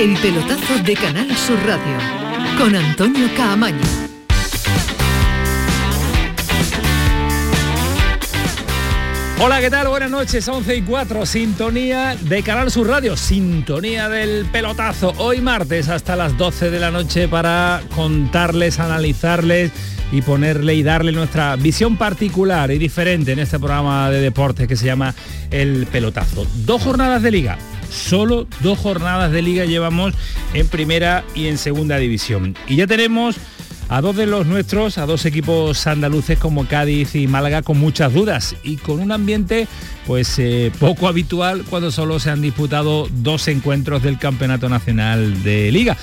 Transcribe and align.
El 0.00 0.16
pelotazo 0.16 0.82
de 0.82 0.94
Canal 0.94 1.36
Sur 1.36 1.58
Radio 1.66 1.98
con 2.56 2.74
Antonio 2.74 3.28
Caamaño. 3.36 3.76
Hola, 9.38 9.60
¿qué 9.60 9.68
tal? 9.68 9.88
Buenas 9.88 10.10
noches, 10.10 10.48
11 10.48 10.74
y 10.74 10.82
4, 10.82 11.26
sintonía 11.26 12.16
de 12.18 12.42
Canal 12.42 12.70
Sur 12.70 12.88
Radio, 12.88 13.14
sintonía 13.14 14.08
del 14.08 14.46
pelotazo. 14.46 15.12
Hoy 15.18 15.42
martes 15.42 15.90
hasta 15.90 16.16
las 16.16 16.38
12 16.38 16.70
de 16.70 16.80
la 16.80 16.90
noche 16.90 17.28
para 17.28 17.82
contarles, 17.94 18.80
analizarles 18.80 19.70
y 20.12 20.22
ponerle 20.22 20.76
y 20.76 20.82
darle 20.82 21.12
nuestra 21.12 21.56
visión 21.56 21.98
particular 21.98 22.70
y 22.70 22.78
diferente 22.78 23.32
en 23.32 23.38
este 23.38 23.58
programa 23.58 24.10
de 24.10 24.22
deportes 24.22 24.66
que 24.66 24.76
se 24.76 24.86
llama 24.86 25.14
El 25.50 25.86
Pelotazo. 25.86 26.46
Dos 26.64 26.82
jornadas 26.82 27.20
de 27.20 27.30
liga, 27.30 27.58
solo 27.90 28.46
dos 28.60 28.78
jornadas 28.78 29.32
de 29.32 29.42
liga 29.42 29.64
llevamos 29.64 30.14
en 30.54 30.68
primera 30.68 31.24
y 31.34 31.46
en 31.46 31.58
segunda 31.58 31.96
división. 31.98 32.56
Y 32.68 32.76
ya 32.76 32.86
tenemos 32.86 33.36
a 33.90 34.00
dos 34.00 34.14
de 34.14 34.26
los 34.26 34.46
nuestros, 34.46 34.98
a 34.98 35.06
dos 35.06 35.26
equipos 35.26 35.86
andaluces 35.88 36.38
como 36.38 36.66
Cádiz 36.66 37.16
y 37.16 37.26
Málaga 37.26 37.62
con 37.62 37.78
muchas 37.78 38.12
dudas 38.12 38.54
y 38.62 38.76
con 38.76 39.00
un 39.00 39.10
ambiente 39.10 39.66
pues 40.06 40.38
eh, 40.38 40.70
poco 40.78 41.08
habitual 41.08 41.64
cuando 41.68 41.90
solo 41.90 42.20
se 42.20 42.30
han 42.30 42.40
disputado 42.40 43.08
dos 43.10 43.48
encuentros 43.48 44.04
del 44.04 44.16
Campeonato 44.18 44.68
Nacional 44.68 45.42
de 45.42 45.72
Liga. 45.72 45.96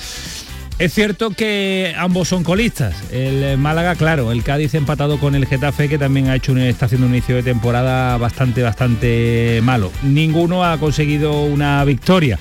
Es 0.78 0.94
cierto 0.94 1.30
que 1.30 1.92
ambos 1.98 2.28
son 2.28 2.44
colistas. 2.44 2.94
El 3.10 3.58
Málaga, 3.58 3.96
claro, 3.96 4.30
el 4.30 4.44
Cádiz 4.44 4.74
empatado 4.74 5.18
con 5.18 5.34
el 5.34 5.44
Getafe, 5.44 5.88
que 5.88 5.98
también 5.98 6.28
ha 6.28 6.36
hecho 6.36 6.52
un, 6.52 6.58
está 6.58 6.86
haciendo 6.86 7.08
un 7.08 7.14
inicio 7.14 7.34
de 7.34 7.42
temporada 7.42 8.16
bastante, 8.16 8.62
bastante 8.62 9.60
malo. 9.64 9.90
Ninguno 10.04 10.64
ha 10.64 10.78
conseguido 10.78 11.42
una 11.42 11.84
victoria 11.84 12.38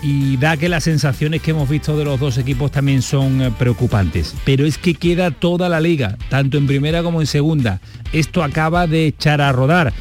y 0.00 0.36
da 0.36 0.56
que 0.56 0.68
las 0.68 0.84
sensaciones 0.84 1.42
que 1.42 1.50
hemos 1.50 1.68
visto 1.68 1.98
de 1.98 2.04
los 2.04 2.20
dos 2.20 2.38
equipos 2.38 2.70
también 2.70 3.02
son 3.02 3.42
eh, 3.42 3.52
preocupantes. 3.58 4.32
Pero 4.44 4.64
es 4.64 4.78
que 4.78 4.94
queda 4.94 5.32
toda 5.32 5.68
la 5.68 5.80
liga, 5.80 6.16
tanto 6.28 6.58
en 6.58 6.68
primera 6.68 7.02
como 7.02 7.20
en 7.20 7.26
segunda. 7.26 7.80
Esto 8.12 8.44
acaba 8.44 8.86
de 8.86 9.06
echar 9.08 9.40
a 9.40 9.50
rodar. 9.50 9.92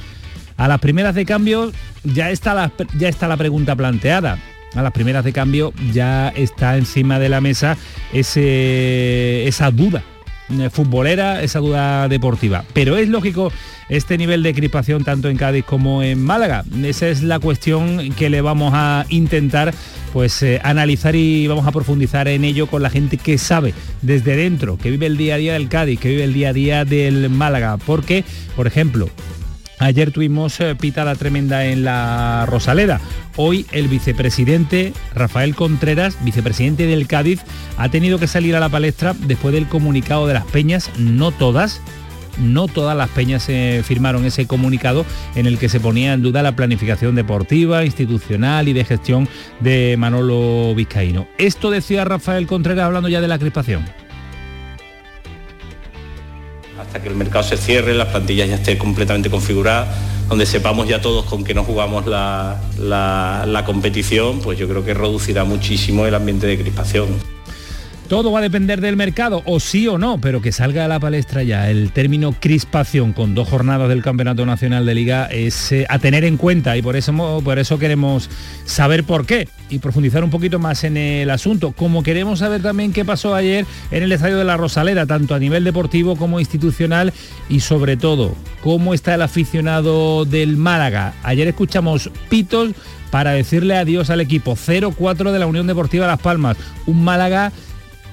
A 0.56 0.68
las 0.68 0.80
primeras 0.80 1.16
de 1.16 1.26
cambio 1.26 1.72
ya 2.04 2.30
está 2.30 2.54
la, 2.54 2.72
ya 3.00 3.10
está 3.10 3.28
la 3.28 3.38
pregunta 3.38 3.76
planteada. 3.76 4.38
A 4.75 4.81
las 4.81 4.91
primeras 4.94 5.23
de 5.25 5.33
cambio 5.33 5.73
ya 5.91 6.30
está 6.30 6.77
encima 6.77 7.19
de 7.19 7.30
la 7.30 7.41
mesa 7.41 7.77
ese, 8.14 9.47
esa 9.47 9.69
duda 9.72 10.03
eh, 10.59 10.69
futbolera, 10.69 11.44
esa 11.44 11.59
duda 11.59 12.08
deportiva. 12.08 12.64
Pero 12.73 12.97
es 12.97 13.08
lógico 13.08 13.52
este 13.89 14.17
nivel 14.17 14.44
de 14.44 14.53
crispación 14.53 15.03
tanto 15.03 15.30
en 15.30 15.38
Cádiz 15.38 15.66
como 15.66 16.03
en 16.03 16.22
Málaga. 16.23 16.64
Esa 16.83 17.08
es 17.08 17.23
la 17.23 17.39
cuestión 17.39 18.14
que 18.14 18.30
le 18.30 18.42
vamos 18.42 18.72
a 18.73 19.05
intentar 19.09 19.73
pues 20.14 20.44
eh, 20.44 20.59
analizar 20.64 21.16
y 21.16 21.47
vamos 21.47 21.67
a 21.67 21.72
profundizar 21.72 22.27
en 22.27 22.44
ello 22.44 22.67
con 22.67 22.81
la 22.81 22.89
gente 22.89 23.17
que 23.17 23.38
sabe 23.38 23.73
desde 24.02 24.36
dentro, 24.36 24.77
que 24.77 24.92
vive 24.92 25.05
el 25.05 25.17
día 25.17 25.36
a 25.36 25.38
día 25.38 25.53
del 25.53 25.69
Cádiz, 25.69 25.99
que 25.99 26.09
vive 26.09 26.23
el 26.23 26.33
día 26.33 26.49
a 26.49 26.53
día 26.53 26.86
del 26.86 27.30
Málaga. 27.30 27.77
Porque, 27.77 28.25
por 28.55 28.67
ejemplo, 28.67 29.09
Ayer 29.82 30.12
tuvimos 30.12 30.60
eh, 30.60 30.76
pitada 30.76 31.16
tremenda 31.16 31.66
en 31.66 31.84
la 31.84 32.46
Rosaleda. 32.48 33.02
Hoy 33.36 33.66
el 33.72 33.88
vicepresidente 33.88 34.94
Rafael 35.16 35.56
Contreras, 35.56 36.23
vicepresidente 36.23 36.86
del 36.86 37.08
Cádiz, 37.08 37.42
ha 37.78 37.90
tenido 37.90 38.20
que 38.20 38.28
salir 38.28 38.56
a 38.56 38.60
la 38.60 38.70
palestra 38.70 39.16
después 39.26 39.56
del 39.56 39.68
comunicado 39.68 40.28
de 40.28 40.36
las 40.36 40.46
peñas, 40.46 40.92
no 41.00 41.32
todas, 41.32 41.82
no 42.40 42.68
todas 42.68 42.96
las 42.96 43.10
peñas 43.10 43.50
eh, 43.50 43.82
firmaron 43.84 44.23
ese 44.23 44.46
comunicado 44.46 45.04
en 45.34 45.48
el 45.48 45.58
que 45.58 45.68
se 45.68 45.80
ponía 45.80 46.14
en 46.14 46.22
duda 46.22 46.44
la 46.44 46.56
planificación 46.56 47.16
deportiva, 47.16 47.84
institucional 47.84 48.68
y 48.68 48.73
de 48.73 48.86
gestión 48.86 49.28
de 49.62 49.95
Manolo 49.98 50.76
Vizcaíno. 50.76 51.26
Esto 51.40 51.72
decía 51.72 52.06
Rafael 52.06 52.45
Contreras 52.45 52.86
hablando 52.86 53.10
ya 53.10 53.20
de 53.20 53.28
la 53.28 53.40
crispación 53.40 53.84
hasta 56.92 57.02
que 57.02 57.08
el 57.08 57.16
mercado 57.16 57.42
se 57.42 57.56
cierre, 57.56 57.94
las 57.94 58.10
plantillas 58.10 58.50
ya 58.50 58.56
estén 58.56 58.78
completamente 58.78 59.30
configuradas, 59.30 59.96
donde 60.28 60.46
sepamos 60.46 60.90
ya 60.90 61.00
todos 61.00 61.24
con 61.24 61.46
qué 61.46 61.54
nos 61.54 61.66
jugamos 61.66 62.06
la, 62.06 62.60
la 62.78 63.64
competición, 63.66 64.42
pues 64.42 64.60
yo 64.60 64.68
creo 64.68 64.84
que 64.84 64.94
reducirá 64.94 65.46
muchísimo 65.46 66.06
el 66.06 66.14
ambiente 66.16 66.48
de 66.48 66.60
crispación. 66.60 67.08
Todo 68.11 68.30
va 68.33 68.39
a 68.39 68.42
depender 68.42 68.82
del 68.82 68.98
mercado, 68.98 69.42
o 69.45 69.61
sí 69.61 69.88
o 69.88 69.98
no, 69.98 70.20
pero 70.20 70.42
que 70.42 70.52
salga 70.52 70.83
a 70.83 70.89
la 70.89 70.99
palestra 70.99 71.44
ya. 71.44 71.70
El 71.70 71.94
término 71.94 72.36
crispación 72.38 73.14
con 73.14 73.36
dos 73.36 73.48
jornadas 73.48 73.88
del 73.88 74.04
Campeonato 74.04 74.45
Nacional 74.45 74.86
de 74.86 74.94
Liga 74.94 75.27
es 75.27 75.72
eh, 75.72 75.86
a 75.88 75.98
tener 75.98 76.26
en 76.26 76.36
cuenta 76.36 76.76
y 76.76 76.82
por 76.82 76.98
eso, 76.98 77.42
por 77.42 77.58
eso 77.58 77.80
queremos 77.80 78.30
saber 78.66 79.05
por 79.05 79.26
qué 79.26 79.48
y 79.70 79.80
profundizar 79.80 80.26
un 80.26 80.30
poquito 80.30 80.60
más 80.60 80.83
en 80.83 80.98
el 80.98 81.30
asunto, 81.30 81.72
como 81.72 82.04
queremos 82.04 82.39
saber 82.39 82.61
también 82.61 82.92
qué 82.92 83.05
pasó 83.05 83.33
ayer 83.33 83.66
en 83.92 84.04
el 84.04 84.11
Estadio 84.11 84.38
de 84.38 84.43
la 84.43 84.58
Rosaleda, 84.58 85.05
tanto 85.05 85.33
a 85.33 85.39
nivel 85.39 85.64
deportivo 85.64 86.17
como 86.17 86.42
institucional 86.42 87.14
y 87.48 87.61
sobre 87.61 87.95
todo 87.95 88.36
cómo 88.61 88.93
está 88.93 89.16
el 89.16 89.22
aficionado 89.22 90.26
del 90.26 90.58
Málaga. 90.58 91.14
Ayer 91.23 91.48
escuchamos 91.48 92.11
pitos 92.28 92.72
para 93.10 93.32
decirle 93.32 93.78
adiós 93.78 94.10
al 94.10 94.20
equipo. 94.20 94.58
0-4 94.58 95.32
de 95.32 95.39
la 95.39 95.45
Unión 95.45 95.66
Deportiva 95.67 96.08
Las 96.08 96.20
Palmas, 96.20 96.58
un 96.88 97.05
Málaga 97.05 97.54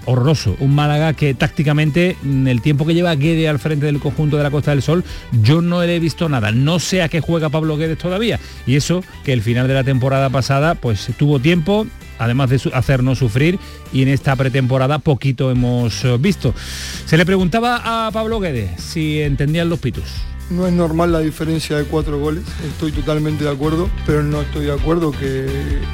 horroroso. 0.08 0.56
Un 0.58 0.74
Málaga 0.74 1.12
que 1.12 1.34
tácticamente, 1.34 2.16
en 2.24 2.48
el 2.48 2.62
tiempo 2.62 2.86
que 2.86 2.94
lleva 2.94 3.14
Guede 3.14 3.48
al 3.48 3.58
frente 3.58 3.86
del 3.86 4.00
conjunto 4.00 4.38
de 4.38 4.42
la 4.42 4.50
Costa 4.50 4.70
del 4.70 4.82
Sol, 4.82 5.04
yo 5.42 5.60
no 5.60 5.82
le 5.82 5.96
he 5.96 6.00
visto 6.00 6.28
nada. 6.28 6.50
No 6.50 6.78
sé 6.78 7.02
a 7.02 7.08
qué 7.08 7.20
juega 7.20 7.50
Pablo 7.50 7.76
Guedes 7.76 7.98
todavía. 7.98 8.40
Y 8.66 8.76
eso 8.76 9.04
que 9.24 9.34
el 9.34 9.42
final 9.42 9.68
de 9.68 9.74
la 9.74 9.84
temporada 9.84 10.30
pasada, 10.30 10.74
pues 10.74 11.10
tuvo 11.18 11.40
tiempo, 11.40 11.86
además 12.18 12.48
de 12.48 12.60
hacernos 12.72 13.18
sufrir 13.18 13.58
y 13.92 14.02
en 14.02 14.08
esta 14.08 14.34
pretemporada 14.34 14.98
poquito 14.98 15.50
hemos 15.50 16.04
eh, 16.04 16.16
visto. 16.18 16.54
Se 17.04 17.18
le 17.18 17.26
preguntaba 17.26 18.06
a 18.06 18.10
Pablo 18.10 18.40
Guedes 18.40 18.80
si 18.80 19.20
entendían 19.20 19.68
los 19.68 19.78
pitos. 19.78 20.04
No 20.50 20.66
es 20.66 20.72
normal 20.72 21.12
la 21.12 21.20
diferencia 21.20 21.76
de 21.76 21.84
cuatro 21.84 22.18
goles, 22.18 22.42
estoy 22.66 22.90
totalmente 22.90 23.44
de 23.44 23.50
acuerdo, 23.50 23.90
pero 24.06 24.22
no 24.22 24.40
estoy 24.40 24.64
de 24.64 24.72
acuerdo 24.72 25.10
que, 25.10 25.46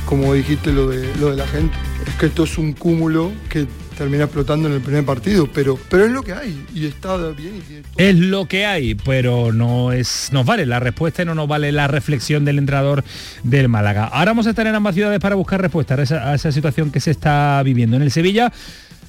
como 0.05 0.33
dijiste, 0.33 0.73
lo 0.73 0.89
de, 0.89 1.13
lo 1.17 1.31
de 1.31 1.37
la 1.37 1.47
gente. 1.49 1.75
Es 2.07 2.15
que 2.15 2.27
esto 2.27 2.45
es 2.45 2.57
un 2.57 2.73
cúmulo 2.73 3.33
que 3.49 3.67
termina 3.97 4.25
explotando 4.25 4.69
en 4.69 4.75
el 4.75 4.81
primer 4.81 5.05
partido, 5.05 5.49
pero, 5.53 5.79
pero 5.89 6.05
es 6.05 6.13
lo 6.13 6.23
que 6.23 6.33
hay 6.33 6.67
y 6.75 6.87
está 6.87 7.17
bien. 7.31 7.63
Es 7.97 8.17
lo 8.17 8.47
que 8.47 8.67
hay, 8.67 8.95
pero 8.95 9.53
no 9.53 9.93
es 9.93 10.31
nos 10.33 10.45
vale 10.45 10.67
la 10.67 10.81
respuesta 10.81 11.23
y 11.23 11.25
no 11.25 11.35
nos 11.35 11.49
vale 11.49 11.73
la 11.73 11.89
reflexión 11.89 12.45
del 12.45 12.59
entrenador 12.59 13.05
del 13.43 13.69
Málaga. 13.69 14.05
Ahora 14.07 14.33
vamos 14.33 14.47
a 14.47 14.51
estar 14.51 14.67
en 14.67 14.75
ambas 14.75 14.95
ciudades 14.95 15.21
para 15.21 15.35
buscar 15.35 15.61
respuestas 15.61 16.13
a 16.13 16.35
esa 16.35 16.53
situación 16.53 16.91
que 16.91 17.01
se 17.01 17.11
está 17.11 17.63
viviendo. 17.65 17.97
En 17.97 18.03
el 18.03 18.11
Sevilla 18.11 18.53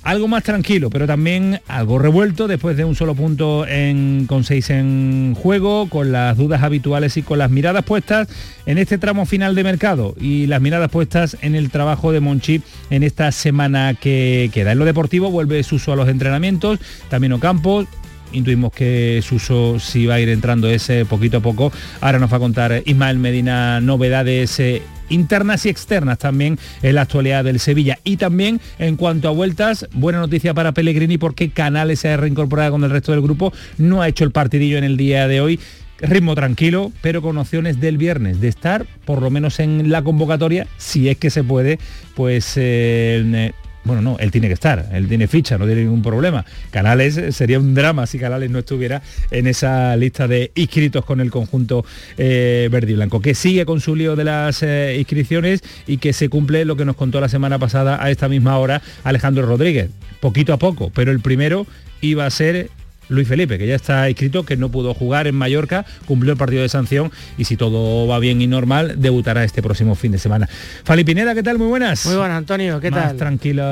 algo 0.05 0.27
más 0.27 0.43
tranquilo, 0.43 0.91
pero 0.91 1.07
también 1.07 1.61
algo 1.67 1.97
revuelto 1.97 2.47
después 2.47 2.77
de 2.77 2.85
un 2.85 2.95
solo 2.95 3.15
punto 3.15 3.67
en, 3.67 4.27
con 4.27 4.43
seis 4.43 4.69
en 4.69 5.35
juego, 5.35 5.89
con 5.89 6.11
las 6.11 6.37
dudas 6.37 6.61
habituales 6.61 7.17
y 7.17 7.23
con 7.23 7.39
las 7.39 7.49
miradas 7.49 7.83
puestas 7.83 8.27
en 8.67 8.77
este 8.77 8.99
tramo 8.99 9.25
final 9.25 9.55
de 9.55 9.63
mercado 9.63 10.15
y 10.21 10.45
las 10.45 10.61
miradas 10.61 10.91
puestas 10.91 11.37
en 11.41 11.55
el 11.55 11.71
trabajo 11.71 12.11
de 12.11 12.19
Monchi 12.19 12.61
en 12.91 13.01
esta 13.01 13.31
semana 13.31 13.95
que 13.95 14.51
queda. 14.53 14.73
En 14.73 14.79
lo 14.79 14.85
deportivo 14.85 15.31
vuelve 15.31 15.63
Suso 15.63 15.91
a 15.91 15.95
los 15.95 16.07
entrenamientos, 16.07 16.79
también 17.09 17.33
Ocampos, 17.33 17.87
intuimos 18.35 18.71
que 18.71 19.21
Suso 19.23 19.79
si 19.79 20.05
va 20.05 20.15
a 20.15 20.19
ir 20.19 20.29
entrando 20.29 20.69
ese 20.69 21.05
poquito 21.05 21.37
a 21.37 21.41
poco. 21.41 21.71
Ahora 22.01 22.19
nos 22.19 22.31
va 22.31 22.37
a 22.37 22.39
contar 22.39 22.83
Ismael 22.85 23.17
Medina 23.17 23.79
novedades 23.81 24.59
eh, 24.59 24.81
internas 25.09 25.65
y 25.65 25.69
externas 25.69 26.17
también 26.17 26.59
en 26.81 26.95
la 26.95 27.01
actualidad 27.01 27.43
del 27.43 27.59
Sevilla. 27.59 27.99
Y 28.03 28.17
también 28.17 28.59
en 28.79 28.97
cuanto 28.97 29.27
a 29.27 29.31
vueltas, 29.31 29.87
buena 29.93 30.19
noticia 30.19 30.53
para 30.53 30.73
Pellegrini 30.73 31.17
porque 31.17 31.49
Canales 31.49 31.99
se 31.99 32.09
ha 32.09 32.17
reincorporado 32.17 32.73
con 32.73 32.83
el 32.83 32.89
resto 32.89 33.11
del 33.11 33.21
grupo, 33.21 33.53
no 33.77 34.01
ha 34.01 34.07
hecho 34.07 34.23
el 34.23 34.31
partidillo 34.31 34.77
en 34.77 34.83
el 34.83 34.97
día 34.97 35.27
de 35.27 35.41
hoy. 35.41 35.59
Ritmo 35.97 36.35
tranquilo, 36.35 36.91
pero 37.01 37.21
con 37.21 37.37
opciones 37.37 37.79
del 37.79 37.97
viernes 37.97 38.41
de 38.41 38.49
estar, 38.49 38.85
por 39.05 39.21
lo 39.21 39.29
menos 39.29 39.61
en 39.61 39.89
la 39.89 40.03
convocatoria, 40.03 40.67
si 40.77 41.07
es 41.07 41.15
que 41.17 41.29
se 41.29 41.41
puede, 41.41 41.79
pues 42.15 42.53
eh, 42.57 43.53
bueno, 43.85 44.01
no, 44.01 44.17
él 44.19 44.31
tiene 44.31 44.47
que 44.47 44.55
estar, 44.55 44.89
él 44.91 45.07
tiene 45.07 45.27
ficha, 45.27 45.57
no 45.57 45.65
tiene 45.65 45.83
ningún 45.83 46.01
problema. 46.01 46.43
Canales 46.71 47.17
eh, 47.17 47.31
sería 47.31 47.59
un 47.59 47.73
drama 47.75 48.07
si 48.07 48.17
Canales 48.19 48.49
no 48.49 48.59
estuviera 48.59 49.01
en 49.31 49.47
esa 49.47 49.95
lista 49.95 50.27
de 50.27 50.51
inscritos 50.55 51.05
con 51.05 51.21
el 51.21 51.29
conjunto 51.31 51.85
eh, 52.17 52.67
verde 52.71 52.91
y 52.91 52.95
blanco, 52.95 53.21
que 53.21 53.35
sigue 53.35 53.65
con 53.65 53.79
su 53.79 53.95
lío 53.95 54.15
de 54.15 54.23
las 54.23 54.63
eh, 54.63 54.95
inscripciones 54.97 55.63
y 55.85 55.97
que 55.97 56.13
se 56.13 56.29
cumple 56.29 56.65
lo 56.65 56.75
que 56.75 56.83
nos 56.83 56.95
contó 56.95 57.21
la 57.21 57.29
semana 57.29 57.59
pasada 57.59 58.03
a 58.03 58.09
esta 58.09 58.27
misma 58.27 58.57
hora 58.57 58.81
Alejandro 59.03 59.45
Rodríguez. 59.45 59.91
Poquito 60.19 60.51
a 60.51 60.57
poco, 60.57 60.91
pero 60.93 61.11
el 61.11 61.19
primero 61.19 61.67
iba 62.01 62.25
a 62.25 62.29
ser 62.31 62.69
Luis 63.09 63.27
Felipe, 63.27 63.57
que 63.57 63.67
ya 63.67 63.75
está 63.75 64.09
inscrito, 64.09 64.43
que 64.43 64.57
no 64.57 64.69
pudo 64.69 64.93
jugar 64.93 65.27
en 65.27 65.35
Mallorca, 65.35 65.85
cumplió 66.05 66.31
el 66.33 66.37
partido 66.37 66.61
de 66.61 66.69
sanción 66.69 67.11
y 67.37 67.45
si 67.45 67.57
todo 67.57 68.07
va 68.07 68.19
bien 68.19 68.41
y 68.41 68.47
normal, 68.47 68.95
debutará 68.97 69.43
este 69.43 69.61
próximo 69.61 69.95
fin 69.95 70.11
de 70.11 70.17
semana. 70.17 70.47
Fali 70.83 71.03
Pineda, 71.03 71.33
¿qué 71.33 71.43
tal? 71.43 71.57
Muy 71.57 71.67
buenas. 71.67 72.05
Muy 72.05 72.15
buenas, 72.15 72.37
Antonio, 72.37 72.79
¿qué 72.79 72.91
Más 72.91 73.09
tal? 73.09 73.17
tranquilo 73.17 73.63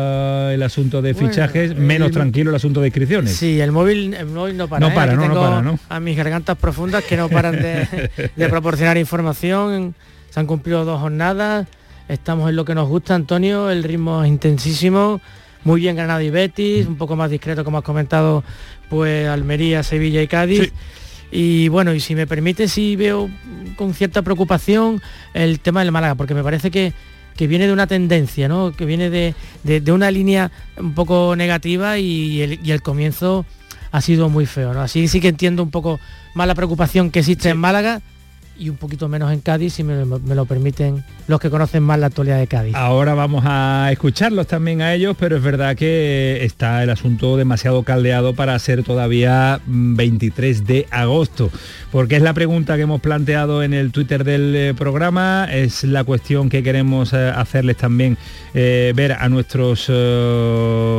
el 0.50 0.64
asunto 0.64 1.02
de 1.02 1.14
fichajes, 1.14 1.76
menos 1.76 2.12
tranquilo 2.12 2.50
el 2.50 2.56
asunto 2.56 2.82
de 2.82 2.88
inscripciones. 2.88 3.36
Sí, 3.36 3.60
el 3.60 3.72
móvil, 3.72 4.14
el 4.14 4.28
móvil 4.28 4.58
no 4.58 4.68
para. 4.68 4.80
No 4.80 4.92
¿eh? 4.92 4.96
para, 4.96 5.16
no, 5.16 5.34
para, 5.34 5.62
¿no? 5.62 5.80
A 5.90 6.00
mis 6.00 6.16
gargantas 6.16 6.58
profundas 6.58 7.04
que 7.04 7.18
no 7.18 7.30
paran 7.30 7.56
de, 7.62 8.50
proporcionar 8.50 8.98
información. 8.98 9.96
Se 10.30 10.40
han 10.40 10.48
cumplido 10.48 10.86
dos 10.86 11.00
jornadas. 11.00 11.68
estamos 12.08 12.50
en 12.50 12.56
lo 12.56 12.66
que 12.66 12.76
nos 12.76 12.88
gusta, 12.88 13.16
Antonio, 13.16 13.70
el 13.70 13.84
ritmo 13.84 14.24
es 14.24 14.30
intensísimo, 14.30 15.22
muy 15.64 15.82
bien 15.82 15.96
Granada 15.96 16.24
y 16.24 16.30
Betis, 16.30 16.88
un 16.88 16.98
poco 16.98 17.16
más 17.16 17.30
discreto 17.30 17.64
como 17.64 17.78
has 17.78 17.84
comentado, 17.84 18.44
pues 18.94 19.28
Almería, 19.28 19.82
Sevilla 19.84 20.22
y 20.22 20.28
Cádiz. 20.28 20.72
Y 21.32 21.68
bueno, 21.70 21.94
y 21.94 22.00
si 22.00 22.14
me 22.14 22.28
permite, 22.28 22.68
sí 22.68 22.96
veo 22.96 23.28
con 23.76 23.94
cierta 23.96 24.22
preocupación 24.22 25.02
el 25.34 25.60
tema 25.60 25.82
del 25.82 25.92
Málaga, 25.92 26.14
porque 26.16 26.36
me 26.36 26.44
parece 26.44 26.70
que, 26.70 26.94
que 27.36 27.48
viene 27.48 27.66
de 27.66 27.74
una 27.74 27.88
tendencia, 27.88 28.48
¿no? 28.48 28.72
que 28.72 28.86
viene 28.86 29.10
de, 29.10 29.34
de- 29.64 29.82
de 29.82 29.92
una 29.92 30.12
línea 30.12 30.52
un 30.78 30.94
poco 30.94 31.36
negativa 31.36 31.98
y 31.98 32.42
el, 32.42 32.60
y 32.64 32.72
el 32.72 32.84
comienzo 32.84 33.46
ha 33.92 34.00
sido 34.02 34.30
muy 34.30 34.46
feo. 34.46 34.74
¿no? 34.76 34.82
Así 34.82 35.08
sí 35.08 35.20
que 35.20 35.30
entiendo 35.30 35.64
un 35.64 35.72
poco 35.72 36.00
más 36.36 36.46
la 36.48 36.54
preocupación 36.54 37.10
que 37.10 37.20
existe 37.20 37.50
en 37.50 37.58
Málaga 37.58 38.02
y 38.58 38.70
un 38.70 38.78
poquito 38.78 39.08
menos 39.08 39.32
en 39.32 39.40
Cádiz, 39.42 39.74
si 39.74 39.84
me, 39.84 40.06
lo 40.06 40.46
permiten 40.46 41.04
los 41.28 41.40
que 41.40 41.50
conocen 41.50 41.84
más 41.84 42.00
la 42.00 42.08
actualidad 42.08 42.38
de 42.38 42.48
Cádiz. 42.48 42.76
Ahora 42.76 43.14
vamos 43.14 43.44
a 43.48 43.90
escucharlos 43.92 44.48
también 44.48 44.82
a 44.82 44.94
ellos, 44.94 45.16
pero 45.20 45.38
es 45.38 45.44
verdad 45.44 45.76
que 45.76 46.40
está 46.44 46.84
el 46.84 46.90
asunto 46.90 47.38
demasiado 47.38 47.84
caldeado 47.84 48.34
para 48.36 48.58
ser 48.60 48.84
todavía 48.84 49.60
mm, 49.66 49.96
23 49.96 50.66
de 50.66 50.88
agosto, 50.92 51.50
porque 51.92 52.16
es 52.16 52.22
la 52.22 52.34
pregunta 52.34 52.76
que 52.76 52.84
hemos 52.84 53.02
planteado 53.02 53.64
en 53.64 53.74
el 53.74 53.92
Twitter 53.92 54.24
del 54.24 54.56
eh, 54.56 54.74
programa, 54.74 55.48
es 55.52 55.84
la 55.84 56.04
cuestión 56.04 56.50
que 56.50 56.62
queremos 56.64 57.14
eh, 57.14 57.32
hacerles 57.36 57.78
también 57.78 58.18
eh, 58.54 58.94
ver 58.96 59.14
a 59.14 59.30
nuestros 59.30 59.90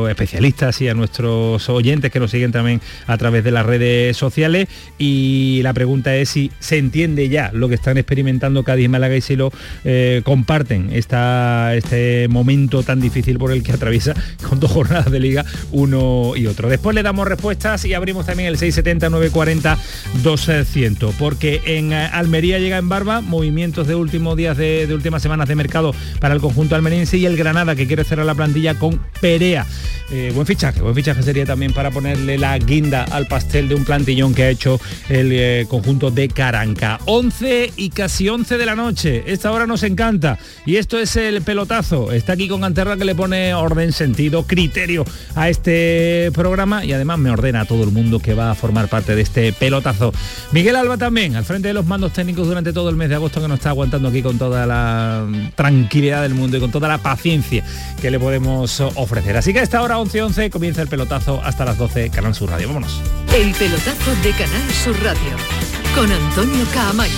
especialistas 0.09 0.81
y 0.81 0.89
a 0.89 0.93
nuestros 0.93 1.69
oyentes 1.69 2.11
que 2.11 2.19
nos 2.19 2.31
siguen 2.31 2.51
también 2.51 2.81
a 3.07 3.17
través 3.17 3.43
de 3.43 3.51
las 3.51 3.65
redes 3.65 4.17
sociales 4.17 4.67
y 4.97 5.61
la 5.63 5.73
pregunta 5.73 6.15
es 6.15 6.29
si 6.29 6.51
se 6.59 6.77
entiende 6.77 7.29
ya 7.29 7.44
lo 7.53 7.69
que 7.69 7.75
están 7.75 7.97
experimentando 7.97 8.63
Cádiz 8.63 8.89
Málaga 8.89 9.15
y 9.15 9.21
si 9.21 9.35
lo 9.35 9.51
eh, 9.83 10.21
comparten 10.23 10.89
esta, 10.91 11.75
este 11.75 12.27
momento 12.27 12.81
tan 12.83 12.99
difícil 12.99 13.37
por 13.37 13.51
el 13.51 13.61
que 13.63 13.71
atraviesa 13.71 14.13
con 14.47 14.59
dos 14.59 14.71
jornadas 14.71 15.11
de 15.11 15.19
liga 15.19 15.45
uno 15.71 16.33
y 16.35 16.47
otro. 16.47 16.67
Después 16.69 16.95
le 16.95 17.03
damos 17.03 17.27
respuestas 17.27 17.85
y 17.85 17.93
abrimos 17.93 18.25
también 18.25 18.49
el 18.49 18.57
670-940-200 18.57 21.13
porque 21.17 21.61
en 21.65 21.93
eh, 21.93 22.09
Almería 22.11 22.57
llega 22.59 22.77
en 22.77 22.89
barba 22.89 23.21
movimientos 23.21 23.87
de 23.87 23.95
últimos 23.95 24.35
días 24.37 24.57
de, 24.57 24.87
últimas 24.91 25.21
semanas 25.21 25.47
de 25.47 25.55
mercado 25.55 25.93
para 26.19 26.33
el 26.33 26.41
conjunto 26.41 26.75
almeriense 26.75 27.17
y 27.17 27.25
el 27.25 27.37
Granada 27.37 27.75
que 27.75 27.87
quiere 27.87 28.03
cerrar 28.03 28.25
la 28.25 28.35
plantilla 28.35 28.75
con 28.75 28.99
Perea. 29.21 29.65
Eh, 30.11 30.31
buen 30.35 30.45
fichaje, 30.45 30.81
buen 30.81 30.93
fichaje 30.93 31.23
sería 31.23 31.45
también 31.45 31.73
para 31.73 31.89
ponerle 31.89 32.37
la 32.37 32.59
guinda 32.59 33.05
al 33.05 33.25
pastel 33.27 33.67
de 33.67 33.73
un 33.75 33.83
plantillón 33.85 34.35
que 34.35 34.43
ha 34.43 34.49
hecho 34.49 34.79
el 35.09 35.67
conjunto 35.67 36.11
de 36.11 36.27
Caranca. 36.27 36.99
11 37.05 37.34
y 37.41 37.89
casi 37.89 38.29
11 38.29 38.57
de 38.57 38.65
la 38.65 38.75
noche. 38.75 39.23
Esta 39.27 39.51
hora 39.51 39.67
nos 39.67 39.83
encanta. 39.83 40.37
Y 40.65 40.77
esto 40.77 40.97
es 40.97 41.15
el 41.15 41.41
pelotazo. 41.41 42.11
Está 42.11 42.33
aquí 42.33 42.47
con 42.47 42.63
Anterra 42.63 42.97
que 42.97 43.05
le 43.05 43.15
pone 43.15 43.53
orden, 43.53 43.91
sentido, 43.91 44.43
criterio 44.43 45.05
a 45.35 45.49
este 45.49 46.31
programa 46.33 46.85
y 46.85 46.93
además 46.93 47.19
me 47.19 47.29
ordena 47.29 47.61
a 47.61 47.65
todo 47.65 47.83
el 47.83 47.91
mundo 47.91 48.19
que 48.19 48.33
va 48.33 48.51
a 48.51 48.55
formar 48.55 48.87
parte 48.87 49.15
de 49.15 49.21
este 49.21 49.51
pelotazo. 49.53 50.13
Miguel 50.51 50.75
Alba 50.75 50.97
también, 50.97 51.35
al 51.35 51.45
frente 51.45 51.67
de 51.67 51.73
los 51.73 51.85
mandos 51.85 52.13
técnicos 52.13 52.47
durante 52.47 52.71
todo 52.71 52.89
el 52.89 52.95
mes 52.95 53.09
de 53.09 53.15
agosto 53.15 53.41
que 53.41 53.47
nos 53.47 53.59
está 53.59 53.69
aguantando 53.69 54.09
aquí 54.09 54.21
con 54.21 54.37
toda 54.37 54.65
la 54.65 55.25
tranquilidad 55.55 56.21
del 56.21 56.35
mundo 56.35 56.57
y 56.57 56.59
con 56.59 56.71
toda 56.71 56.87
la 56.87 56.99
paciencia 56.99 57.65
que 58.01 58.11
le 58.11 58.19
podemos 58.19 58.79
ofrecer. 58.79 59.35
Así 59.35 59.51
que 59.51 59.59
a 59.59 59.63
esta 59.63 59.81
hora 59.81 59.97
11-11 59.97 60.49
comienza 60.49 60.81
el 60.81 60.87
pelotazo 60.87 61.41
hasta 61.43 61.65
las 61.65 61.77
12, 61.77 62.09
Canal 62.11 62.33
Sur 62.33 62.49
Radio. 62.49 62.67
Vámonos. 62.67 63.01
El 63.35 63.51
pelotazo 63.53 64.15
de 64.23 64.31
Canal 64.31 64.71
Sur 64.71 64.95
Radio 65.03 65.84
con 65.95 66.11
Antonio 66.11 66.65
Caamaño. 66.73 67.13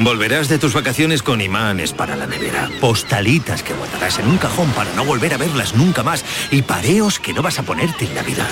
Volverás 0.00 0.48
de 0.48 0.58
tus 0.58 0.74
vacaciones 0.74 1.22
con 1.22 1.40
imanes 1.40 1.92
para 1.92 2.16
la 2.16 2.26
nevera, 2.26 2.68
postalitas 2.80 3.62
que 3.62 3.72
guardarás 3.72 4.18
en 4.18 4.26
un 4.26 4.38
cajón 4.38 4.68
para 4.70 4.92
no 4.94 5.04
volver 5.04 5.32
a 5.34 5.36
verlas 5.36 5.76
nunca 5.76 6.02
más 6.02 6.24
y 6.50 6.62
pareos 6.62 7.20
que 7.20 7.32
no 7.32 7.42
vas 7.42 7.60
a 7.60 7.62
ponerte 7.62 8.06
en 8.06 8.14
Navidad. 8.14 8.48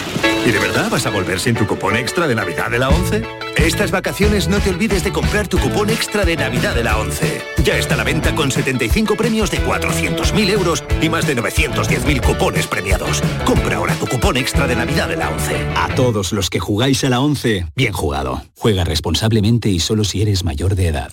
¿Y 0.47 0.53
de 0.53 0.59
verdad 0.61 0.89
vas 0.91 1.07
a 1.07 1.11
volver 1.11 1.41
sin 1.41 1.57
tu 1.57 1.67
cupón 1.67 1.97
extra 1.97 2.29
de 2.29 2.37
Navidad 2.37 2.71
de 2.71 2.79
la 2.79 2.91
11? 2.91 3.23
Estas 3.57 3.91
vacaciones 3.91 4.47
no 4.47 4.61
te 4.61 4.71
olvides 4.71 5.03
de 5.03 5.11
comprar 5.11 5.49
tu 5.49 5.59
cupón 5.59 5.91
extra 5.91 6.25
de 6.25 6.37
Navidad 6.37 6.77
de 6.77 6.85
la 6.85 6.99
11. 6.99 7.50
Ya 7.65 7.77
está 7.77 7.95
a 7.95 7.99
la 7.99 8.05
venta 8.05 8.35
con 8.35 8.51
75 8.51 9.17
premios 9.17 9.51
de 9.51 9.59
400.000 9.59 10.51
euros 10.51 10.83
y 11.03 11.09
más 11.09 11.27
de 11.27 11.37
910.000 11.37 12.25
cupones 12.25 12.67
premiados. 12.67 13.23
Compra 13.45 13.77
ahora 13.77 13.95
tu 13.95 14.07
cupón 14.07 14.37
extra 14.39 14.67
de 14.67 14.77
Navidad 14.77 15.09
de 15.09 15.17
la 15.17 15.29
11. 15.29 15.69
A 15.77 15.95
todos 15.95 16.33
los 16.33 16.49
que 16.49 16.59
jugáis 16.59 17.05
a 17.05 17.11
la 17.11 17.21
11, 17.21 17.67
bien 17.77 17.93
jugado. 17.93 18.43
Juega 18.57 18.85
responsablemente 18.85 19.69
y 19.69 19.79
solo 19.79 20.05
si 20.05 20.23
eres 20.23 20.43
mayor 20.43 20.75
de 20.75 20.89
edad. 20.89 21.13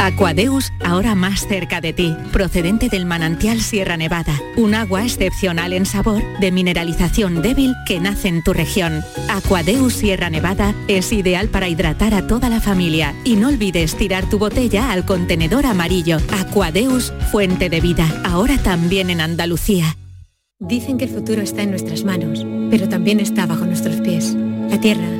Aquadeus, 0.00 0.72
ahora 0.82 1.14
más 1.14 1.46
cerca 1.46 1.82
de 1.82 1.92
ti, 1.92 2.16
procedente 2.32 2.88
del 2.88 3.04
manantial 3.04 3.60
Sierra 3.60 3.98
Nevada, 3.98 4.32
un 4.56 4.74
agua 4.74 5.04
excepcional 5.04 5.74
en 5.74 5.84
sabor, 5.84 6.22
de 6.40 6.50
mineralización 6.50 7.42
débil 7.42 7.74
que 7.86 8.00
nace 8.00 8.28
en 8.28 8.42
tu 8.42 8.54
región. 8.54 9.02
Aquadeus 9.28 9.92
Sierra 9.92 10.30
Nevada 10.30 10.74
es 10.88 11.12
ideal 11.12 11.48
para 11.48 11.68
hidratar 11.68 12.14
a 12.14 12.26
toda 12.26 12.48
la 12.48 12.60
familia 12.60 13.14
y 13.24 13.36
no 13.36 13.48
olvides 13.48 13.94
tirar 13.94 14.26
tu 14.30 14.38
botella 14.38 14.90
al 14.90 15.04
contenedor 15.04 15.66
amarillo. 15.66 16.16
Aquadeus, 16.32 17.12
fuente 17.30 17.68
de 17.68 17.82
vida, 17.82 18.22
ahora 18.24 18.56
también 18.56 19.10
en 19.10 19.20
Andalucía. 19.20 19.98
Dicen 20.58 20.96
que 20.96 21.04
el 21.04 21.10
futuro 21.10 21.42
está 21.42 21.62
en 21.62 21.70
nuestras 21.70 22.04
manos, 22.04 22.46
pero 22.70 22.88
también 22.88 23.20
está 23.20 23.44
bajo 23.44 23.66
nuestros 23.66 23.96
pies. 24.00 24.34
La 24.70 24.80
tierra, 24.80 25.06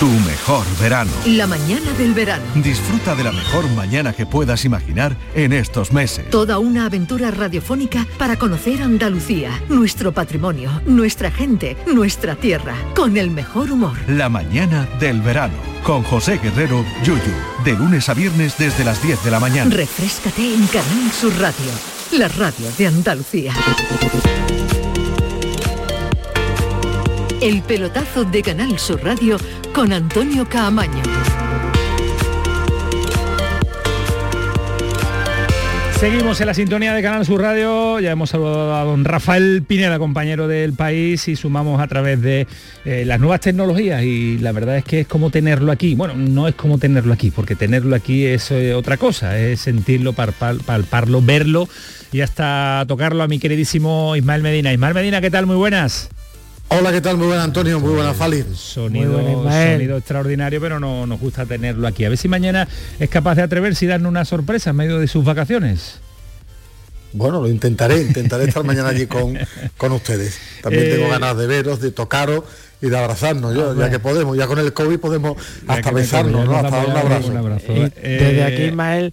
tu 0.00 0.06
mejor 0.06 0.64
verano. 0.80 1.10
La 1.26 1.46
mañana 1.46 1.92
del 1.98 2.14
verano. 2.14 2.42
Disfruta 2.54 3.14
de 3.14 3.22
la 3.22 3.32
mejor 3.32 3.68
mañana 3.72 4.14
que 4.14 4.24
puedas 4.24 4.64
imaginar 4.64 5.14
en 5.34 5.52
estos 5.52 5.92
meses. 5.92 6.30
Toda 6.30 6.58
una 6.58 6.86
aventura 6.86 7.30
radiofónica 7.30 8.06
para 8.16 8.38
conocer 8.38 8.82
Andalucía, 8.82 9.50
nuestro 9.68 10.12
patrimonio, 10.12 10.70
nuestra 10.86 11.30
gente, 11.30 11.76
nuestra 11.86 12.34
tierra, 12.34 12.76
con 12.96 13.18
el 13.18 13.30
mejor 13.30 13.70
humor. 13.70 13.98
La 14.08 14.30
mañana 14.30 14.88
del 14.98 15.20
verano, 15.20 15.58
con 15.82 16.02
José 16.02 16.38
Guerrero 16.38 16.82
Yuyu, 17.04 17.20
de 17.62 17.74
lunes 17.74 18.08
a 18.08 18.14
viernes 18.14 18.54
desde 18.56 18.84
las 18.84 19.02
10 19.02 19.22
de 19.22 19.30
la 19.30 19.38
mañana. 19.38 19.68
Refrescate 19.68 20.54
en 20.54 20.66
Canal 20.68 21.12
Sur 21.12 21.38
Radio, 21.38 21.72
la 22.12 22.28
radio 22.28 22.68
de 22.78 22.86
Andalucía. 22.86 23.52
El 27.40 27.62
pelotazo 27.62 28.24
de 28.24 28.42
Canal 28.42 28.78
Sur 28.78 29.02
Radio 29.02 29.38
con 29.72 29.92
Antonio 29.92 30.46
Caamaño. 30.48 31.02
Seguimos 35.98 36.40
en 36.40 36.46
la 36.46 36.54
sintonía 36.54 36.94
de 36.94 37.02
Canal 37.02 37.26
Sur 37.26 37.42
Radio, 37.42 38.00
ya 38.00 38.10
hemos 38.10 38.30
saludado 38.30 38.74
a 38.74 38.84
don 38.84 39.04
Rafael 39.04 39.62
Pineda, 39.66 39.98
compañero 39.98 40.48
del 40.48 40.72
país, 40.72 41.28
y 41.28 41.36
sumamos 41.36 41.80
a 41.80 41.88
través 41.88 42.20
de 42.22 42.46
eh, 42.86 43.04
las 43.06 43.20
nuevas 43.20 43.40
tecnologías 43.40 44.02
y 44.02 44.38
la 44.38 44.52
verdad 44.52 44.78
es 44.78 44.84
que 44.84 45.00
es 45.00 45.06
como 45.06 45.30
tenerlo 45.30 45.72
aquí. 45.72 45.94
Bueno, 45.94 46.14
no 46.16 46.48
es 46.48 46.54
como 46.54 46.78
tenerlo 46.78 47.12
aquí, 47.12 47.30
porque 47.30 47.54
tenerlo 47.54 47.94
aquí 47.96 48.24
es 48.24 48.50
eh, 48.50 48.74
otra 48.74 48.96
cosa, 48.96 49.38
es 49.38 49.60
sentirlo, 49.60 50.12
palpar- 50.14 50.62
palparlo, 50.64 51.20
verlo 51.20 51.68
y 52.12 52.22
hasta 52.22 52.84
tocarlo 52.88 53.22
a 53.22 53.28
mi 53.28 53.38
queridísimo 53.38 54.16
Ismael 54.16 54.42
Medina. 54.42 54.72
Ismael 54.72 54.94
Medina, 54.94 55.20
¿qué 55.20 55.30
tal? 55.30 55.46
Muy 55.46 55.56
buenas. 55.56 56.08
Hola, 56.72 56.92
¿qué 56.92 57.00
tal? 57.00 57.16
Muy 57.16 57.26
buena 57.26 57.42
Antonio, 57.42 57.80
muy 57.80 57.94
buena 57.94 58.14
Fali. 58.14 58.44
Sonido, 58.54 59.20
buena, 59.20 59.72
sonido 59.72 59.96
extraordinario, 59.96 60.60
pero 60.60 60.78
no 60.78 61.04
nos 61.04 61.18
gusta 61.18 61.44
tenerlo 61.44 61.86
aquí. 61.88 62.04
A 62.04 62.08
ver 62.08 62.16
si 62.18 62.28
mañana 62.28 62.68
es 63.00 63.10
capaz 63.10 63.34
de 63.34 63.42
atreverse 63.42 63.84
y 63.84 63.88
darnos 63.88 64.08
una 64.08 64.24
sorpresa 64.24 64.70
en 64.70 64.76
medio 64.76 64.98
de 65.00 65.08
sus 65.08 65.24
vacaciones. 65.24 65.98
Bueno, 67.12 67.40
lo 67.40 67.48
intentaré, 67.48 68.00
intentaré 68.00 68.44
estar 68.44 68.62
mañana 68.62 68.90
allí 68.90 69.06
con, 69.08 69.36
con 69.76 69.90
ustedes. 69.90 70.38
También 70.62 70.84
Eh, 70.86 70.90
tengo 70.94 71.08
ganas 71.08 71.36
de 71.36 71.48
veros, 71.48 71.80
de 71.80 71.90
tocaros 71.90 72.44
y 72.80 72.88
de 72.88 72.96
abrazarnos, 72.96 73.52
yo, 73.52 73.74
ya 73.76 73.90
que 73.90 73.98
podemos, 73.98 74.36
ya 74.38 74.46
con 74.46 74.60
el 74.60 74.72
COVID 74.72 74.98
podemos 75.00 75.36
Ya 75.66 75.74
hasta 75.74 75.90
besarnos, 75.90 76.46
¿no? 76.46 76.54
Hasta 76.54 76.70
dar 76.70 76.86
un 76.86 76.96
abrazo. 76.96 77.28
un 77.32 77.36
abrazo. 77.36 77.72
Y 77.72 77.80
desde 77.80 78.38
Eh, 78.40 78.44
aquí, 78.44 78.62
Ismael, 78.66 79.12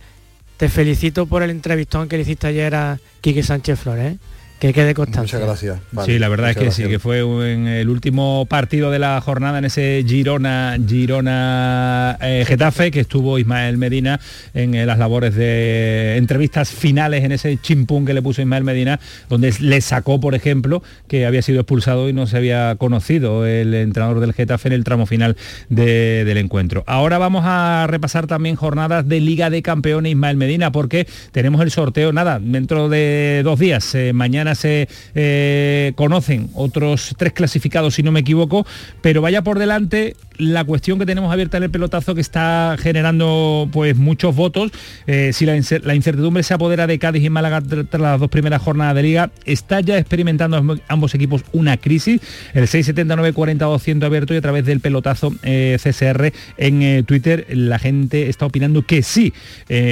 te 0.58 0.70
felicito 0.70 1.26
por 1.26 1.42
el 1.42 1.50
entrevistón 1.50 2.08
que 2.08 2.18
le 2.18 2.22
hiciste 2.22 2.46
ayer 2.46 2.76
a 2.76 3.00
Quique 3.22 3.42
Sánchez 3.42 3.80
Flores. 3.80 4.14
¿eh? 4.14 4.18
Que 4.60 4.74
quede 4.74 4.94
constancia. 4.94 5.40
Muchas 5.40 5.62
gracias. 5.70 6.06
sí, 6.06 6.20
la 6.20 6.30
verdad 6.30 6.52
es 6.52 6.58
que 6.58 6.72
sí, 6.72 6.84
que 6.84 7.00
fue 7.00 7.20
en 7.54 7.68
el 7.68 7.90
último 7.90 8.46
partido 8.48 8.90
de 8.90 9.00
la 9.00 9.20
jornada 9.22 9.60
en 9.60 9.66
ese 9.66 10.04
Girona, 10.08 10.78
Girona 10.88 12.18
eh, 12.22 12.44
Getafe, 12.48 12.90
que 12.92 13.02
estuvo 13.02 13.38
Ismael 13.38 13.78
Medina 13.78 14.20
en 14.54 14.74
eh, 14.74 14.86
las 14.86 14.98
labores 14.98 15.36
de 15.36 16.18
entrevistas 16.18 16.70
finales 16.70 17.24
en 17.24 17.32
ese 17.32 17.58
chimpún 17.62 18.06
que 18.06 18.14
le 18.14 18.22
puso 18.22 18.42
Ismael 18.42 18.64
Medina, 18.64 19.00
donde 19.30 19.54
le 19.60 19.82
sacó, 19.82 20.20
por 20.20 20.34
ejemplo, 20.34 20.82
que 21.08 21.26
había 21.26 21.42
sido 21.42 21.60
expulsado 21.60 22.10
y 22.10 22.14
no 22.14 22.26
se 22.26 22.38
había 22.38 22.76
conocido 22.78 23.46
el 23.46 23.74
entrenador 23.74 24.20
del 24.20 24.34
Getafe 24.34 24.70
en 24.70 24.74
el 24.74 24.84
tramo 24.84 25.06
final 25.06 25.38
del 25.70 26.38
encuentro. 26.38 26.84
Ahora 26.88 27.18
vamos 27.18 27.44
a 27.46 27.86
repasar 27.88 28.28
también 28.28 28.56
jornadas 28.56 29.08
de 29.08 29.20
Liga 29.20 29.50
de 29.50 29.62
Campeones 29.62 30.12
Ismael 30.12 30.38
Medina, 30.38 30.72
porque 30.72 31.08
tenemos 31.32 31.62
el 31.62 31.72
sorteo, 31.72 32.12
nada, 32.12 32.40
dentro 32.40 32.90
de 32.90 33.42
dos 33.44 33.60
días, 33.60 33.94
eh, 33.96 34.14
mañana 34.14 34.47
se 34.56 34.88
eh, 35.16 35.94
conocen 35.96 36.50
otros 36.54 37.16
tres 37.18 37.34
clasificados, 37.34 37.96
si 37.96 38.04
no 38.04 38.12
me 38.12 38.22
equivoco, 38.22 38.66
pero 39.02 39.22
vaya 39.22 39.42
por 39.42 39.60
delante 39.60 40.16
la 40.38 40.64
cuestión 40.64 41.00
que 41.00 41.06
tenemos 41.06 41.32
abierta 41.32 41.58
en 41.58 41.64
el 41.64 41.70
pelotazo 41.70 42.16
que 42.16 42.22
está 42.22 42.76
generando 42.80 43.70
pues 43.72 43.96
muchos 43.96 44.36
votos, 44.36 44.72
eh, 45.08 45.32
si 45.34 45.46
la, 45.46 45.56
incertidumbre 45.56 46.44
se 46.44 46.54
apodera 46.54 46.88
de 46.88 47.00
Cádiz 47.00 47.24
y 47.24 47.30
Málaga 47.30 47.62
tras 47.62 48.02
las 48.02 48.20
dos 48.20 48.30
primeras 48.30 48.62
jornadas 48.62 48.96
de 48.96 49.04
liga, 49.04 49.32
está 49.46 49.82
ya 49.82 49.98
experimentando 49.98 50.80
ambos 50.88 51.16
equipos 51.16 51.44
una 51.52 51.78
crisis, 51.78 52.22
el 52.54 52.68
679 52.68 53.34
40 53.34 53.66
200 53.66 54.08
abierto 54.08 54.34
y 54.34 54.38
a 54.38 54.42
través 54.42 54.66
del 54.66 54.80
pelotazo 54.80 55.34
eh, 55.44 55.78
CSR 55.82 56.32
en 56.58 56.82
eh, 56.82 57.04
Twitter 57.04 57.46
la 57.50 57.80
gente 57.80 58.30
está 58.30 58.46
opinando 58.46 58.84
que 58.84 59.04
sí, 59.04 59.34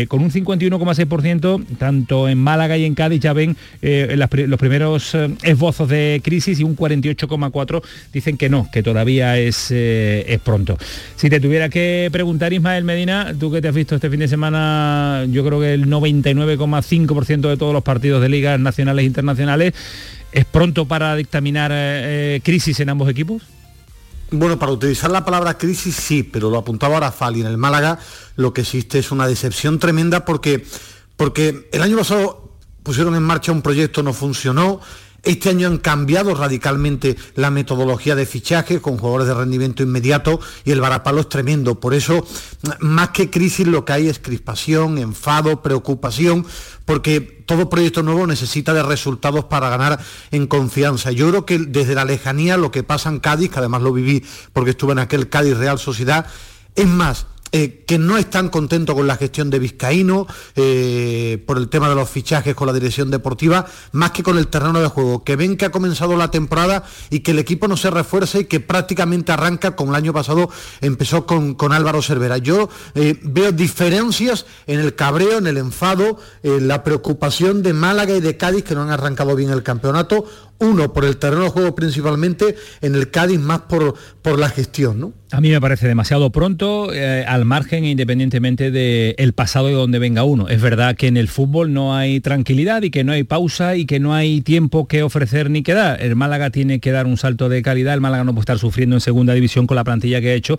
con 0.08 0.22
un 0.22 0.32
51,6%, 0.32 1.66
tanto 1.78 2.30
en 2.30 2.38
Málaga 2.38 2.78
y 2.78 2.86
en 2.86 2.96
Cádiz 2.96 3.20
ya 3.20 3.34
ven 3.34 3.56
los 3.82 4.60
primeros 4.60 5.16
esbozos 5.44 5.90
de 5.90 6.22
crisis 6.24 6.60
y 6.60 6.64
un 6.64 6.76
48,4% 6.76 7.84
dicen 8.14 8.38
que 8.38 8.50
no, 8.50 8.70
que 8.72 8.84
todavía 8.84 9.38
es 9.38 9.72
es 10.36 10.42
pronto. 10.42 10.78
Si 11.16 11.30
te 11.30 11.40
tuviera 11.40 11.70
que 11.70 12.10
preguntar, 12.12 12.54
Ismael 12.54 12.84
Medina, 12.84 13.34
tú 13.40 13.52
que 13.52 13.62
te 13.62 13.68
has 13.68 13.76
visto 13.76 13.96
este 13.96 14.10
fin 14.10 14.20
de 14.20 14.28
semana, 14.28 15.26
yo 15.30 15.46
creo 15.46 15.60
que 15.60 15.74
el 15.74 15.88
99,5% 15.88 17.50
de 17.50 17.58
todos 17.58 17.74
los 17.74 17.84
partidos 17.84 18.22
de 18.22 18.30
ligas 18.30 18.60
nacionales 18.60 19.04
e 19.04 19.06
internacionales, 19.06 19.74
¿es 20.32 20.46
pronto 20.46 20.86
para 20.86 21.16
dictaminar 21.16 21.72
eh, 21.72 22.36
eh, 22.36 22.42
crisis 22.44 22.80
en 22.80 22.90
ambos 22.90 23.10
equipos? 23.10 23.44
Bueno, 24.32 24.58
para 24.58 24.72
utilizar 24.72 25.12
la 25.12 25.24
palabra 25.24 25.58
crisis 25.58 25.96
sí, 25.96 26.24
pero 26.24 26.50
lo 26.50 26.58
apuntaba 26.58 26.96
ahora 26.96 27.12
Fali. 27.12 27.42
En 27.42 27.48
el 27.48 27.58
Málaga 27.58 28.00
lo 28.36 28.54
que 28.54 28.62
existe 28.62 29.00
es 29.00 29.12
una 29.12 29.28
decepción 29.28 29.80
tremenda 29.80 30.26
porque, 30.26 30.66
porque 31.16 31.70
el 31.72 31.82
año 31.82 31.98
pasado 31.98 32.52
pusieron 32.84 33.16
en 33.16 33.24
marcha 33.24 33.52
un 33.52 33.62
proyecto, 33.62 34.04
no 34.04 34.14
funcionó, 34.14 34.82
este 35.26 35.50
año 35.50 35.68
han 35.68 35.78
cambiado 35.80 36.36
radicalmente 36.36 37.18
la 37.36 37.52
metodología 37.52 38.16
de 38.16 38.26
fichaje 38.26 38.80
con 38.80 38.98
jugadores 38.98 39.28
de 39.28 39.34
rendimiento 39.34 39.84
inmediato 39.84 40.40
y 40.64 40.72
el 40.72 40.82
varapalo 40.82 41.22
es 41.22 41.30
tremendo. 41.30 41.80
Por 41.80 41.94
eso, 41.94 42.26
más 42.80 43.10
que 43.10 43.30
crisis, 43.30 43.68
lo 43.68 43.86
que 43.86 43.94
hay 43.94 44.08
es 44.08 44.20
crispación, 44.20 44.98
enfado, 44.98 45.62
preocupación, 45.62 46.46
porque 46.86 47.22
todo 47.22 47.70
proyecto 47.70 48.04
nuevo 48.04 48.28
necesita 48.28 48.74
de 48.74 48.84
resultados 48.84 49.46
para 49.46 49.70
ganar 49.70 50.00
en 50.32 50.48
confianza. 50.48 51.12
Yo 51.12 51.30
creo 51.30 51.46
que 51.46 51.60
desde 51.60 51.96
la 51.96 52.06
lejanía 52.06 52.58
lo 52.58 52.72
que 52.72 52.84
pasa 52.84 53.10
en 53.10 53.20
Cádiz, 53.20 53.50
que 53.50 53.60
además 53.60 53.82
lo 53.82 53.94
viví 53.94 54.24
porque 54.54 54.72
estuve 54.72 54.94
en 54.94 55.00
aquel 55.00 55.30
Cádiz 55.30 55.58
Real 55.58 55.80
Sociedad, 55.80 56.28
es 56.76 56.88
más, 56.88 57.28
eh, 57.58 57.86
que 57.88 57.98
no 57.98 58.18
están 58.18 58.50
contentos 58.50 58.94
con 58.96 59.08
la 59.08 59.16
gestión 59.16 59.50
de 59.50 59.60
Vizcaíno, 59.60 60.28
eh, 60.58 61.42
por 61.48 61.58
el 61.58 61.70
tema 61.70 61.88
de 61.88 61.96
los 61.96 62.10
fichajes 62.10 62.54
con 62.54 62.68
la 62.68 62.74
dirección 62.74 63.10
deportiva, 63.10 63.66
más 63.94 64.12
que 64.12 64.24
con 64.24 64.38
el 64.38 64.50
terreno 64.50 64.82
de 64.82 64.90
juego, 64.90 65.24
que 65.24 65.38
ven 65.38 65.56
que 65.56 65.64
ha 65.64 65.70
comenzado 65.70 66.18
la 66.18 66.30
temporada 66.30 66.84
y 67.10 67.22
que 67.22 67.32
el 67.32 67.40
equipo 67.40 67.70
no 67.70 67.78
se 67.78 67.90
refuerza 67.92 68.40
y 68.40 68.44
que 68.44 68.60
prácticamente 68.60 69.32
arranca 69.32 69.74
como 69.74 69.94
el 69.94 69.96
año 69.96 70.12
pasado 70.12 70.50
empezó 70.82 71.26
con, 71.26 71.56
Álvaro 71.72 72.02
Cervera. 72.02 72.40
Yo 72.40 72.68
eh, 72.94 73.18
veo 73.24 73.54
diferencias 73.54 74.46
en 74.68 74.82
el 74.82 74.94
cabreo, 74.94 75.38
en 75.38 75.48
el 75.48 75.56
enfado, 75.56 76.20
en 76.44 76.68
la 76.68 76.84
preocupación 76.84 77.64
de 77.64 77.72
Málaga 77.72 78.18
y 78.18 78.20
de 78.20 78.36
Cádiz 78.36 78.66
que 78.66 78.76
no 78.76 78.82
han 78.82 78.90
arrancado 78.90 79.34
bien 79.34 79.52
el 79.52 79.64
campeonato, 79.64 80.26
uno 80.60 80.94
por 80.94 81.06
el 81.06 81.18
terreno 81.18 81.44
de 81.44 81.50
juego 81.50 81.76
principalmente, 81.76 82.56
en 82.82 82.96
el 82.96 83.12
Cádiz 83.12 83.40
más 83.40 83.62
por, 83.62 83.96
por 84.22 84.40
la 84.40 84.50
gestión, 84.50 85.00
¿no? 85.00 85.14
A 85.32 85.42
mí 85.42 85.50
me 85.50 85.60
parece 85.60 85.88
demasiado 85.88 86.32
pronto, 86.32 86.94
eh, 86.94 87.26
al 87.28 87.44
margen 87.46 87.84
e 87.84 87.90
independientemente 87.90 88.72
del 88.72 89.34
pasado 89.34 89.68
de 89.68 89.74
donde 89.74 90.00
venga 90.00 90.24
uno. 90.24 90.48
Es 90.48 90.62
verdad 90.62 90.96
que 90.96 91.08
en 91.08 91.18
el 91.18 91.28
fútbol 91.28 91.74
no 91.74 91.96
hay 91.96 92.22
tranquilidad 92.22 92.84
y 92.84 92.90
que 92.90 93.04
no 93.04 93.12
hay 93.12 93.24
pausa 93.24 93.76
y 93.76 93.86
que 93.86 94.00
no 94.00 94.14
hay 94.14 94.42
tiempo 94.42 94.88
que 94.88 95.04
ofrecer 95.04 95.50
ni 95.50 95.62
que 95.62 95.74
dar. 95.74 96.02
El 96.02 96.16
Málaga 96.16 96.52
tiene 96.52 96.80
que 96.80 96.92
dar 96.92 97.06
un 97.06 97.18
salto 97.18 97.50
de 97.50 97.62
calidad, 97.62 97.96
el 97.96 98.02
Málaga 98.02 98.24
no 98.24 98.34
puede 98.34 98.44
estar 98.44 98.60
sufriendo 98.60 98.96
en 98.96 99.02
segunda 99.02 99.34
división 99.34 99.68
con 99.68 99.76
la 99.76 99.84
plantilla 99.84 100.22
que 100.22 100.30
ha 100.30 100.34
hecho 100.34 100.58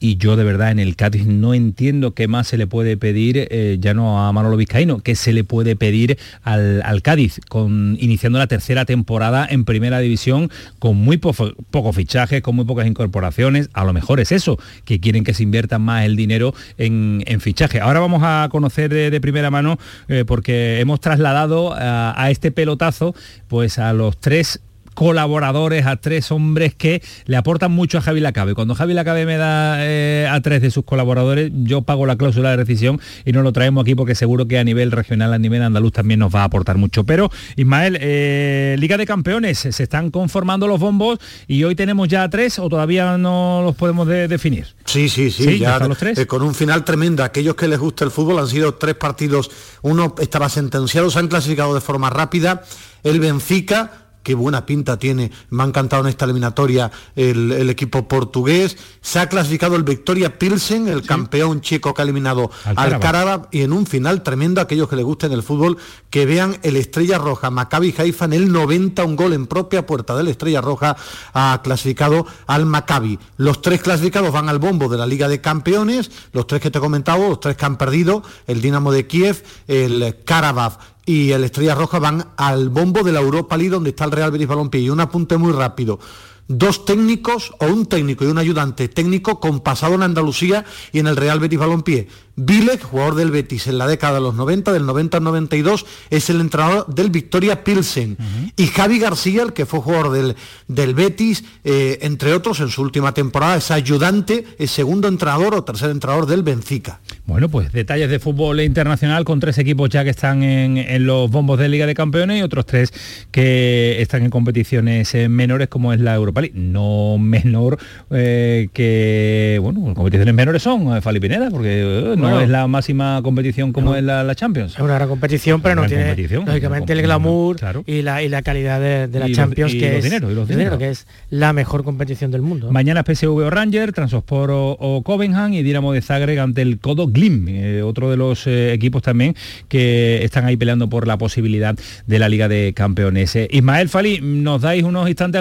y 0.00 0.16
yo 0.16 0.34
de 0.36 0.44
verdad 0.44 0.70
en 0.70 0.78
el 0.78 0.96
Cádiz 0.96 1.26
no 1.26 1.54
entiendo 1.54 2.14
qué 2.14 2.26
más 2.26 2.48
se 2.48 2.56
le 2.56 2.66
puede 2.66 2.96
pedir, 2.96 3.46
eh, 3.50 3.76
ya 3.78 3.94
no 3.94 4.26
a 4.26 4.32
Manolo 4.32 4.56
Vizcaíno, 4.56 5.00
qué 5.00 5.14
se 5.14 5.32
le 5.32 5.44
puede 5.44 5.76
pedir 5.76 6.18
al, 6.42 7.02
Cádiz, 7.02 7.40
con, 7.48 7.96
iniciando 8.00 8.38
la 8.38 8.46
tercera 8.46 8.86
temporada 8.86 9.29
en 9.48 9.64
primera 9.64 9.98
división 9.98 10.50
con 10.78 10.96
muy 10.96 11.16
pocos 11.16 11.54
poco 11.70 11.92
fichajes, 11.92 12.42
con 12.42 12.56
muy 12.56 12.64
pocas 12.64 12.86
incorporaciones, 12.86 13.70
a 13.72 13.84
lo 13.84 13.92
mejor 13.92 14.20
es 14.20 14.32
eso, 14.32 14.58
que 14.84 15.00
quieren 15.00 15.24
que 15.24 15.34
se 15.34 15.42
invierta 15.42 15.78
más 15.78 16.04
el 16.04 16.16
dinero 16.16 16.54
en, 16.78 17.24
fichaje. 17.40 17.80
Ahora 17.80 18.00
vamos 18.00 18.22
a 18.24 18.48
conocer 18.50 18.92
de, 18.92 19.20
primera 19.20 19.50
mano, 19.50 19.78
eh, 20.08 20.24
porque 20.26 20.80
hemos 20.80 21.00
trasladado 21.00 21.74
a 21.76 22.30
este 22.30 22.50
pelotazo 22.50 23.14
pues 23.48 23.78
a 23.78 23.92
los 23.92 24.18
tres 24.18 24.60
colaboradores, 24.94 25.86
a 25.86 25.96
tres 25.96 26.30
hombres 26.30 26.74
que 26.74 27.02
le 27.26 27.36
aportan 27.36 27.72
mucho 27.72 27.98
a 27.98 28.00
Javi 28.00 28.20
Lacabe. 28.20 28.54
Cuando 28.54 28.74
Javi 28.74 28.94
Lacabe 28.94 29.26
me 29.26 29.36
da 29.36 29.76
eh, 29.78 30.28
a 30.30 30.40
tres 30.40 30.62
de 30.62 30.70
sus 30.70 30.84
colaboradores, 30.84 31.50
yo 31.54 31.82
pago 31.82 32.06
la 32.06 32.16
cláusula 32.16 32.50
de 32.50 32.56
rescisión 32.56 33.00
y 33.24 33.32
no 33.32 33.42
lo 33.42 33.52
traemos 33.52 33.82
aquí 33.82 33.94
porque 33.94 34.14
seguro 34.14 34.46
que 34.46 34.58
a 34.58 34.64
nivel 34.64 34.92
regional, 34.92 35.32
a 35.32 35.38
nivel 35.38 35.62
andaluz 35.62 35.92
también 35.92 36.20
nos 36.20 36.34
va 36.34 36.42
a 36.42 36.44
aportar 36.44 36.76
mucho. 36.76 37.04
Pero, 37.04 37.30
Ismael, 37.56 37.98
eh, 38.00 38.76
Liga 38.78 38.96
de 38.96 39.06
Campeones, 39.06 39.58
se 39.58 39.82
están 39.82 40.10
conformando 40.10 40.66
los 40.66 40.80
bombos 40.80 41.18
y 41.46 41.64
hoy 41.64 41.74
tenemos 41.74 42.08
ya 42.08 42.28
tres 42.28 42.58
o 42.58 42.68
todavía 42.68 43.16
no 43.18 43.62
los 43.64 43.76
podemos 43.76 44.06
definir. 44.06 44.66
Sí, 44.84 45.08
sí, 45.08 45.30
sí, 45.30 45.58
ya, 45.58 45.78
los 45.78 45.98
tres? 45.98 46.18
Eh, 46.18 46.26
con 46.26 46.42
un 46.42 46.54
final 46.54 46.84
tremendo. 46.84 47.22
Aquellos 47.22 47.54
que 47.54 47.68
les 47.68 47.78
gusta 47.78 48.04
el 48.04 48.10
fútbol 48.10 48.38
han 48.38 48.48
sido 48.48 48.74
tres 48.74 48.94
partidos, 48.96 49.50
uno 49.82 50.14
estaba 50.20 50.48
sentenciado, 50.48 51.10
se 51.10 51.18
han 51.18 51.28
clasificado 51.28 51.74
de 51.74 51.80
forma 51.80 52.10
rápida. 52.10 52.62
El 53.02 53.20
Benfica 53.20 54.09
qué 54.22 54.34
buena 54.34 54.66
pinta 54.66 54.98
tiene, 54.98 55.30
me 55.50 55.62
ha 55.62 55.66
encantado 55.66 56.02
en 56.02 56.08
esta 56.08 56.24
eliminatoria 56.24 56.90
el, 57.16 57.70
equipo 57.70 58.06
portugués, 58.08 58.76
se 59.00 59.18
ha 59.18 59.28
clasificado 59.28 59.76
el 59.76 59.82
Victoria 59.82 60.38
Pilsen, 60.38 60.88
el 60.88 61.02
campeón 61.02 61.60
chico 61.60 61.94
que 61.94 62.02
ha 62.02 62.04
eliminado 62.04 62.50
al 62.76 62.98
Caraba 63.00 63.48
y 63.50 63.62
en 63.62 63.72
un 63.72 63.86
final 63.86 64.22
tremendo, 64.22 64.60
aquellos 64.60 64.88
que 64.88 64.96
les 64.96 65.04
gusten 65.04 65.32
el 65.32 65.42
fútbol, 65.42 65.78
que 66.10 66.26
vean 66.26 66.58
el 66.62 66.76
Estrella 66.76 67.18
Roja, 67.18 67.50
Maccabi 67.50 67.94
Haifa 67.96 68.26
en 68.26 68.32
el 68.32 68.52
90, 68.52 69.04
un 69.04 69.16
gol 69.16 69.32
en 69.32 69.46
propia 69.46 69.86
puerta 69.86 70.16
del 70.16 70.28
Estrella 70.28 70.60
Roja, 70.60 70.96
ha 71.32 71.60
clasificado 71.62 72.26
al 72.46 72.66
Maccabi. 72.66 73.18
Los 73.36 73.62
tres 73.62 73.82
clasificados 73.82 74.32
van 74.32 74.48
al 74.48 74.58
bombo 74.58 74.88
de 74.88 74.98
la 74.98 75.06
Liga 75.06 75.28
de 75.28 75.40
Campeones, 75.40 76.10
los 76.32 76.46
tres 76.46 76.60
que 76.60 76.70
te 76.70 76.78
he 76.78 76.80
comentado, 76.80 77.28
los 77.28 77.40
tres 77.40 77.56
que 77.56 77.64
han 77.64 77.78
perdido, 77.78 78.22
el 78.46 78.60
Dinamo 78.60 78.92
de 78.92 79.06
Kiev, 79.06 79.42
el 79.66 80.16
Karabakh 80.24 80.99
y 81.10 81.32
el 81.32 81.42
Estrella 81.42 81.74
Roja 81.74 81.98
van 81.98 82.28
al 82.36 82.68
bombo 82.68 83.02
de 83.02 83.10
la 83.10 83.18
Europa 83.18 83.56
League 83.56 83.72
donde 83.72 83.90
está 83.90 84.04
el 84.04 84.12
Real 84.12 84.30
Betis 84.30 84.46
Balompié. 84.46 84.80
Y 84.80 84.90
un 84.90 85.00
apunte 85.00 85.36
muy 85.36 85.52
rápido 85.52 85.98
dos 86.46 86.84
técnicos 86.84 87.52
o 87.60 87.66
un 87.66 87.86
técnico 87.86 88.24
y 88.24 88.26
un 88.26 88.38
ayudante 88.38 88.88
técnico 88.88 89.38
con 89.38 89.60
pasado 89.60 89.94
en 89.94 90.02
Andalucía 90.02 90.64
y 90.92 90.98
en 90.98 91.06
el 91.06 91.16
Real 91.16 91.38
Betis 91.38 91.60
Balompié. 91.60 92.08
Vilek, 92.42 92.82
jugador 92.82 93.16
del 93.16 93.30
Betis 93.30 93.66
en 93.66 93.76
la 93.76 93.86
década 93.86 94.14
de 94.14 94.20
los 94.20 94.34
90, 94.34 94.72
del 94.72 94.86
90 94.86 95.18
al 95.18 95.24
92, 95.24 95.84
es 96.08 96.30
el 96.30 96.40
entrenador 96.40 96.86
del 96.86 97.10
Victoria 97.10 97.62
Pilsen. 97.62 98.16
Y 98.56 98.66
Javi 98.68 98.98
García, 98.98 99.42
el 99.42 99.52
que 99.52 99.66
fue 99.66 99.80
jugador 99.80 100.10
del, 100.10 100.36
del 100.66 100.94
Betis, 100.94 101.44
eh, 101.64 101.98
entre 102.00 102.32
otros, 102.32 102.60
en 102.60 102.70
su 102.70 102.80
última 102.80 103.12
temporada, 103.12 103.56
es 103.56 103.70
ayudante, 103.70 104.46
es 104.58 104.70
segundo 104.70 105.06
entrenador 105.06 105.54
o 105.54 105.64
tercer 105.64 105.90
entrenador 105.90 106.26
del 106.26 106.42
Benfica. 106.42 107.00
Bueno, 107.26 107.50
pues 107.50 107.72
detalles 107.72 108.08
de 108.08 108.18
fútbol 108.18 108.60
internacional 108.60 109.24
con 109.24 109.38
tres 109.38 109.58
equipos 109.58 109.90
ya 109.90 110.02
que 110.02 110.10
están 110.10 110.42
en, 110.42 111.06
los 111.06 111.30
bombos 111.30 111.58
de 111.58 111.68
Liga 111.68 111.86
de 111.86 111.94
Campeones 111.94 112.38
y 112.38 112.42
otros 112.42 112.64
tres 112.64 112.92
que 113.30 114.00
están 114.00 114.22
en 114.22 114.30
competiciones 114.30 115.14
eh, 115.14 115.28
menores 115.28 115.68
como 115.68 115.92
es 115.92 116.00
la 116.00 116.14
Europa 116.14 116.40
League. 116.40 116.58
No 116.58 117.18
menor 117.18 117.78
eh, 118.10 118.68
que, 118.72 119.58
bueno, 119.60 119.94
competiciones 119.94 120.34
menores 120.34 120.62
son, 120.62 121.02
Fali 121.02 121.20
Pineda, 121.20 121.50
porque 121.50 122.14
no 122.16 122.29
no 122.30 122.40
es 122.40 122.48
la 122.48 122.66
máxima 122.66 123.20
competición 123.22 123.72
como 123.72 123.94
es 123.94 124.02
la, 124.02 124.34
Champions. 124.34 124.74
Es 124.74 124.80
una 124.80 124.94
gran 124.94 125.08
competición, 125.08 125.60
pero 125.60 125.74
no 125.74 125.86
tiene 125.86 126.14
lógicamente 126.14 126.92
el 126.92 127.02
glamour 127.02 127.56
y, 127.86 128.02
la, 128.02 128.22
y 128.22 128.28
la 128.28 128.42
calidad 128.42 128.80
de, 128.80 129.18
la 129.18 129.30
Champions, 129.30 129.72
que, 129.72 129.98
es, 129.98 130.08
que 130.08 130.90
es 130.90 131.06
la 131.30 131.52
mejor 131.52 131.84
competición 131.84 132.30
del 132.30 132.42
mundo. 132.42 132.70
Mañana 132.70 133.04
PSV 133.04 133.28
o 133.28 133.50
Ranger, 133.50 133.92
Transport 133.92 134.52
o, 134.52 135.02
Covenham 135.04 135.52
y 135.52 135.62
Dinamo 135.62 135.92
de 135.92 136.02
Zagreb 136.02 136.40
ante 136.40 136.62
el 136.62 136.78
Codo 136.78 137.08
Glim, 137.08 137.46
eh, 137.48 137.82
otro 137.82 138.10
de 138.10 138.16
los 138.16 138.46
eh, 138.46 138.72
equipos 138.72 139.02
también 139.02 139.34
que 139.68 140.24
están 140.24 140.44
ahí 140.44 140.56
peleando 140.56 140.88
por 140.88 141.06
la 141.06 141.18
posibilidad 141.18 141.76
de 142.06 142.18
la 142.18 142.28
Liga 142.28 142.48
de 142.48 142.72
Campeones. 142.74 143.34
Eh, 143.36 143.48
Ismael 143.50 143.88
Fali, 143.88 144.20
nos 144.20 144.62
dais 144.62 144.82
unos 144.82 145.08
instantes 145.08 145.40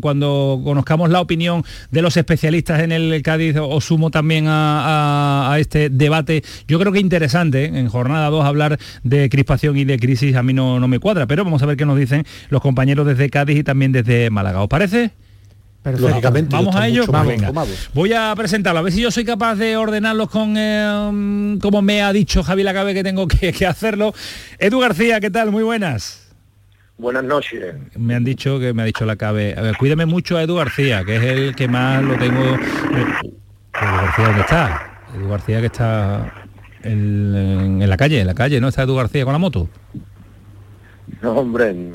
cuando 0.00 0.60
conozcamos 0.64 1.10
la 1.10 1.20
opinión 1.20 1.64
de 1.90 2.02
los 2.02 2.16
especialistas 2.16 2.80
en 2.80 2.92
el 2.92 3.22
Cádiz, 3.22 3.56
os 3.56 3.84
sumo 3.84 4.10
también 4.10 4.46
a, 4.48 5.56
este 5.58 5.90
debate, 5.90 6.21
yo 6.68 6.78
creo 6.78 6.92
que 6.92 7.00
interesante, 7.00 7.64
en 7.64 7.88
jornada 7.88 8.28
2 8.30 8.44
hablar 8.44 8.78
de 9.02 9.28
crispación 9.28 9.76
y 9.76 9.84
de 9.84 9.98
crisis 9.98 10.36
a 10.36 10.42
mí 10.42 10.52
no, 10.52 10.80
no 10.80 10.88
me 10.88 10.98
cuadra, 10.98 11.26
pero 11.26 11.44
vamos 11.44 11.62
a 11.62 11.66
ver 11.66 11.76
qué 11.76 11.86
nos 11.86 11.98
dicen 11.98 12.24
los 12.48 12.60
compañeros 12.60 13.06
desde 13.06 13.30
Cádiz 13.30 13.58
y 13.58 13.64
también 13.64 13.92
desde 13.92 14.30
Málaga. 14.30 14.62
¿Os 14.62 14.68
parece? 14.68 15.12
Lógicamente, 15.84 16.54
vamos 16.54 16.76
a 16.76 16.86
ello. 16.86 17.04
Voy 17.92 18.12
a 18.12 18.32
presentarlo, 18.36 18.78
a 18.78 18.82
ver 18.82 18.92
si 18.92 19.00
yo 19.00 19.10
soy 19.10 19.24
capaz 19.24 19.56
de 19.56 19.76
ordenarlos 19.76 20.30
con 20.30 20.54
eh, 20.56 21.58
como 21.60 21.82
me 21.82 22.02
ha 22.02 22.12
dicho 22.12 22.44
Javi 22.44 22.62
Lacabe 22.62 22.94
que 22.94 23.02
tengo 23.02 23.26
que, 23.26 23.66
hacerlo. 23.66 24.14
Edu 24.58 24.78
García, 24.78 25.20
¿qué 25.20 25.30
tal? 25.30 25.50
Muy 25.50 25.64
buenas. 25.64 26.32
Buenas 26.98 27.24
noches. 27.24 27.74
Me 27.96 28.14
han 28.14 28.22
dicho 28.22 28.60
que 28.60 28.72
me 28.72 28.82
ha 28.82 28.84
dicho 28.84 29.04
la 29.04 29.16
cabe. 29.16 29.54
A 29.56 29.62
ver, 29.62 29.76
cuídame 29.76 30.06
mucho 30.06 30.36
a 30.36 30.42
Edu 30.44 30.54
García, 30.54 31.04
que 31.04 31.16
es 31.16 31.22
el 31.22 31.56
que 31.56 31.66
más 31.66 32.02
lo 32.02 32.16
tengo. 32.16 32.42
Edu 32.44 32.58
García, 33.72 34.26
¿dónde 34.26 34.40
está? 34.42 34.91
Edu 35.14 35.28
García 35.28 35.60
que 35.60 35.66
está 35.66 36.32
en, 36.82 37.80
en, 37.82 37.88
la 37.88 37.96
calle, 37.96 38.20
en 38.20 38.26
la 38.26 38.34
calle, 38.34 38.60
¿no? 38.60 38.68
Está 38.68 38.82
Edu 38.82 38.96
García 38.96 39.24
con 39.24 39.32
la 39.32 39.38
moto. 39.38 39.68
No, 41.20 41.32
hombre, 41.32 41.90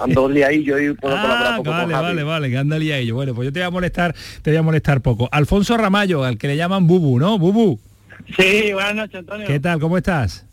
ando 0.00 0.28
liadillo 0.28 0.78
y 0.78 0.92
puedo 0.94 1.14
ah, 1.16 1.54
poco 1.58 1.70
Vale, 1.70 1.92
vale, 1.94 2.22
vale, 2.22 2.50
que 2.50 2.58
anda 2.58 2.78
liadillo. 2.78 3.14
Bueno, 3.14 3.34
pues 3.34 3.46
yo 3.46 3.52
te 3.52 3.60
voy 3.60 3.66
a 3.66 3.70
molestar, 3.70 4.14
te 4.42 4.50
voy 4.50 4.58
a 4.58 4.62
molestar 4.62 5.00
poco. 5.00 5.28
Alfonso 5.30 5.76
Ramallo, 5.76 6.24
al 6.24 6.38
que 6.38 6.48
le 6.48 6.56
llaman 6.56 6.86
Bubu, 6.86 7.18
¿no? 7.18 7.38
Bubu. 7.38 7.78
Sí, 8.36 8.72
buenas 8.72 8.94
noches, 8.94 9.16
Antonio. 9.16 9.46
¿Qué 9.46 9.60
tal? 9.60 9.78
¿Cómo 9.78 9.96
estás? 9.96 10.47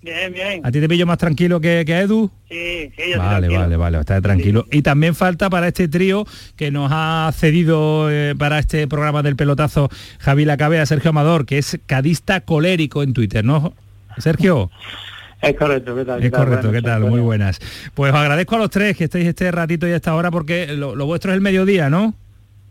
Bien, 0.00 0.32
bien. 0.32 0.60
¿A 0.64 0.70
ti 0.70 0.80
te 0.80 0.88
pillo 0.88 1.06
más 1.06 1.18
tranquilo 1.18 1.60
que, 1.60 1.82
que 1.84 1.94
a 1.94 2.00
Edu? 2.02 2.30
Sí, 2.48 2.90
sí, 2.96 3.10
yo 3.12 3.18
Vale, 3.18 3.48
vale, 3.48 3.76
vale, 3.76 3.98
está 3.98 4.20
tranquilo. 4.20 4.64
Y 4.70 4.82
también 4.82 5.14
falta 5.14 5.50
para 5.50 5.68
este 5.68 5.88
trío 5.88 6.24
que 6.56 6.70
nos 6.70 6.90
ha 6.92 7.30
cedido 7.34 8.08
eh, 8.10 8.34
para 8.38 8.60
este 8.60 8.86
programa 8.86 9.22
del 9.22 9.34
pelotazo 9.34 9.88
Javi 10.20 10.44
Lacabe 10.44 10.78
a 10.78 10.86
Sergio 10.86 11.10
Amador, 11.10 11.46
que 11.46 11.58
es 11.58 11.78
cadista 11.86 12.42
colérico 12.42 13.02
en 13.02 13.12
Twitter, 13.12 13.44
¿no? 13.44 13.74
Sergio. 14.18 14.70
Es 15.40 15.54
correcto, 15.54 15.94
¿qué 15.94 16.04
tal? 16.04 16.24
Es 16.24 16.32
correcto, 16.32 16.72
¿qué 16.72 16.82
tal? 16.82 17.02
Muy 17.02 17.20
buenas. 17.20 17.60
Pues 17.94 18.12
os 18.12 18.18
agradezco 18.18 18.56
a 18.56 18.58
los 18.58 18.70
tres 18.70 18.96
que 18.96 19.04
estéis 19.04 19.24
este 19.24 19.48
ratito 19.52 19.86
y 19.86 19.92
a 19.92 19.94
esta 19.94 20.16
hora 20.16 20.32
porque 20.32 20.74
lo, 20.74 20.96
lo 20.96 21.06
vuestro 21.06 21.30
es 21.30 21.36
el 21.36 21.40
mediodía, 21.40 21.88
¿no? 21.88 22.14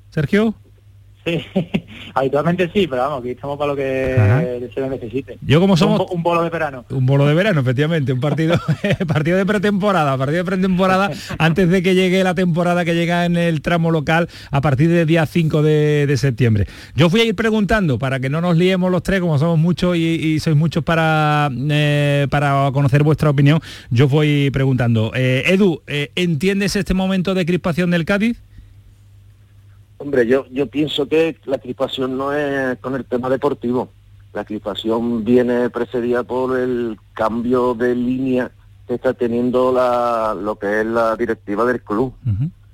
Sergio. 0.09 0.53
Sí, 1.27 1.43
habitualmente 2.13 2.69
sí, 2.73 2.87
pero 2.87 3.01
vamos, 3.01 3.19
aquí 3.19 3.31
estamos 3.31 3.57
para 3.57 3.71
lo 3.71 3.75
que 3.75 4.69
se 4.73 4.89
necesite. 4.89 5.37
Yo 5.41 5.59
como 5.59 5.75
somos... 5.75 6.09
Un, 6.09 6.23
bolo 6.23 6.41
de 6.41 6.49
verano. 6.49 6.85
Un 6.89 7.05
bolo 7.05 7.27
de 7.27 7.33
verano, 7.33 7.59
efectivamente, 7.59 8.13
un 8.13 8.21
partido, 8.21 8.55
partido 9.07 9.37
de 9.37 9.45
pretemporada, 9.45 10.17
partido 10.17 10.43
de 10.43 10.45
pretemporada 10.45 11.11
antes 11.37 11.69
de 11.69 11.83
que 11.83 11.95
llegue 11.95 12.23
la 12.23 12.33
temporada 12.33 12.85
que 12.85 12.95
llega 12.95 13.25
en 13.25 13.35
el 13.35 13.61
tramo 13.61 13.91
local 13.91 14.29
a 14.51 14.61
partir 14.61 14.89
del 14.89 15.05
día 15.05 15.25
5 15.25 15.61
de, 15.61 16.15
septiembre. 16.17 16.65
Yo 16.95 17.09
fui 17.09 17.21
a 17.21 17.25
ir 17.25 17.35
preguntando 17.35 17.99
para 17.99 18.19
que 18.19 18.29
no 18.29 18.39
nos 18.39 18.55
liemos 18.55 18.89
los 18.89 19.03
tres, 19.03 19.19
como 19.19 19.37
somos 19.37 19.59
muchos 19.59 19.97
y, 19.97 20.39
sois 20.39 20.55
muchos 20.55 20.83
para, 20.83 21.49
eh, 21.69 22.27
para 22.29 22.71
conocer 22.71 23.03
vuestra 23.03 23.29
opinión, 23.29 23.59
yo 23.89 24.07
fui 24.07 24.49
preguntando. 24.51 25.11
Eh, 25.13 25.43
Edu, 25.47 25.81
eh, 25.87 26.11
¿entiendes 26.15 26.75
este 26.75 26.93
momento 26.93 27.33
de 27.33 27.45
crispación 27.45 27.91
del 27.91 28.05
Cádiz? 28.05 28.37
Hombre, 29.99 30.27
yo, 30.27 30.45
yo 30.51 30.67
pienso 30.67 31.07
que 31.07 31.37
la 31.45 31.57
crispación 31.57 32.17
no 32.17 32.33
es 32.33 32.77
con 32.79 32.95
el 32.95 33.05
tema 33.05 33.29
deportivo. 33.29 33.89
La 34.33 34.45
crispación 34.45 35.23
viene 35.25 35.69
precedida 35.69 36.23
por 36.23 36.57
el 36.57 36.97
cambio 37.13 37.73
de 37.73 37.95
línea 37.95 38.51
que 38.87 38.95
está 38.95 39.13
teniendo 39.13 39.71
la, 39.71 40.35
lo 40.39 40.57
que 40.57 40.81
es 40.81 40.85
la 40.85 41.15
directiva 41.15 41.65
del 41.65 41.81
club. 41.81 42.13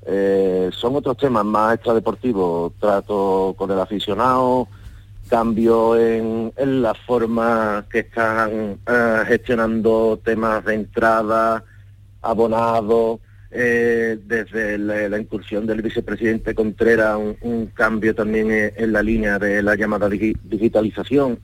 Eh, 0.05 0.69
son 0.73 0.95
otros 0.97 1.15
temas 1.17 1.45
más 1.45 1.75
extradeportivos, 1.75 2.73
trato 2.79 3.55
con 3.57 3.71
el 3.71 3.79
aficionado, 3.79 4.67
cambio 5.29 5.97
en, 5.97 6.51
la 6.57 6.93
forma 6.93 7.85
que 7.89 7.99
están 7.99 8.77
eh, 8.85 9.23
gestionando 9.27 10.19
temas 10.23 10.63
de 10.65 10.75
entrada, 10.75 11.63
abonados, 12.21 13.19
eh, 13.55 14.17
desde 14.25 14.77
la, 14.79 15.19
incursión 15.19 15.67
del 15.67 15.81
vicepresidente 15.81 16.55
Contreras, 16.55 17.19
un, 17.41 17.67
cambio 17.67 18.15
también 18.15 18.47
en, 18.51 18.91
la 18.91 19.03
línea 19.03 19.37
de 19.37 19.61
la 19.61 19.75
llamada 19.75 20.09
digitalización, 20.09 21.39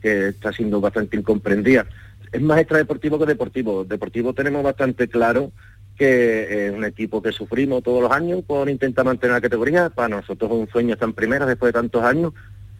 que 0.00 0.28
está 0.28 0.52
siendo 0.52 0.80
bastante 0.80 1.16
incomprendida. 1.16 1.86
Es 2.32 2.42
más 2.42 2.58
extradeportivo 2.58 3.18
que 3.18 3.26
deportivo. 3.26 3.84
Deportivo 3.84 4.34
tenemos 4.34 4.62
bastante 4.62 5.06
claro 5.06 5.52
que 5.96 6.66
es 6.66 6.72
un 6.72 6.84
equipo 6.84 7.22
que 7.22 7.30
sufrimos 7.30 7.82
todos 7.82 8.02
los 8.02 8.10
años 8.10 8.42
por 8.44 8.68
intentar 8.68 9.04
mantener 9.04 9.34
la 9.34 9.40
categoría. 9.40 9.90
Para 9.90 10.16
nosotros 10.16 10.50
es 10.50 10.56
un 10.56 10.68
sueño 10.68 10.94
estar 10.94 11.08
en 11.08 11.14
primera 11.14 11.46
después 11.46 11.72
de 11.72 11.78
tantos 11.78 12.02
años. 12.02 12.32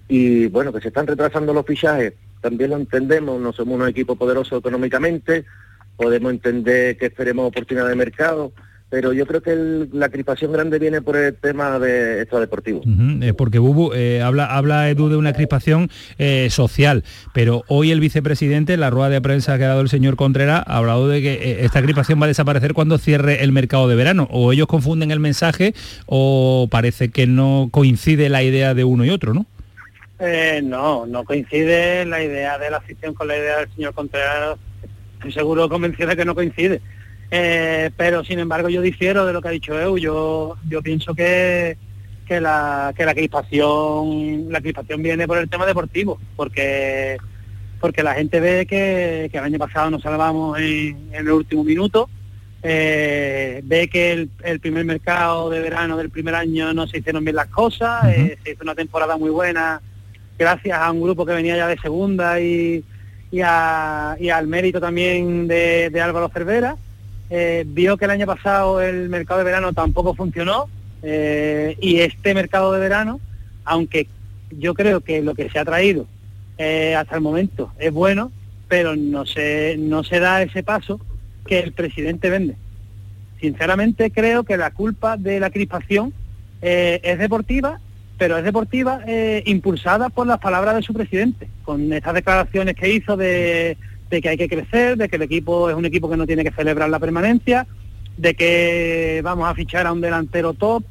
Y 0.09 0.49
bueno, 0.49 0.73
que 0.73 0.81
se 0.81 0.89
están 0.89 1.07
retrasando 1.07 1.55
los 1.55 1.65
fichajes, 1.65 2.15
también 2.41 2.71
lo 2.71 2.77
entendemos, 2.77 3.41
no 3.41 3.53
somos 3.53 3.81
un 3.81 3.89
equipo 3.89 4.17
poderoso 4.17 4.57
económicamente, 4.57 5.45
podemos 5.97 6.33
entender 6.33 6.97
que 6.97 7.07
esperemos 7.07 7.47
oportunidad 7.47 7.89
de 7.89 7.95
mercado, 7.95 8.53
pero 8.93 9.15
yo 9.15 9.27
creo 9.27 9.41
que 9.41 9.89
la 9.91 10.11
crispación 10.11 10.53
grande 10.53 10.79
viene 10.79 11.01
por 11.01 11.17
el 11.17 11.35
tema 11.35 11.79
de 11.79 12.21
esto 12.21 12.39
deportivo. 12.39 12.83
porque 13.39 13.59
Bubu 13.59 13.95
eh, 13.95 14.21
habla, 14.21 14.45
habla 14.45 14.91
Edu 14.91 15.09
de 15.09 15.17
una 15.17 15.33
crispación 15.33 15.89
eh, 16.19 16.51
social, 16.51 17.03
pero 17.33 17.65
hoy 17.69 17.91
el 17.91 18.01
vicepresidente, 18.01 18.75
en 18.75 18.81
la 18.81 18.91
rueda 18.91 19.09
de 19.09 19.23
prensa 19.23 19.57
que 19.57 19.65
ha 19.65 19.69
dado 19.69 19.81
el 19.81 19.89
señor 19.89 20.17
Contreras, 20.17 20.63
ha 20.67 20.77
hablado 20.77 21.09
de 21.09 21.23
que 21.23 21.33
eh, 21.33 21.65
esta 21.65 21.81
crispación 21.81 22.21
va 22.21 22.27
a 22.27 22.29
desaparecer 22.29 22.75
cuando 22.75 22.99
cierre 22.99 23.43
el 23.43 23.51
mercado 23.51 23.89
de 23.89 23.97
verano. 23.97 24.29
O 24.31 24.53
ellos 24.53 24.67
confunden 24.67 25.11
el 25.11 25.21
mensaje 25.21 25.73
o 26.05 26.69
parece 26.71 27.09
que 27.09 27.27
no 27.27 27.71
coincide 27.71 28.29
la 28.29 28.43
idea 28.43 28.75
de 28.75 28.85
uno 28.85 29.07
y 29.07 29.11
otro, 29.11 29.33
¿no? 29.33 29.47
no, 30.65 31.07
no 31.07 31.25
coincide 31.25 32.05
la 32.05 32.23
idea 32.23 32.59
de 32.59 32.71
la 32.71 32.77
afición 32.77 33.15
con 33.15 33.27
la 33.27 33.39
idea 33.39 33.61
del 33.61 33.71
señor 33.75 33.95
Contreras. 33.95 34.59
Estoy 35.15 35.33
seguro 35.33 35.67
convencido 35.71 36.11
de 36.11 36.17
que 36.17 36.27
no 36.27 36.35
coincide 36.35 36.83
eh, 37.35 37.91
pero 37.97 38.23
sin 38.25 38.41
embargo 38.41 38.69
yo 38.69 38.83
difiero 38.83 39.25
de 39.25 39.33
lo 39.33 39.41
que 39.41 39.49
ha 39.49 39.53
dicho 39.53 39.81
Eu. 39.81 39.97
Yo, 39.97 40.59
yo 40.69 40.83
pienso 40.83 41.15
que, 41.15 41.79
que, 42.27 42.43
la, 42.43 42.93
que 42.95 43.07
la 43.07 43.15
crispación 43.15 44.53
la 44.53 44.61
crispación 44.61 45.03
viene 45.03 45.27
por 45.27 45.39
el 45.39 45.49
tema 45.49 45.65
deportivo, 45.65 46.21
porque 46.37 47.17
porque 47.81 48.03
la 48.03 48.15
gente 48.15 48.39
ve 48.39 48.67
que, 48.67 49.31
el 49.33 49.45
año 49.45 49.59
pasado 49.59 49.91
nos 49.91 50.03
salvamos 50.03 50.59
en, 50.61 51.09
el 51.11 51.31
último 51.31 51.65
minuto, 51.65 52.11
eh, 52.63 53.63
ve 53.65 53.89
que 53.89 54.29
el, 54.45 54.61
primer 54.61 54.85
mercado 54.85 55.49
de 55.49 55.61
verano 55.61 55.97
del 55.97 56.11
primer 56.11 56.35
año 56.35 56.75
no 56.75 56.87
se 56.87 56.99
hicieron 56.99 57.25
bien 57.25 57.37
las 57.37 57.49
cosas, 57.49 58.05
eh, 58.15 58.37
se 58.45 58.53
hizo 58.53 58.63
una 58.63 58.75
temporada 58.75 59.17
muy 59.17 59.31
buena 59.31 59.81
gracias 60.39 60.79
a 60.79 60.93
un 60.93 61.01
grupo 61.01 61.25
que 61.25 61.33
venía 61.33 61.57
ya 61.57 61.67
de 61.67 61.79
segunda 61.79 62.39
y, 62.39 62.85
y, 63.31 63.41
al 63.41 64.47
mérito 64.47 64.83
también 64.83 65.49
de, 65.49 65.89
de 65.89 66.01
Álvaro 66.03 66.29
Cervera 66.29 66.77
eh, 67.31 67.65
vio 67.67 67.97
que 67.97 68.05
el 68.05 68.11
año 68.11 68.27
pasado 68.27 68.81
el 68.81 69.09
mercado 69.09 69.39
de 69.39 69.45
verano 69.45 69.73
tampoco 69.73 70.15
funcionó 70.15 70.69
eh, 71.03 71.77
y 71.81 72.01
este 72.01 72.35
mercado 72.35 72.73
de 72.73 72.81
verano, 72.81 73.21
aunque 73.65 74.07
yo 74.51 74.75
creo 74.75 75.01
que 75.01 75.23
lo 75.23 75.35
que 75.35 75.49
se 75.49 75.59
ha 75.59 75.65
traído 75.65 76.07
eh, 76.59 76.95
hasta 76.95 77.15
el 77.15 77.23
momento 77.23 77.73
es 77.79 77.93
bueno, 77.93 78.31
pero 78.69 78.97
no 78.97 79.25
se, 79.25 79.77
no 79.79 80.05
se 80.05 80.21
da 80.21 80.43
ese 80.43 80.63
paso 80.63 81.01
que 81.47 81.61
el 81.61 81.73
presidente 81.73 82.31
vende. 82.31 82.57
Sinceramente 83.41 84.11
creo 84.11 84.45
que 84.45 84.57
la 84.57 84.71
culpa 84.71 85.17
de 85.17 85.41
la 85.41 85.51
crispación 85.51 86.13
es 86.61 87.19
deportiva, 87.19 87.81
pero 88.19 88.39
es 88.39 88.45
deportiva 88.45 89.01
impulsada 89.47 90.11
por 90.11 90.29
las 90.29 90.39
palabras 90.39 90.77
de 90.77 90.83
su 90.83 90.95
presidente, 90.95 91.49
con 91.65 91.93
estas 91.93 92.15
declaraciones 92.15 92.77
que 92.77 92.93
hizo 92.95 93.17
de 93.17 93.77
de 94.13 94.21
que 94.21 94.29
hay 94.29 94.37
que 94.37 94.49
crecer, 94.49 94.99
de 94.99 95.09
que 95.09 95.17
el 95.17 95.23
equipo 95.23 95.71
es 95.71 95.75
un 95.75 95.87
equipo 95.87 96.11
que 96.11 96.19
no 96.19 96.27
tiene 96.27 96.45
que 96.45 96.51
celebrar 96.51 96.91
la 96.91 96.99
permanencia, 96.99 97.67
de 98.19 98.35
que 98.35 99.23
vamos 99.25 99.49
a 99.49 99.55
fichar 99.55 99.87
a 99.87 99.93
un 99.93 100.03
delantero 100.03 100.53
top 100.53 100.85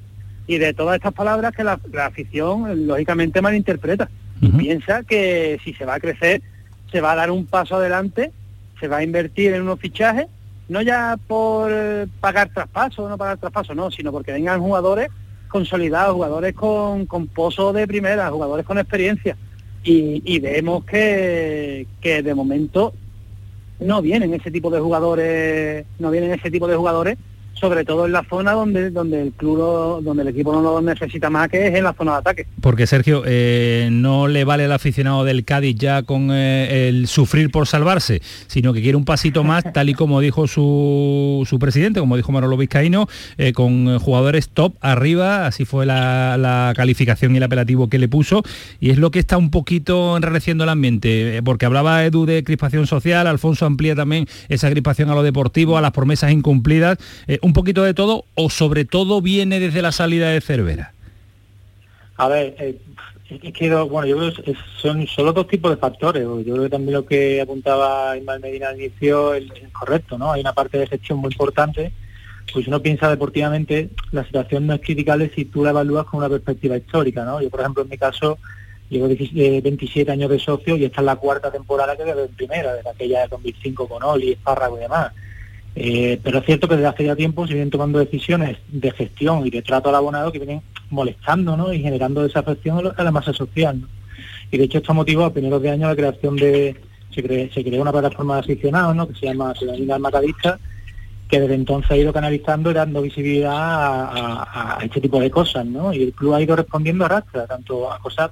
y 0.47 0.57
de 0.57 0.73
todas 0.73 0.95
estas 0.95 1.13
palabras 1.13 1.55
que 1.55 1.63
la, 1.63 1.79
afición 2.03 2.87
lógicamente 2.87 3.39
malinterpreta 3.39 4.09
y 4.41 4.49
piensa 4.49 5.03
que 5.03 5.59
si 5.63 5.71
se 5.75 5.85
va 5.85 5.93
a 5.93 5.99
crecer 5.99 6.41
se 6.91 6.99
va 6.99 7.11
a 7.11 7.15
dar 7.15 7.29
un 7.29 7.45
paso 7.45 7.75
adelante, 7.75 8.31
se 8.79 8.87
va 8.87 8.97
a 8.97 9.03
invertir 9.03 9.53
en 9.53 9.61
unos 9.61 9.79
fichajes, 9.79 10.25
no 10.67 10.81
ya 10.81 11.15
por 11.27 11.71
pagar 12.19 12.49
traspaso 12.49 13.03
o 13.03 13.09
no 13.09 13.19
pagar 13.19 13.37
traspaso, 13.37 13.75
no, 13.75 13.91
sino 13.91 14.11
porque 14.11 14.33
vengan 14.33 14.59
jugadores 14.59 15.09
consolidados, 15.47 16.15
jugadores 16.15 16.55
con, 16.55 17.05
con 17.05 17.27
pozo 17.27 17.71
de 17.71 17.87
primera, 17.87 18.31
jugadores 18.31 18.65
con 18.65 18.79
experiencia. 18.79 19.37
y, 19.83 20.39
vemos 20.39 20.83
que, 20.85 21.85
que 22.01 22.23
de 22.23 22.35
momento 22.35 22.93
no 23.81 24.01
vienen 24.01 24.33
ese 24.33 24.51
tipo 24.51 24.69
de 24.69 24.79
jugadores, 24.79 25.85
no 25.99 26.11
vienen 26.11 26.31
ese 26.31 26.49
tipo 26.49 26.67
de 26.67 26.75
jugadores 26.75 27.17
sobre 27.53 27.85
todo 27.85 28.05
en 28.05 28.11
la 28.11 28.23
zona 28.27 28.53
donde 28.53 28.89
donde 28.89 29.21
el 29.21 29.31
club 29.33 30.01
donde 30.03 30.23
el 30.23 30.29
equipo 30.29 30.51
no 30.53 30.61
lo 30.61 30.81
necesita 30.81 31.29
más 31.29 31.47
que 31.49 31.67
es 31.67 31.75
en 31.75 31.83
la 31.83 31.93
zona 31.93 32.13
de 32.13 32.17
ataque. 32.17 32.47
Porque 32.59 32.87
Sergio 32.87 33.23
eh, 33.25 33.89
no 33.91 34.27
le 34.27 34.43
vale 34.43 34.65
al 34.65 34.71
aficionado 34.71 35.23
del 35.23 35.45
Cádiz 35.45 35.75
ya 35.77 36.03
con 36.03 36.29
eh, 36.31 36.89
el 36.89 37.07
sufrir 37.07 37.51
por 37.51 37.67
salvarse 37.67 38.21
sino 38.47 38.73
que 38.73 38.81
quiere 38.81 38.97
un 38.97 39.05
pasito 39.05 39.43
más 39.43 39.63
tal 39.73 39.89
y 39.89 39.93
como 39.93 40.19
dijo 40.19 40.47
su, 40.47 41.45
su 41.47 41.59
presidente 41.59 41.99
como 41.99 42.17
dijo 42.17 42.31
Manolo 42.31 42.57
Vizcaíno 42.57 43.07
eh, 43.37 43.53
con 43.53 43.99
jugadores 43.99 44.49
top 44.49 44.73
arriba 44.81 45.45
así 45.45 45.65
fue 45.65 45.85
la, 45.85 46.37
la, 46.37 46.73
calificación 46.75 47.33
y 47.33 47.37
el 47.37 47.43
apelativo 47.43 47.89
que 47.89 47.99
le 47.99 48.07
puso 48.07 48.43
y 48.79 48.89
es 48.89 48.97
lo 48.97 49.11
que 49.11 49.19
está 49.19 49.37
un 49.37 49.51
poquito 49.51 50.17
enrareciendo 50.17 50.63
el 50.63 50.69
ambiente 50.69 51.41
porque 51.43 51.65
hablaba 51.65 52.05
Edu 52.05 52.25
de 52.25 52.43
crispación 52.43 52.87
social 52.87 53.27
Alfonso 53.27 53.65
amplía 53.65 53.95
también 53.95 54.25
esa 54.49 54.69
crispación 54.71 55.09
a 55.09 55.15
lo 55.15 55.23
deportivo 55.23 55.77
a 55.77 55.81
las 55.81 55.91
promesas 55.91 56.31
incumplidas 56.31 56.97
un 57.41 57.53
poquito 57.53 57.83
de 57.83 57.93
todo 57.93 58.25
o 58.35 58.49
sobre 58.49 58.85
todo 58.85 59.21
viene 59.21 59.59
desde 59.59 59.81
la 59.81 59.91
salida 59.91 60.29
de 60.29 60.41
Cervera? 60.41 60.93
A 62.17 62.27
ver, 62.27 62.55
eh, 62.59 62.77
es 63.41 63.53
que 63.53 63.73
bueno, 63.73 64.07
yo 64.07 64.17
creo 64.17 64.55
son 64.81 65.07
solo 65.07 65.31
dos 65.31 65.47
tipos 65.47 65.71
de 65.71 65.77
factores. 65.77 66.23
Yo 66.23 66.43
creo 66.43 66.63
que 66.63 66.69
también 66.69 66.93
lo 66.93 67.05
que 67.05 67.41
apuntaba 67.41 68.17
Ismael 68.17 68.41
Medina 68.41 68.69
al 68.69 68.79
inicio 68.79 69.33
es, 69.33 69.45
correcto, 69.71 70.17
¿no? 70.17 70.31
Hay 70.31 70.41
una 70.41 70.53
parte 70.53 70.77
de 70.77 70.87
gestión 70.87 71.19
muy 71.19 71.31
importante. 71.31 71.91
Pues 72.51 72.67
uno 72.67 72.81
piensa 72.81 73.09
deportivamente, 73.09 73.89
la 74.11 74.25
situación 74.25 74.67
no 74.67 74.73
es 74.73 74.81
criticable 74.81 75.31
si 75.33 75.45
tú 75.45 75.63
la 75.63 75.69
evalúas 75.69 76.05
con 76.05 76.17
una 76.17 76.27
perspectiva 76.27 76.75
histórica, 76.75 77.23
¿no? 77.23 77.41
Yo, 77.41 77.49
por 77.49 77.61
ejemplo, 77.61 77.83
en 77.83 77.89
mi 77.89 77.97
caso, 77.97 78.39
llevo 78.89 79.07
27 79.07 80.01
eh, 80.01 80.11
años 80.11 80.29
de 80.29 80.39
socio 80.39 80.75
y 80.75 80.83
esta 80.83 80.99
es 80.99 81.05
la 81.05 81.15
cuarta 81.15 81.49
temporada 81.49 81.95
que 81.95 82.03
veo 82.03 82.25
en 82.25 82.35
primera, 82.35 82.73
desde 82.73 82.89
aquella 82.89 83.21
de 83.21 83.27
2005 83.29 83.87
con 83.87 84.03
Oli, 84.03 84.33
Espárrago 84.33 84.77
y 84.77 84.81
demás. 84.81 85.13
Eh, 85.75 86.19
pero 86.21 86.39
es 86.39 86.45
cierto 86.45 86.67
que 86.67 86.75
desde 86.75 86.87
hace 86.87 87.05
ya 87.05 87.15
tiempo 87.15 87.47
se 87.47 87.53
vienen 87.53 87.69
tomando 87.69 87.99
decisiones 87.99 88.57
de 88.67 88.91
gestión 88.91 89.45
y 89.47 89.49
de 89.49 89.61
trato 89.61 89.89
al 89.89 89.95
abonado 89.95 90.31
que 90.31 90.39
vienen 90.39 90.61
molestando 90.89 91.55
¿no? 91.55 91.71
y 91.71 91.81
generando 91.81 92.23
desafección 92.23 92.91
a 92.95 93.03
la 93.03 93.11
masa 93.11 93.33
social. 93.33 93.81
Y 94.51 94.57
de 94.57 94.65
hecho 94.65 94.79
esto 94.79 94.93
motivó 94.93 95.23
a 95.23 95.33
primeros 95.33 95.61
de 95.61 95.69
año 95.69 95.87
la 95.87 95.95
creación 95.95 96.35
de, 96.35 96.75
se, 97.13 97.23
creó 97.23 97.81
una 97.81 97.91
plataforma 97.91 98.35
de 98.35 98.39
aficionados 98.41 98.95
¿no? 98.95 99.07
que 99.07 99.15
se 99.15 99.27
llama 99.27 99.53
Ciudadanía 99.55 99.95
Almacadista, 99.95 100.59
que 101.29 101.39
desde 101.39 101.55
entonces 101.55 101.89
ha 101.91 101.97
ido 101.97 102.11
canalizando 102.11 102.71
y 102.71 102.73
dando 102.73 103.01
visibilidad 103.01 103.53
a, 103.55 104.79
este 104.83 104.99
tipo 104.99 105.21
de 105.21 105.31
cosas, 105.31 105.65
¿no? 105.65 105.93
Y 105.93 106.03
el 106.03 106.13
club 106.13 106.33
ha 106.33 106.41
ido 106.41 106.57
respondiendo 106.57 107.05
a 107.05 107.07
rastra, 107.07 107.47
tanto 107.47 107.89
a 107.89 107.99
cosas 107.99 108.31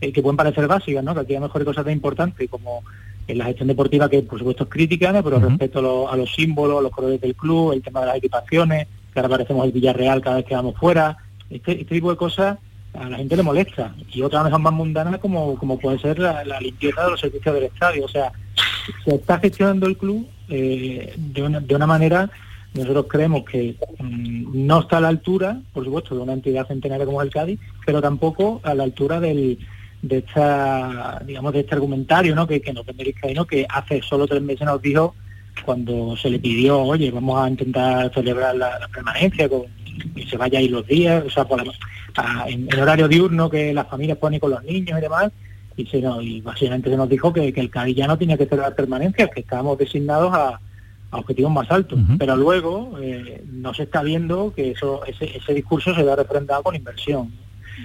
eh, 0.00 0.12
que 0.12 0.22
pueden 0.22 0.36
parecer 0.36 0.68
básicas, 0.68 1.02
¿no? 1.02 1.14
Que 1.14 1.20
aquí 1.22 1.34
hay 1.34 1.40
mejores 1.40 1.66
cosas 1.66 1.84
de 1.84 1.90
importantes 1.90 2.48
como 2.48 2.84
en 3.28 3.38
la 3.38 3.44
gestión 3.44 3.68
deportiva 3.68 4.08
que 4.08 4.22
por 4.22 4.38
supuesto 4.38 4.64
es 4.64 4.70
crítica, 4.70 5.12
pero 5.22 5.38
respecto 5.38 6.08
a, 6.08 6.16
los 6.16 6.34
símbolos, 6.34 6.82
los 6.82 6.90
colores 6.90 7.20
del 7.20 7.36
club, 7.36 7.72
el 7.72 7.82
tema 7.82 8.00
de 8.00 8.06
las 8.06 8.16
equipaciones, 8.16 8.86
que 9.12 9.20
ahora 9.20 9.28
parecemos 9.28 9.66
el 9.66 9.72
Villarreal 9.72 10.20
cada 10.20 10.36
vez 10.36 10.46
que 10.46 10.54
vamos 10.54 10.76
fuera, 10.76 11.16
este, 11.50 11.72
este, 11.72 11.94
tipo 11.94 12.10
de 12.10 12.16
cosas 12.16 12.58
a 12.94 13.08
la 13.08 13.18
gente 13.18 13.36
le 13.36 13.42
molesta. 13.42 13.94
Y 14.10 14.22
otra 14.22 14.42
vez 14.42 14.58
más 14.58 14.72
mundanas 14.72 15.18
como, 15.20 15.56
como 15.56 15.78
puede 15.78 15.98
ser 15.98 16.18
la, 16.18 16.42
limpieza 16.60 17.04
de 17.04 17.10
los 17.10 17.20
servicios 17.20 17.54
del 17.54 17.64
estadio. 17.64 18.06
O 18.06 18.08
sea, 18.08 18.32
se 19.04 19.14
está 19.14 19.38
gestionando 19.38 19.86
el 19.86 19.96
club 19.96 20.26
eh, 20.48 21.14
de, 21.16 21.42
una, 21.42 21.60
de 21.60 21.74
una 21.74 21.86
manera 21.86 22.30
nosotros 22.74 23.06
creemos 23.08 23.44
que 23.44 23.76
mm, 23.98 24.66
no 24.66 24.80
está 24.80 24.98
a 24.98 25.00
la 25.00 25.08
altura, 25.08 25.60
por 25.72 25.84
supuesto, 25.84 26.14
de 26.14 26.22
una 26.22 26.34
entidad 26.34 26.66
centenaria 26.66 27.06
como 27.06 27.22
el 27.22 27.30
Cádiz, 27.30 27.58
pero 27.84 28.00
tampoco 28.00 28.60
a 28.62 28.74
la 28.74 28.84
altura 28.84 29.20
del, 29.20 29.58
de 30.02 30.18
esta 30.18 31.20
digamos 31.26 31.52
de 31.52 31.60
este 31.60 31.74
argumentario 31.74 32.34
¿no? 32.34 32.46
que, 32.46 32.60
que 32.60 32.72
nos 32.72 32.84
¿no? 33.34 33.46
que 33.46 33.66
hace 33.68 34.00
solo 34.02 34.26
tres 34.26 34.42
meses 34.42 34.66
nos 34.66 34.80
dijo 34.80 35.14
cuando 35.64 36.16
se 36.16 36.30
le 36.30 36.38
pidió 36.38 36.80
oye 36.80 37.10
vamos 37.10 37.42
a 37.42 37.48
intentar 37.48 38.12
celebrar 38.14 38.54
la, 38.54 38.88
permanencia 38.92 39.48
con, 39.48 39.62
y 40.14 40.22
se 40.24 40.36
vaya 40.36 40.60
ahí 40.60 40.68
los 40.68 40.86
días 40.86 41.24
o 41.26 41.30
sea 41.30 41.46
en, 42.46 42.68
horario 42.80 43.08
diurno 43.08 43.50
que 43.50 43.74
las 43.74 43.88
familias 43.88 44.18
ponen 44.18 44.38
con 44.38 44.50
los 44.50 44.62
niños 44.62 44.98
y 44.98 45.02
demás 45.02 45.32
y 45.76 45.86
se 45.86 46.00
nos, 46.00 46.22
y 46.22 46.40
básicamente 46.40 46.90
se 46.90 46.96
nos 46.96 47.08
dijo 47.08 47.32
que, 47.32 47.48
el 47.48 47.70
Cádiz 47.70 47.96
ya 47.96 48.08
no 48.08 48.18
tenía 48.18 48.36
que 48.36 48.46
celebrar 48.46 48.74
permanencia 48.74 49.28
que 49.28 49.40
estábamos 49.40 49.78
designados 49.78 50.32
a, 50.34 50.60
objetivos 51.10 51.50
más 51.50 51.70
altos 51.70 51.98
pero 52.18 52.36
luego 52.36 52.98
eh, 53.00 53.42
no 53.50 53.72
se 53.72 53.84
está 53.84 54.02
viendo 54.02 54.52
que 54.54 54.72
eso 54.72 55.04
ese, 55.06 55.38
ese 55.38 55.54
discurso 55.54 55.94
se 55.94 56.04
da 56.04 56.14
refrendado 56.14 56.62
con 56.62 56.76
inversión 56.76 57.32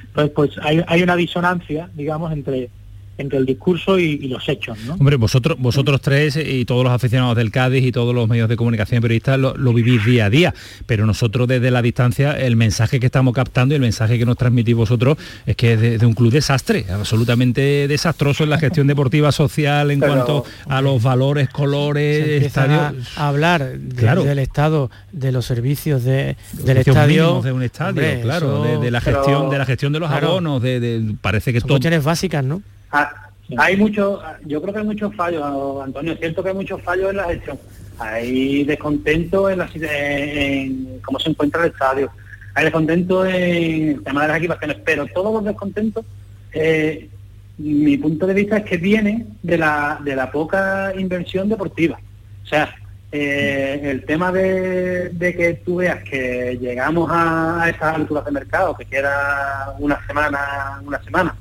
entonces, 0.02 0.32
pues 0.36 0.52
hay, 0.62 0.84
hay 0.88 1.04
una 1.04 1.16
disonancia, 1.16 1.90
digamos, 1.94 2.32
entre 2.32 2.70
entre 3.18 3.38
el 3.38 3.46
discurso 3.46 4.00
y, 4.00 4.18
los 4.28 4.48
hechos. 4.50 4.78
¿no? 4.86 4.94
Hombre, 4.94 5.18
vosotros, 5.18 5.58
vosotros 5.60 6.02
tres 6.02 6.38
y 6.38 6.66
todos 6.66 6.84
los 6.84 6.94
aficionados 6.94 7.36
del 7.36 7.52
Cádiz 7.52 7.84
y 7.84 7.92
todos 7.92 8.16
los 8.16 8.28
medios 8.28 8.50
de 8.50 8.56
comunicación 8.56 9.02
periodistas 9.02 9.40
lo, 9.40 9.74
vivís 9.74 10.06
día 10.06 10.26
a 10.26 10.30
día, 10.30 10.54
pero 10.86 11.06
nosotros 11.06 11.48
desde 11.48 11.72
la 11.72 11.82
distancia 11.82 12.34
el 12.34 12.56
mensaje 12.56 13.00
que 13.00 13.08
estamos 13.08 13.34
captando 13.34 13.74
y 13.74 13.78
el 13.78 13.82
mensaje 13.82 14.18
que 14.18 14.26
nos 14.26 14.38
transmitís 14.38 14.76
vosotros 14.76 15.18
es 15.46 15.56
que 15.56 15.74
es 15.74 16.00
de, 16.00 16.06
un 16.06 16.14
club 16.14 16.32
desastre, 16.32 16.86
absolutamente 16.92 17.88
desastroso 17.88 18.44
en 18.44 18.50
la 18.50 18.60
gestión 18.60 18.88
deportiva 18.88 19.32
social 19.32 19.92
en 19.92 20.00
cuanto 20.00 20.46
a 20.68 20.82
los 20.82 21.02
valores, 21.02 21.50
colores, 21.50 22.44
estadios. 22.44 23.18
A 23.18 23.28
hablar 23.28 23.78
del 23.78 24.40
estado 24.40 24.90
de 25.12 25.32
los 25.32 25.46
servicios 25.46 26.04
de, 26.04 26.36
del 26.54 26.78
estadio 26.78 27.42
de 27.42 27.52
un 27.52 27.64
estadio, 27.64 28.22
claro, 28.22 28.80
de, 28.80 28.92
la 28.92 29.02
gestión, 29.02 29.50
de 29.50 29.58
la 29.58 29.66
gestión 29.66 29.94
de 29.94 30.00
los 30.00 30.12
abonos, 30.12 30.62
de, 30.62 31.16
parece 31.22 31.54
que 31.54 31.60
son 31.60 31.70
cuestiones 31.70 32.04
básicas, 32.04 32.44
¿no? 32.44 32.62
Ah, 32.94 33.12
hay 33.58 33.76
muchos, 33.76 34.22
yo 34.46 34.62
creo 34.62 34.72
que 34.72 34.80
hay 34.82 34.86
muchos 34.86 35.16
fallos, 35.16 35.44
Antonio, 35.84 36.14
es 36.14 36.20
cierto 36.20 36.44
que 36.44 36.50
hay 36.50 36.56
muchos 36.56 36.80
fallos 36.84 37.10
en 37.10 37.18
la 37.18 37.24
gestión. 37.24 37.60
Hay 37.98 38.64
descontento 38.66 39.50
en, 39.50 39.58
la, 39.58 39.70
en 39.74 41.00
cómo 41.04 41.20
se 41.20 41.32
encuentra 41.32 41.64
el 41.64 41.72
estadio, 41.72 42.12
hay 42.54 42.66
descontento 42.66 43.26
en 43.26 43.90
el 43.90 44.04
tema 44.04 44.22
de 44.22 44.28
las 44.28 44.38
equipaciones, 44.38 44.78
pero 44.86 45.08
todos 45.08 45.34
los 45.34 45.44
descontentos, 45.44 46.06
eh, 46.52 47.10
mi 47.58 47.98
punto 47.98 48.28
de 48.28 48.36
vista 48.36 48.58
es 48.58 48.64
que 48.64 48.78
viene 48.78 49.26
de 49.42 49.58
la, 49.58 50.00
de 50.04 50.16
la 50.16 50.32
poca 50.32 50.94
inversión 50.96 51.50
deportiva. 51.50 52.00
O 52.44 52.46
sea, 52.46 52.76
eh, 53.12 53.80
el 53.84 54.06
tema 54.06 54.32
de, 54.32 55.12
que 55.20 55.62
tú 55.66 55.78
veas 55.78 56.04
que 56.04 56.60
llegamos 56.62 57.10
a, 57.12 57.64
a 57.64 57.70
esas 57.70 57.96
alturas 57.96 58.26
de 58.26 58.32
mercado, 58.32 58.78
que 58.78 58.86
queda 58.86 59.76
una 59.80 60.06
semana, 60.06 60.80
una 60.86 61.02
semana, 61.04 61.36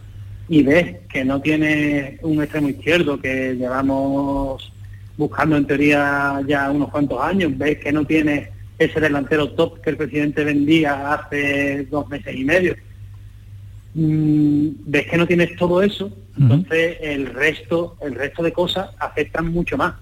y 0.53 0.63
ves 0.63 0.97
que 1.09 1.25
no 1.25 1.41
tiene 1.41 2.19
un 2.21 2.43
extremo 2.43 2.69
izquierdo 2.69 3.19
que 3.19 3.55
llevamos 3.55 4.71
buscando 5.17 5.57
en 5.57 5.67
teoría 5.67 6.43
ya 6.47 6.71
unos 6.71 6.91
cuantos 6.91 7.23
años, 7.23 7.57
ves 7.57 7.79
que 7.79 7.91
no 7.91 8.05
tiene 8.05 8.51
ese 8.79 9.01
delantero 9.01 9.49
top 9.53 9.81
que 9.81 9.89
el 9.89 9.97
presidente 9.97 10.45
vendía 10.45 11.15
hace 11.15 11.87
dos 11.91 12.07
meses 12.11 12.37
y 12.37 12.45
medio, 12.45 12.77
mm, 13.95 14.69
ves 14.85 15.07
que 15.07 15.17
no 15.17 15.27
tienes 15.27 15.57
todo 15.57 15.83
eso, 15.83 16.15
entonces 16.39 16.99
el 17.01 17.29
resto, 17.29 17.97
el 18.03 18.15
resto 18.15 18.43
de 18.43 18.53
cosas 18.53 18.91
afectan 18.99 19.51
mucho 19.51 19.79
más. 19.79 19.95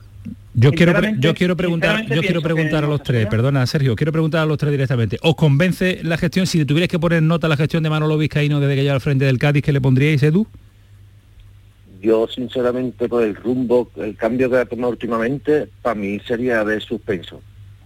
Yo 0.54 0.72
quiero, 0.72 0.92
yo 1.18 1.34
quiero 1.34 1.56
preguntar, 1.56 2.06
yo 2.06 2.20
quiero 2.22 2.42
preguntar 2.42 2.84
a 2.84 2.88
los 2.88 3.02
tres, 3.02 3.26
perdona 3.28 3.64
Sergio, 3.66 3.94
quiero 3.94 4.10
preguntar 4.10 4.42
a 4.42 4.46
los 4.46 4.58
tres 4.58 4.72
directamente. 4.72 5.16
¿Os 5.22 5.36
convence 5.36 6.00
la 6.02 6.16
gestión? 6.16 6.46
Si 6.46 6.64
tuvierais 6.64 6.90
que 6.90 6.98
poner 6.98 7.22
nota 7.22 7.46
a 7.46 7.50
la 7.50 7.56
gestión 7.56 7.84
de 7.84 7.90
Manolo 7.90 8.18
Vizcaíno 8.18 8.58
desde 8.58 8.74
que 8.74 8.82
llega 8.82 8.94
al 8.94 9.00
frente 9.00 9.24
del 9.24 9.38
Cádiz, 9.38 9.62
¿qué 9.62 9.72
le 9.72 9.80
pondríais, 9.80 10.22
Edu? 10.22 10.46
Yo 12.02 12.26
sinceramente 12.26 13.08
por 13.08 13.22
el 13.22 13.36
rumbo, 13.36 13.90
el 13.96 14.16
cambio 14.16 14.50
que 14.50 14.56
ha 14.56 14.64
tomado 14.64 14.90
últimamente, 14.90 15.68
para 15.82 15.94
mí 15.94 16.18
sería 16.26 16.64
de 16.64 16.80
suspenso. 16.80 17.40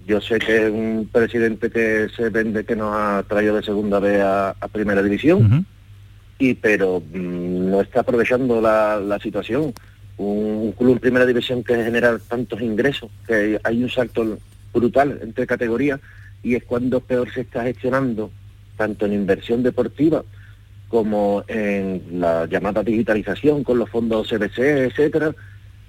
Yo 0.07 0.21
sé 0.21 0.39
que 0.39 0.67
es 0.67 0.71
un 0.71 1.09
presidente 1.13 1.71
que 1.71 2.09
se 2.17 2.31
vende 2.31 2.65
que 2.65 2.77
nos 2.77 2.95
ha 2.95 3.25
traído 3.29 3.57
de 3.57 3.63
segunda 3.63 3.99
vez 3.99 4.23
a, 4.23 4.55
primera 4.73 5.03
división, 5.03 5.67
y 6.39 6.55
pero 6.55 7.01
mm, 7.01 7.71
no 7.71 7.81
está 7.83 8.01
aprovechando 8.01 8.61
la, 8.61 8.99
la 9.01 9.19
situación 9.19 9.75
un, 10.17 10.73
club 10.73 10.93
en 10.93 10.99
primera 10.99 11.27
división 11.27 11.63
que 11.63 11.75
genera 11.75 12.19
tantos 12.19 12.61
ingresos, 12.61 13.11
que 13.27 13.59
hay 13.63 13.83
un 13.83 13.91
salto 13.91 14.39
brutal 14.73 15.19
entre 15.23 15.47
categorías 15.47 16.01
y 16.43 16.55
es 16.55 16.65
cuando 16.65 17.01
peor 17.01 17.33
se 17.33 17.43
está 17.43 17.65
gestionando, 17.65 18.31
tanto 18.77 19.07
en 19.07 19.13
inversión 19.13 19.63
deportiva 19.63 20.25
como 20.89 21.45
en 21.49 22.21
la 22.21 22.47
llamada 22.47 22.83
digitalización 22.83 23.65
con 23.65 23.79
los 23.79 23.91
fondos 23.91 24.29
CBC, 24.29 24.59
etcétera, 24.59 25.35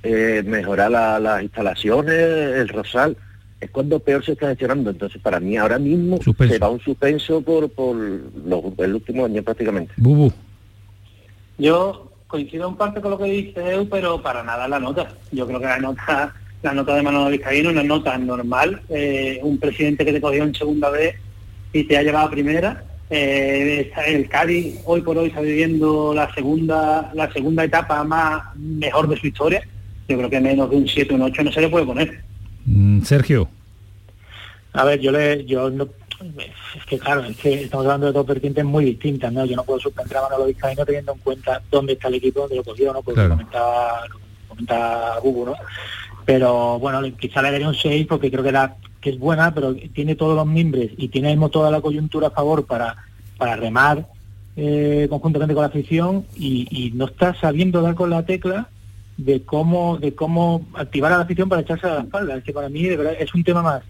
eh, 0.02 0.44
mejorar 0.46 0.92
las 0.92 1.44
instalaciones, 1.44 2.16
el 2.16 2.70
rosal, 2.70 3.18
es 3.60 3.70
cuando 3.70 4.00
peor 4.00 4.24
se 4.24 4.34
está 4.34 4.50
gestionando. 4.50 4.90
Entonces, 4.90 5.22
para 5.22 5.40
mí 5.40 5.58
ahora 5.58 5.80
mismo 5.80 6.20
se 6.22 6.60
va 6.60 6.70
un 6.70 6.80
suspenso 6.80 7.42
por, 7.42 7.70
por 7.70 7.96
los, 7.96 8.64
el 8.78 8.96
último 8.96 9.26
año 9.26 9.44
prácticamente. 9.44 9.94
Bubu. 9.98 10.32
Yo 11.58 12.12
coincido 12.28 12.68
en 12.68 12.76
parte 12.76 13.02
con 13.02 13.12
lo 13.12 13.18
que 13.18 13.26
dice 13.26 13.74
Eu, 13.74 13.88
pero 13.90 14.22
para 14.22 14.44
nada 14.44 14.68
la 14.68 14.80
nota. 14.80 15.08
Yo 15.32 15.46
creo 15.48 15.60
que 15.60 15.66
la 15.66 15.80
nota, 15.80 16.34
la 16.62 16.74
nota 16.74 16.96
de 16.96 17.04
Manuel 17.04 17.32
Vizcaíno 17.34 17.72
no 17.72 17.82
es 17.82 17.88
nota 17.88 18.18
normal. 18.18 18.82
Eh, 18.90 19.40
un 19.44 19.58
presidente 19.58 20.06
que 20.06 20.14
te 20.14 20.22
cogió 20.22 20.44
en 20.44 20.56
segunda 20.56 20.90
vez 20.90 21.16
y 21.74 21.84
te 21.84 21.98
ha 21.98 22.04
llevado 22.04 22.28
a 22.28 22.32
primera, 22.32 22.84
Eh, 23.08 23.92
el 24.08 24.28
Cádiz 24.28 24.80
hoy 24.86 25.02
por 25.02 25.16
hoy 25.16 25.28
está 25.28 25.40
viviendo 25.40 26.12
la 26.16 26.34
segunda, 26.34 27.12
la 27.14 27.32
segunda 27.32 27.64
etapa 27.64 28.04
más 28.04 28.56
mejor 28.56 29.08
de 29.08 29.16
su 29.18 29.28
historia. 29.28 29.62
Yo 30.08 30.18
creo 30.18 30.30
que 30.30 30.42
menos 30.42 30.70
de 30.72 30.76
un 30.76 30.88
7 30.88 31.14
o 31.14 31.18
un 31.18 31.22
8 31.22 31.44
no 31.44 31.52
se 31.52 31.62
le 31.62 31.70
puede 31.70 31.86
poner. 31.86 32.24
Mm, 32.66 33.02
Sergio. 33.04 33.48
A 34.74 34.84
ver, 34.86 35.00
yo 35.00 35.12
le, 35.12 35.46
yo 35.46 35.70
no, 35.70 35.88
es 36.76 36.86
que 36.86 37.00
claro, 37.00 37.24
es 37.24 37.38
que 37.38 37.64
estamos 37.64 37.86
hablando 37.86 38.08
de 38.08 38.14
dos 38.14 38.26
vertientes 38.26 38.64
muy 38.64 38.86
distintas, 38.86 39.32
¿no? 39.32 39.46
Yo 39.46 39.56
no 39.56 39.64
puedo 39.64 39.80
suspender 39.80 40.18
a 40.18 40.24
Manolo 40.24 40.46
Vizcaíno 40.46 40.86
teniendo 40.86 41.14
en 41.14 41.20
cuenta 41.20 41.62
dónde 41.70 41.94
está 41.94 42.08
el 42.08 42.16
equipo, 42.16 42.42
donde 42.42 42.56
lo 42.56 42.64
cogió, 42.64 42.94
¿no? 42.94 43.02
Porque 43.02 43.16
claro. 43.16 43.36
comentaba, 43.36 44.02
comenta 44.48 45.20
Hugo, 45.24 45.46
¿no? 45.48 45.56
Pero 46.26 46.80
bueno, 46.80 47.02
quizá 47.18 47.42
le 47.42 47.52
daría 47.52 47.68
un 47.68 47.76
6 47.76 48.08
porque 48.08 48.32
creo 48.32 48.44
que, 48.44 48.52
la, 48.52 48.76
que 49.00 49.12
es 49.12 49.20
buena, 49.20 49.54
pero 49.54 49.76
tiene 49.76 50.16
todos 50.16 50.36
los 50.36 50.48
mimbres 50.48 50.92
y 50.98 51.10
tiene 51.10 51.38
toda 51.50 51.70
la 51.70 51.82
coyuntura 51.82 52.28
a 52.28 52.32
favor 52.32 52.66
para, 52.66 52.96
para 53.38 53.56
remar 53.56 54.08
eh, 54.56 55.08
conjuntamente 55.10 55.54
con 55.54 55.62
la 55.62 55.68
afición 55.68 56.26
y, 56.36 56.68
y, 56.72 56.92
no 56.92 57.06
está 57.06 57.36
sabiendo 57.36 57.82
dar 57.82 57.94
con 57.94 58.10
la 58.10 58.26
tecla 58.26 58.70
de 59.18 59.44
cómo 59.44 59.98
de 59.98 60.16
cómo 60.16 60.66
activar 60.74 61.12
a 61.14 61.18
la 61.18 61.24
afición 61.24 61.48
para 61.48 61.62
echarse 61.62 61.88
a 61.88 61.96
la 61.96 62.02
espalda. 62.02 62.38
Es 62.38 62.44
que 62.44 62.54
para 62.54 62.70
mí 62.70 62.84
de 62.84 62.98
verdad 62.98 63.16
es 63.20 63.34
un 63.34 63.44
tema 63.44 63.62
más 63.62 63.84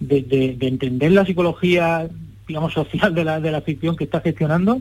de, 0.00 0.22
de, 0.22 0.54
de 0.56 0.68
entender 0.68 1.12
la 1.12 1.24
psicología, 1.24 2.08
digamos, 2.46 2.72
social 2.72 3.14
de 3.14 3.24
la, 3.24 3.40
de 3.40 3.50
la 3.50 3.58
afición 3.58 3.96
que 3.96 4.04
está 4.04 4.20
gestionando 4.20 4.80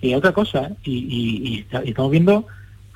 que 0.00 0.16
otra 0.16 0.32
cosa. 0.32 0.72
Y, 0.84 0.92
y, 0.92 1.48
y, 1.48 1.66
estamos 1.88 2.10
viendo 2.10 2.46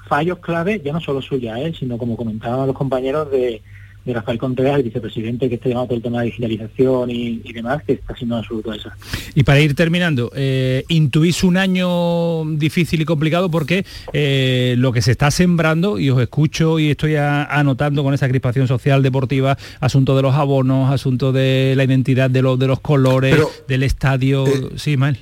fallos 0.09 0.39
clave, 0.39 0.81
ya 0.85 0.93
no 0.93 1.01
solo 1.01 1.23
suya, 1.23 1.59
¿eh? 1.61 1.73
sino 1.79 1.99
como 1.99 2.17
comentaban 2.17 2.67
los 2.67 2.77
compañeros 2.77 3.31
de, 3.31 3.63
de 4.05 4.15
Rafael 4.15 4.39
Contreras, 4.39 4.77
el 4.79 4.85
vicepresidente 4.85 5.49
que 5.49 5.57
está 5.57 5.69
llevando 5.69 5.89
todo 5.89 5.97
el 5.97 6.03
tema 6.03 6.21
de 6.21 6.27
digitalización 6.27 7.11
y, 7.11 7.41
y 7.45 7.53
demás, 7.53 7.83
que 7.85 7.93
está 7.95 8.15
siendo 8.17 8.37
absoluto 8.37 8.73
esa. 8.73 8.97
Y 9.35 9.43
para 9.43 9.61
ir 9.61 9.75
terminando, 9.75 10.31
eh, 10.35 10.85
intuís 10.89 11.45
un 11.45 11.57
año 11.57 12.45
difícil 12.57 13.01
y 13.01 13.05
complicado 13.05 13.51
porque 13.51 13.85
eh, 14.13 14.75
lo 14.79 14.93
que 14.93 15.03
se 15.03 15.13
está 15.13 15.31
sembrando, 15.31 15.99
y 15.99 16.11
os 16.11 16.21
escucho 16.21 16.79
y 16.79 16.91
estoy 16.91 17.17
a, 17.17 17.45
anotando 17.45 18.03
con 18.03 18.15
esa 18.15 18.29
crispación 18.29 18.69
social 18.69 19.03
deportiva, 19.03 19.57
asunto 19.81 20.17
de 20.17 20.23
los 20.23 20.35
abonos, 20.35 20.93
asunto 20.93 21.33
de 21.33 21.75
la 21.77 21.85
identidad 21.85 22.31
de 22.31 22.43
los, 22.43 22.59
de 22.59 22.67
los 22.67 22.81
colores, 22.81 23.35
Pero, 23.35 23.51
del 23.69 23.83
estadio. 23.83 24.47
Eh, 24.47 24.71
sí, 24.77 24.97
Mal. 24.97 25.19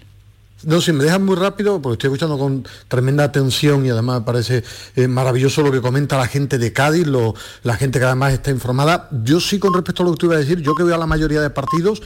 No, 0.65 0.81
si 0.81 0.93
me 0.93 1.05
dejan 1.05 1.25
muy 1.25 1.37
rápido, 1.37 1.81
porque 1.81 1.95
estoy 1.95 2.09
escuchando 2.09 2.37
con 2.37 2.67
tremenda 2.89 3.25
atención 3.25 3.87
y 3.87 3.91
además 3.91 4.21
me 4.21 4.27
parece 4.27 4.63
eh, 4.95 5.09
maravilloso 5.09 5.63
lo 5.63 5.73
que 5.73 5.81
comenta 5.81 6.19
la 6.19 6.27
gente 6.27 6.59
de 6.59 6.73
Cádiz, 6.73 7.07
lo, 7.07 7.35
la 7.63 7.77
gente 7.77 7.99
que 7.99 8.05
además 8.05 8.35
está 8.35 8.51
informada. 8.51 9.09
Yo 9.25 9.41
sí, 9.41 9.59
con 9.59 9.73
respecto 9.73 10.03
a 10.03 10.07
lo 10.07 10.13
que 10.13 10.19
tú 10.19 10.27
ibas 10.27 10.37
a 10.37 10.41
decir, 10.41 10.61
yo 10.61 10.75
que 10.75 10.83
veo 10.83 10.95
a 10.95 10.99
la 10.99 11.07
mayoría 11.07 11.41
de 11.41 11.49
partidos, 11.49 12.03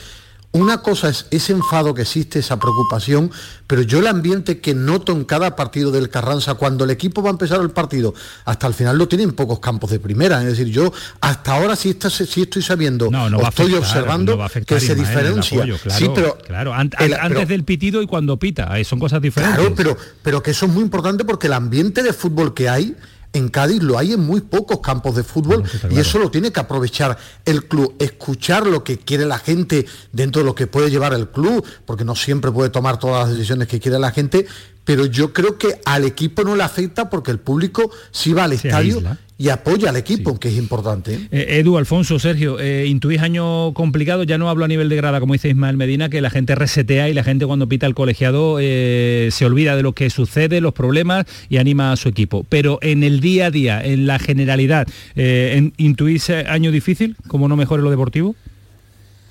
una 0.55 0.83
cosa 0.83 1.09
es 1.09 1.27
ese 1.33 1.53
enfado 1.53 1.95
que 1.95 2.03
existe, 2.03 2.39
esa 2.39 2.61
preocupación, 2.61 3.33
pero 3.67 3.83
yo 3.83 3.99
el 3.99 4.07
ambiente 4.07 4.61
que 4.61 4.73
noto 4.73 5.11
en 5.11 5.25
cada 5.25 5.57
partido 5.57 5.91
del 5.91 6.11
Carranza, 6.11 6.55
cuando 6.55 6.85
el 6.85 6.91
equipo 6.91 7.23
va 7.23 7.31
a 7.31 7.33
empezar 7.33 7.61
el 7.61 7.71
partido, 7.71 8.15
hasta 8.45 8.69
el 8.69 8.75
final 8.75 8.97
lo 8.97 9.09
tiene 9.09 9.25
en 9.25 9.33
pocos 9.33 9.59
campos 9.59 9.91
de 9.91 9.99
primera. 9.99 10.41
Es 10.43 10.57
decir, 10.57 10.69
yo 10.69 10.93
hasta 11.21 11.55
ahora 11.55 11.75
sí, 11.75 11.91
está, 11.91 12.09
sí 12.09 12.43
estoy 12.43 12.63
sabiendo, 12.63 13.11
no, 13.11 13.29
no 13.29 13.39
estoy 13.39 13.75
afectar, 13.75 13.79
observando 13.81 14.37
no 14.37 14.49
que 14.65 14.79
se 14.79 14.95
diferencia. 14.95 15.59
Apoyo, 15.59 15.77
claro, 15.79 15.99
sí, 15.99 16.11
pero, 16.15 16.39
claro, 16.39 16.73
el, 16.73 17.15
antes 17.15 17.29
pero, 17.29 17.47
del 17.47 17.65
pitido 17.65 18.01
y 18.01 18.07
cuando 18.07 18.39
pita, 18.39 18.73
son 18.85 19.01
cosas 19.01 19.21
diferentes. 19.21 19.59
Claro, 19.59 19.75
pero, 19.75 19.97
pero 20.23 20.41
que 20.41 20.53
eso 20.53 20.67
es 20.67 20.73
muy 20.73 20.85
importante 20.85 21.25
porque 21.25 21.49
el 21.49 21.55
ambiente 21.55 22.01
de 22.05 22.13
fútbol 22.13 22.55
que 22.55 22.69
hay 22.69 22.95
en 23.35 23.49
Cádiz 23.49 23.83
lo 23.83 23.99
hay 23.99 24.15
en 24.15 24.21
muy 24.21 24.41
pocos 24.41 24.81
campos 24.81 25.17
de 25.17 25.25
fútbol 25.25 25.63
no, 25.63 25.69
claro. 25.69 25.95
y 25.95 25.99
eso 25.99 26.19
lo 26.19 26.31
tiene 26.31 26.53
que 26.53 26.61
aprovechar 26.61 27.19
el 27.45 27.67
club, 27.67 27.95
escuchar 27.99 28.67
lo 28.67 28.83
que 28.83 28.99
quiere 28.99 29.27
la 29.27 29.39
gente 29.39 29.85
dentro 30.13 30.41
de 30.41 30.47
lo 30.47 30.55
que 30.55 30.67
puede 30.67 30.91
llevar 30.91 31.13
el 31.13 31.29
club, 31.29 31.65
porque 31.85 32.05
no 32.05 32.15
siempre 32.15 32.51
puede 32.51 32.71
tomar 32.71 32.99
todas 32.99 33.29
las 33.29 33.37
decisiones 33.37 33.69
que 33.69 33.81
quiere 33.81 33.99
la 33.99 34.13
gente, 34.13 34.47
pero 34.85 35.07
yo 35.07 35.33
creo 35.33 35.59
que 35.59 35.81
al 35.85 36.05
equipo 36.05 36.45
no 36.45 36.57
le 36.57 36.63
afecta 36.63 37.09
porque 37.11 37.31
el 37.31 37.39
público 37.39 37.91
sí 38.11 38.33
va 38.33 38.45
al 38.45 38.51
Se 38.57 38.69
estadio 38.69 38.97
aísla. 38.97 39.19
y 39.39 39.49
apoya 39.49 39.91
al 39.91 39.97
equipo, 39.97 40.33
sí. 40.33 40.39
que 40.41 40.49
es 40.49 40.57
importante. 40.57 41.15
¿eh? 41.15 41.29
Eh, 41.31 41.47
Edu, 41.61 41.79
Alfonso, 41.79 42.19
Sergio, 42.19 42.61
eh, 42.61 42.87
intuís 42.87 43.21
año 43.21 43.73
complicado, 43.73 44.25
ya 44.25 44.39
no 44.39 44.49
hablo 44.51 44.65
a 44.65 44.69
nivel 44.69 44.89
de 44.89 44.97
grada, 44.97 45.21
como 45.21 45.33
dice 45.33 45.49
Ismael 45.49 45.77
Medina, 45.77 46.09
que 46.09 46.21
la 46.21 46.31
gente 46.31 46.55
resetea 46.55 47.09
y 47.09 47.15
la 47.15 47.25
gente 47.25 47.47
cuando 47.47 47.69
pita 47.69 47.87
el 47.87 47.95
colegiado 47.95 48.59
eh, 48.61 49.29
se 49.33 49.47
olvida 49.47 49.77
de 49.77 49.83
lo 49.83 49.93
que 49.93 50.11
sucede, 50.11 50.61
los 50.61 50.75
problemas 50.75 51.25
y 51.49 51.57
anima 51.57 51.93
a 51.93 51.97
su 51.97 52.09
equipo. 52.09 52.45
Pero 52.49 52.79
en 52.83 53.03
el 53.03 53.21
día 53.21 53.47
a 53.47 53.51
día, 53.51 53.85
en 53.85 54.07
la 54.07 54.19
generalidad, 54.19 54.87
en, 55.17 55.73
¿intuís 55.79 56.29
año 56.31 56.71
difícil, 56.71 57.17
como 57.27 57.49
no 57.49 57.57
mejore 57.57 57.83
lo 57.83 57.91
deportivo? 57.91 58.37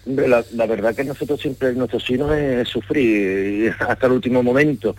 La, 0.05 0.43
la, 0.53 0.65
verdad 0.65 0.93
que 0.93 1.05
nosotros 1.05 1.39
siempre, 1.39 1.73
nuestro 1.73 1.97
sino 1.97 2.33
es 2.33 2.67
sufrir 2.67 3.73
hasta 3.79 4.07
el 4.07 4.13
último 4.13 4.43
momento. 4.43 4.95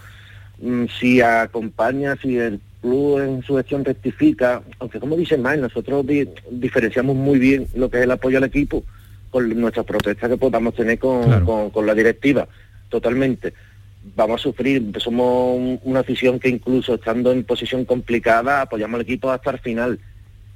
Mm, 0.64 0.86
si 0.98 1.20
acompaña, 1.20 2.16
si 2.16 2.38
el 2.38 2.58
club 2.80 3.20
en 3.20 3.42
su 3.42 3.56
gestión 3.56 3.84
rectifica, 3.84 4.62
aunque 4.78 4.98
como 4.98 5.14
dice 5.14 5.36
Mal, 5.36 5.60
nosotros 5.60 6.06
di 6.06 6.26
diferenciamos 6.50 7.14
muy 7.14 7.38
bien 7.38 7.66
lo 7.74 7.90
que 7.90 7.98
es 7.98 8.04
el 8.04 8.10
apoyo 8.10 8.38
al 8.38 8.44
equipo 8.44 8.82
con 9.28 9.46
nuestras 9.60 9.84
protestas 9.84 10.30
que 10.30 10.38
podamos 10.38 10.74
tener 10.74 10.98
con, 10.98 11.24
claro. 11.24 11.44
con, 11.44 11.70
con 11.70 11.86
la 11.86 11.94
directiva, 11.94 12.48
totalmente. 12.88 13.52
Vamos 14.16 14.40
a 14.40 14.42
sufrir, 14.42 14.90
somos 15.00 15.78
una 15.82 16.00
afición 16.00 16.40
que 16.40 16.48
incluso 16.48 16.94
estando 16.94 17.30
en 17.30 17.44
posición 17.44 17.84
complicada 17.84 18.62
apoyamos 18.62 18.94
al 18.94 19.02
equipo 19.02 19.30
hasta 19.30 19.50
el 19.50 19.58
final. 19.58 19.98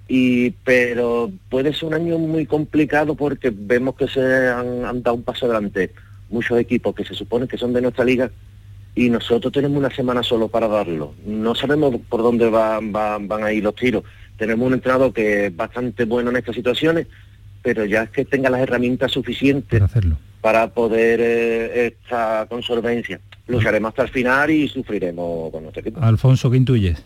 Y, 0.09 0.53
pero 0.65 1.31
puede 1.51 1.75
ser 1.75 1.89
un 1.89 1.95
año 1.95 2.19
muy 2.19 2.47
complicado 2.47 3.15
porque 3.15 3.53
vemos 3.55 3.95
que 3.95 4.09
se 4.09 4.23
han, 4.49 4.87
han 4.87 5.03
dado 5.03 5.17
un 5.17 5.23
paso 5.23 5.45
adelante. 5.45 5.93
Muchos 6.31 6.59
equipos 6.59 6.95
que 6.95 7.05
se 7.05 7.15
supone 7.15 7.47
que 7.47 7.59
son 7.59 7.75
de 7.75 7.83
nuestra 7.83 8.07
liga 8.07 8.31
y 8.99 9.11
nosotros 9.11 9.53
tenemos 9.53 9.79
una 9.79 9.95
semana 9.95 10.25
solo 10.25 10.49
para 10.49 10.67
darlo. 10.67 11.15
No 11.25 11.55
sabemos 11.55 11.95
por 12.09 12.21
dónde 12.21 12.51
va, 12.51 12.81
va, 12.81 13.17
van 13.21 13.45
a 13.45 13.53
ir 13.53 13.63
los 13.63 13.77
tiros. 13.77 14.03
Tenemos 14.37 14.67
un 14.67 14.75
entrenador 14.75 15.13
que 15.13 15.47
es 15.47 15.57
bastante 15.57 16.05
bueno 16.05 16.31
en 16.31 16.37
estas 16.39 16.57
situaciones, 16.57 17.07
pero 17.63 17.85
ya 17.85 18.03
es 18.03 18.11
que 18.11 18.25
tenga 18.25 18.51
las 18.51 18.61
herramientas 18.61 19.13
suficientes 19.13 19.81
para, 19.81 20.17
para 20.41 20.69
poder 20.75 21.21
eh, 21.23 21.87
esta 21.87 22.47
con 22.49 22.61
solvencia. 22.61 23.21
Lucharemos 23.47 23.91
hasta 23.91 24.03
el 24.03 24.09
final 24.09 24.51
y 24.51 24.67
sufriremos 24.67 25.53
con 25.53 25.63
nuestro 25.63 25.81
equipo. 25.81 26.01
Alfonso, 26.01 26.51
¿qué 26.51 26.57
intuyes? 26.57 27.01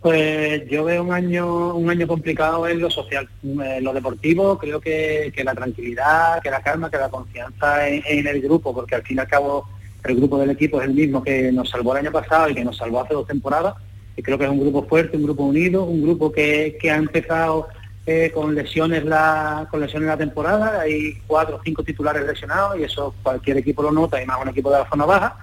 Pues 0.00 0.68
yo 0.68 0.82
veo 0.82 1.04
un 1.04 1.12
año 1.12 1.76
un 1.76 1.88
año 1.90 2.08
complicado 2.08 2.66
en 2.66 2.80
lo 2.80 2.90
social, 2.90 3.28
en 3.44 3.84
lo 3.84 3.92
deportivo, 3.92 4.58
creo 4.58 4.80
que, 4.80 5.32
que 5.32 5.44
la 5.44 5.54
tranquilidad, 5.54 6.42
que 6.42 6.50
la 6.50 6.60
calma, 6.60 6.90
que 6.90 6.98
la 6.98 7.08
confianza 7.08 7.88
en, 7.88 8.02
en 8.04 8.26
el 8.26 8.40
grupo, 8.42 8.74
porque 8.74 8.96
al 8.96 9.02
fin 9.04 9.18
y 9.18 9.20
al 9.20 9.28
cabo 9.28 9.68
el 10.04 10.16
grupo 10.16 10.38
del 10.38 10.50
equipo 10.50 10.80
es 10.80 10.88
el 10.88 10.94
mismo 10.94 11.22
que 11.22 11.50
nos 11.50 11.70
salvó 11.70 11.92
el 11.92 12.04
año 12.04 12.12
pasado 12.12 12.50
y 12.50 12.54
que 12.54 12.64
nos 12.64 12.76
salvó 12.76 13.00
hace 13.00 13.14
dos 13.14 13.26
temporadas. 13.26 13.74
Y 14.16 14.22
creo 14.22 14.38
que 14.38 14.44
es 14.44 14.50
un 14.50 14.60
grupo 14.60 14.84
fuerte, 14.84 15.16
un 15.16 15.24
grupo 15.24 15.44
unido, 15.44 15.84
un 15.84 16.02
grupo 16.02 16.30
que, 16.30 16.76
que 16.80 16.90
ha 16.90 16.96
empezado 16.96 17.68
eh, 18.06 18.30
con 18.34 18.54
lesiones 18.54 19.04
la 19.04 19.66
con 19.70 19.80
lesiones 19.80 20.08
la 20.08 20.16
temporada. 20.16 20.80
Hay 20.80 21.18
cuatro 21.26 21.56
o 21.56 21.60
cinco 21.64 21.82
titulares 21.82 22.26
lesionados 22.26 22.78
y 22.78 22.84
eso 22.84 23.14
cualquier 23.22 23.56
equipo 23.56 23.82
lo 23.82 23.90
nota 23.90 24.22
y 24.22 24.26
más 24.26 24.40
un 24.40 24.50
equipo 24.50 24.70
de 24.70 24.78
la 24.78 24.88
zona 24.88 25.06
baja. 25.06 25.36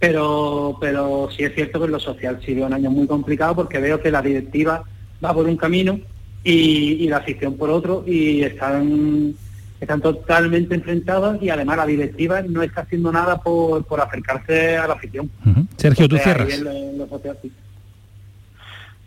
Pero, 0.00 0.76
pero 0.80 1.28
sí 1.36 1.44
es 1.44 1.54
cierto 1.54 1.78
que 1.78 1.86
en 1.86 1.92
lo 1.92 2.00
social 2.00 2.40
sí 2.44 2.52
un 2.60 2.72
año 2.72 2.90
muy 2.90 3.06
complicado 3.06 3.54
porque 3.54 3.78
veo 3.78 4.00
que 4.00 4.10
la 4.10 4.22
directiva 4.22 4.84
va 5.24 5.34
por 5.34 5.46
un 5.46 5.56
camino 5.56 5.98
y, 6.44 7.04
y 7.04 7.08
la 7.08 7.16
afición 7.18 7.56
por 7.56 7.70
otro 7.70 8.04
y 8.06 8.42
están 8.42 9.34
están 9.80 10.00
totalmente 10.00 10.74
enfrentadas 10.74 11.40
y 11.42 11.50
además 11.50 11.76
la 11.76 11.86
directiva 11.86 12.42
no 12.42 12.62
está 12.62 12.82
haciendo 12.82 13.12
nada 13.12 13.40
por, 13.40 13.84
por 13.84 14.00
acercarse 14.00 14.76
a 14.76 14.86
la 14.86 14.94
afición. 14.94 15.30
Uh 15.44 15.50
-huh. 15.50 15.66
Sergio, 15.76 16.08
¿tú 16.08 16.16
cierras? 16.18 16.48
En, 16.58 16.66
en 16.66 17.08
sí. 17.42 17.52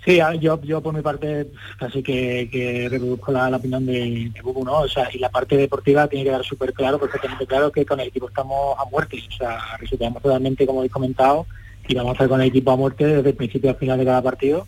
Sí, 0.04 0.20
yo, 0.40 0.60
yo 0.64 0.82
por 0.82 0.96
mi 0.96 1.02
parte 1.02 1.48
casi 1.78 2.02
que, 2.02 2.50
que 2.52 2.90
reproduzco 2.90 3.32
la, 3.32 3.52
la, 3.52 3.58
opinión 3.58 3.86
de, 3.86 4.32
de 4.34 4.42
Bubu, 4.42 4.66
¿no? 4.66 4.80
O 4.80 4.88
sea, 4.88 5.08
y 5.14 5.20
la 5.20 5.30
parte 5.30 5.56
deportiva 5.56 6.08
tiene 6.08 6.26
que 6.26 6.32
dar 6.32 6.44
súper 6.44 6.74
claro, 6.74 6.98
perfectamente 6.98 7.46
claro 7.46 7.72
que 7.72 7.86
con 7.86 8.00
el 8.00 8.08
equipo 8.08 8.28
estamos 8.28 8.76
a 8.80 8.86
muerte. 8.86 9.22
O 9.30 9.38
sea, 9.38 9.60
resultamos 9.80 10.24
totalmente, 10.24 10.66
como 10.66 10.80
habéis 10.80 10.92
comentado, 10.92 11.46
y 11.88 11.94
vamos 11.94 12.14
a 12.14 12.16
hacer 12.16 12.30
con 12.30 12.42
el 12.42 12.48
equipo 12.48 12.72
a 12.72 12.78
muerte 12.78 13.06
desde 13.06 13.30
el 13.30 13.36
principio 13.36 13.70
al 13.70 13.76
final 13.76 14.00
de 14.00 14.06
cada 14.06 14.24
partido. 14.24 14.66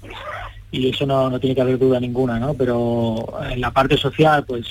Y 0.69 0.89
eso 0.89 1.07
no, 1.07 1.29
no 1.31 1.39
tiene 1.39 1.55
que 1.55 1.61
haber 1.61 1.79
duda 1.79 1.99
ninguna, 1.99 2.39
¿no? 2.39 2.53
Pero 2.53 3.25
en 3.49 3.59
la 3.59 3.71
parte 3.71 3.97
social, 3.97 4.45
pues 4.45 4.67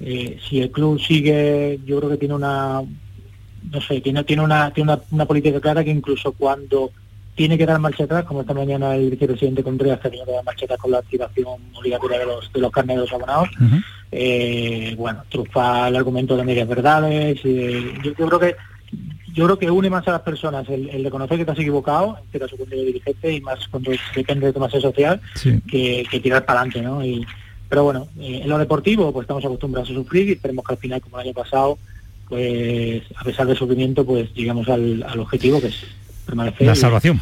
eh, 0.00 0.38
si 0.48 0.60
el 0.60 0.70
club 0.70 1.00
sigue, 1.00 1.80
yo 1.84 1.98
creo 1.98 2.10
que 2.10 2.16
tiene 2.16 2.34
una, 2.34 2.82
no 3.70 3.80
sé, 3.80 4.00
tiene, 4.00 4.24
tiene, 4.24 4.42
una, 4.42 4.70
tiene 4.72 4.92
una, 4.92 5.02
una, 5.10 5.26
política 5.26 5.60
clara 5.60 5.82
que 5.82 5.90
incluso 5.90 6.32
cuando 6.32 6.90
tiene 7.34 7.58
que 7.58 7.66
dar 7.66 7.78
marcha 7.80 8.04
atrás, 8.04 8.24
como 8.24 8.40
esta 8.40 8.54
mañana 8.54 8.94
el 8.94 9.10
vicepresidente 9.10 9.62
Contreras 9.62 10.00
tiene 10.00 10.24
que 10.24 10.32
dar 10.32 10.44
marcha 10.44 10.64
atrás 10.64 10.80
con 10.80 10.90
la 10.90 10.98
activación 10.98 11.60
obligatoria 11.74 12.18
de 12.18 12.26
los, 12.26 12.52
de 12.52 12.60
los 12.60 12.70
carnes 12.70 12.96
de 12.96 13.02
los 13.02 13.12
abonados, 13.12 13.48
uh 13.60 13.64
-huh. 13.64 13.84
eh, 14.12 14.94
bueno, 14.96 15.22
trufa 15.28 15.88
el 15.88 15.96
argumento 15.96 16.36
de 16.36 16.44
medias 16.44 16.68
verdades, 16.68 17.40
eh, 17.44 17.94
yo, 18.02 18.12
yo, 18.18 18.26
creo 18.26 18.40
que 18.40 18.56
yo 19.32 19.44
creo 19.44 19.58
que 19.58 19.70
une 19.70 19.90
más 19.90 20.06
a 20.08 20.12
las 20.12 20.22
personas 20.22 20.68
el, 20.68 20.88
el 20.90 21.04
reconocer 21.04 21.36
que 21.36 21.42
estás 21.42 21.58
equivocado, 21.58 22.16
en 22.18 22.24
este 22.24 22.38
caso 22.40 22.56
de 22.56 22.84
dirigente, 22.84 23.32
y 23.32 23.40
más 23.40 23.68
cuando 23.68 23.92
depende 24.14 24.46
de 24.46 24.52
tu 24.52 24.60
masa 24.60 24.80
social, 24.80 25.20
sí. 25.34 25.60
que, 25.70 26.04
que, 26.10 26.20
tirar 26.20 26.44
para 26.44 26.60
adelante, 26.60 26.82
¿no? 26.82 27.04
Y, 27.04 27.24
pero 27.68 27.84
bueno, 27.84 28.08
eh, 28.18 28.40
en 28.42 28.48
lo 28.48 28.58
deportivo 28.58 29.12
pues 29.12 29.24
estamos 29.24 29.44
acostumbrados 29.44 29.90
a 29.90 29.94
sufrir 29.94 30.28
y 30.28 30.32
esperemos 30.32 30.64
que 30.64 30.72
al 30.72 30.78
final, 30.78 31.00
como 31.00 31.18
el 31.18 31.26
año 31.26 31.34
pasado, 31.34 31.78
pues 32.28 33.02
a 33.16 33.24
pesar 33.24 33.46
del 33.46 33.56
sufrimiento, 33.56 34.04
pues 34.04 34.32
llegamos 34.34 34.68
al, 34.68 35.02
al 35.02 35.20
objetivo 35.20 35.60
que 35.60 35.68
es 35.68 35.84
la 36.34 36.74
salvación. 36.74 37.20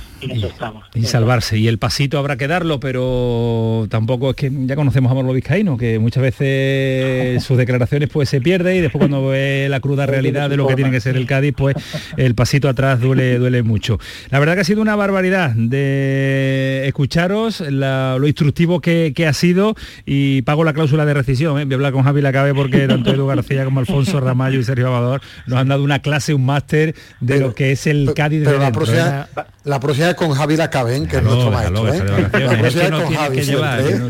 Y, 0.95 1.05
salvarse. 1.05 1.59
Y 1.59 1.69
el 1.69 1.79
pasito 1.79 2.19
habrá 2.19 2.37
que 2.37 2.49
darlo, 2.49 2.81
pero 2.81 3.87
tampoco 3.91 4.31
es 4.31 4.37
que 4.37 4.51
ya 4.51 4.75
conocemos 4.75 5.13
a 5.13 5.15
Manolo 5.15 5.35
Vizcaíno, 5.35 5.77
que 5.77 5.99
muchas 5.99 6.23
veces 6.23 7.43
sus 7.45 7.57
declaraciones 7.57 8.09
pues 8.09 8.29
se 8.29 8.41
pierde 8.41 8.77
y 8.77 8.81
después 8.81 9.01
cuando 9.01 9.29
ve 9.29 9.67
la 9.69 9.81
cruda 9.81 10.07
realidad 10.07 10.51
de 10.51 10.57
lo 10.57 10.67
que 10.67 10.75
tiene 10.75 10.91
que 10.91 11.01
ser 11.01 11.17
el 11.17 11.27
Cádiz, 11.27 11.55
pues 11.57 11.77
el 12.17 12.35
pasito 12.35 12.69
atrás 12.69 13.01
duele, 13.01 13.39
duele 13.39 13.63
mucho. 13.63 13.99
La 14.31 14.39
verdad 14.39 14.55
que 14.55 14.61
ha 14.61 14.65
sido 14.65 14.83
una 14.83 14.97
barbaridad 14.97 15.51
de 15.51 16.83
escucharos, 16.87 17.61
lo 17.61 18.27
instructivo 18.27 18.81
que, 18.81 19.27
ha 19.27 19.33
sido 19.33 19.75
y 20.05 20.43
pago 20.43 20.63
la 20.63 20.73
cláusula 20.73 21.05
de 21.05 21.13
rescisión. 21.13 21.59
¿eh? 21.59 21.65
Voy 21.65 21.75
a 21.75 21.77
hablar 21.77 21.93
con 21.93 22.05
Javi 22.05 22.23
Lacabe 22.23 22.55
porque 22.55 22.87
tanto 22.87 23.11
Edu 23.11 23.27
García 23.27 23.65
como 23.65 23.81
Alfonso 23.81 24.21
Ramallo 24.21 24.61
y 24.61 24.65
Sergio 24.65 24.89
Amador 24.89 25.21
nos 25.47 25.59
han 25.59 25.69
dado 25.69 25.83
una 25.83 25.99
clase, 25.99 26.33
un 26.33 26.47
máster 26.47 26.95
de 27.21 27.41
lo 27.41 27.55
que 27.55 27.73
es 27.73 27.87
el 27.87 28.15
Cádiz 28.15 28.45
de 28.45 28.59
dentro. 28.59 28.87
¿Eh? 28.97 29.43
la 29.65 29.81
próxima 29.81 30.11
es 30.11 30.15
con 30.15 30.33
Javi 30.33 30.57
Lacaben, 30.57 31.07
que 31.07 31.17
es 31.17 31.23
nuestro 31.23 31.51
maestro. 31.51 31.93
¿eh? 31.93 32.29
La 32.33 32.59
próxima 32.59 32.85
es 32.85 32.91
con 32.91 33.15
Javi. 33.15 33.41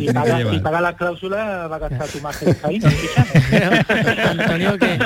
y, 0.01 0.61
paga, 0.61 0.81
la 0.81 0.97
cláusula, 0.97 1.67
va 1.69 1.77
a 1.77 1.79
gastar 1.79 2.09
tu 2.09 2.21
más 2.21 2.43
ahí. 2.63 2.81
Antonio, 4.31 4.79
que, 4.79 4.99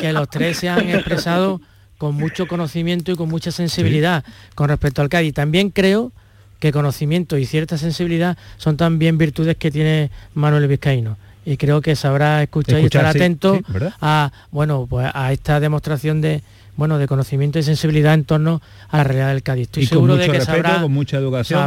que, 0.00 0.12
los 0.12 0.28
tres 0.28 0.58
se 0.58 0.68
han 0.68 0.88
expresado 0.88 1.60
con 1.98 2.14
mucho 2.14 2.46
conocimiento 2.46 3.12
y 3.12 3.16
con 3.16 3.28
mucha 3.28 3.50
sensibilidad 3.50 4.24
con 4.54 4.68
respecto 4.68 5.02
al 5.02 5.08
Cádiz. 5.08 5.34
También 5.34 5.70
creo 5.70 6.12
que 6.58 6.72
conocimiento 6.72 7.38
y 7.38 7.46
cierta 7.46 7.78
sensibilidad 7.78 8.36
son 8.58 8.76
también 8.76 9.18
virtudes 9.18 9.56
que 9.56 9.70
tiene 9.70 10.10
Manuel 10.34 10.68
Vizcaíno 10.68 11.16
y 11.44 11.56
creo 11.56 11.80
que 11.80 11.96
sabrá 11.96 12.42
escuchar, 12.42 12.80
y 12.80 12.84
estar 12.84 13.06
atento 13.06 13.58
a 14.00 14.30
bueno 14.50 14.86
pues 14.88 15.10
a 15.12 15.32
esta 15.32 15.58
demostración 15.58 16.20
de, 16.20 16.42
bueno, 16.76 16.98
de 16.98 17.06
conocimiento 17.06 17.58
y 17.58 17.62
sensibilidad 17.62 18.14
en 18.14 18.24
torno 18.24 18.60
a 18.88 18.98
la 18.98 19.04
realidad 19.04 19.28
del 19.28 19.42
Cádiz. 19.42 19.64
Estoy 19.64 19.86
seguro 19.86 20.16
de 20.16 20.28
que 20.28 20.40
sabrá, 20.40 20.82
con 20.82 20.92
mucha 20.92 21.16
educación, 21.18 21.60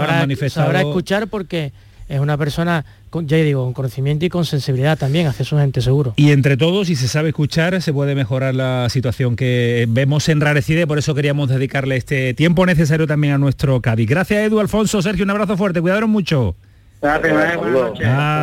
sabrá, 0.50 0.82
escuchar 0.82 1.28
porque 1.28 1.72
es 2.10 2.20
una 2.20 2.38
persona, 2.38 2.86
ya 3.12 3.38
digo, 3.38 3.64
con 3.64 3.74
conocimiento 3.74 4.26
y 4.26 4.30
con 4.30 4.46
sensibilidad 4.46 4.98
también, 4.98 5.28
hace 5.28 5.44
su 5.44 5.58
gente 5.58 5.82
seguro. 5.82 6.14
Y 6.16 6.32
entre 6.32 6.58
todos, 6.58 6.88
si 6.88 6.96
se 6.96 7.08
sabe 7.08 7.30
escuchar, 7.30 7.82
se 7.82 7.94
puede 7.94 8.16
mejorar 8.16 8.54
la 8.56 8.88
situación 8.90 9.36
que 9.36 9.86
vemos 9.90 10.28
enrarecida 10.30 10.82
y 10.82 10.86
por 10.86 10.98
eso 10.98 11.16
queríamos 11.16 11.50
dedicarle 11.50 11.96
este 11.96 12.34
tiempo 12.34 12.66
necesario 12.66 13.08
también 13.08 13.34
a 13.34 13.38
nuestro 13.38 13.82
Cádiz. 13.82 14.10
Gracias 14.10 14.46
Edu, 14.46 14.60
Alfonso, 14.60 15.02
Sergio, 15.02 15.24
un 15.24 15.32
abrazo 15.32 15.58
fuerte, 15.58 15.82
cuidaron 15.82 16.10
mucho. 16.10 16.56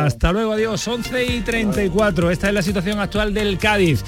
Hasta 0.05 0.31
luego, 0.31 0.53
adiós. 0.53 0.87
11 0.87 1.25
y 1.25 1.41
34. 1.41 2.29
Esta 2.31 2.47
es 2.49 2.53
la 2.53 2.61
situación 2.61 2.99
actual 2.99 3.33
del 3.33 3.57
Cádiz. 3.57 4.03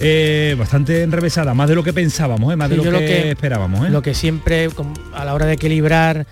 Eh, 0.00 0.56
bastante 0.58 1.02
enrevesada, 1.02 1.54
más 1.54 1.68
de 1.68 1.74
lo 1.74 1.82
que 1.82 1.92
pensábamos, 1.92 2.52
¿eh? 2.52 2.56
más 2.56 2.70
de 2.70 2.76
lo 2.76 2.98
que, 2.98 3.30
esperábamos. 3.30 3.86
¿eh? 3.86 3.90
Lo 3.90 4.00
que 4.00 4.14
siempre, 4.14 4.68
a 5.12 5.24
la 5.24 5.34
hora 5.34 5.46
de 5.46 5.54
equilibrar 5.54 6.26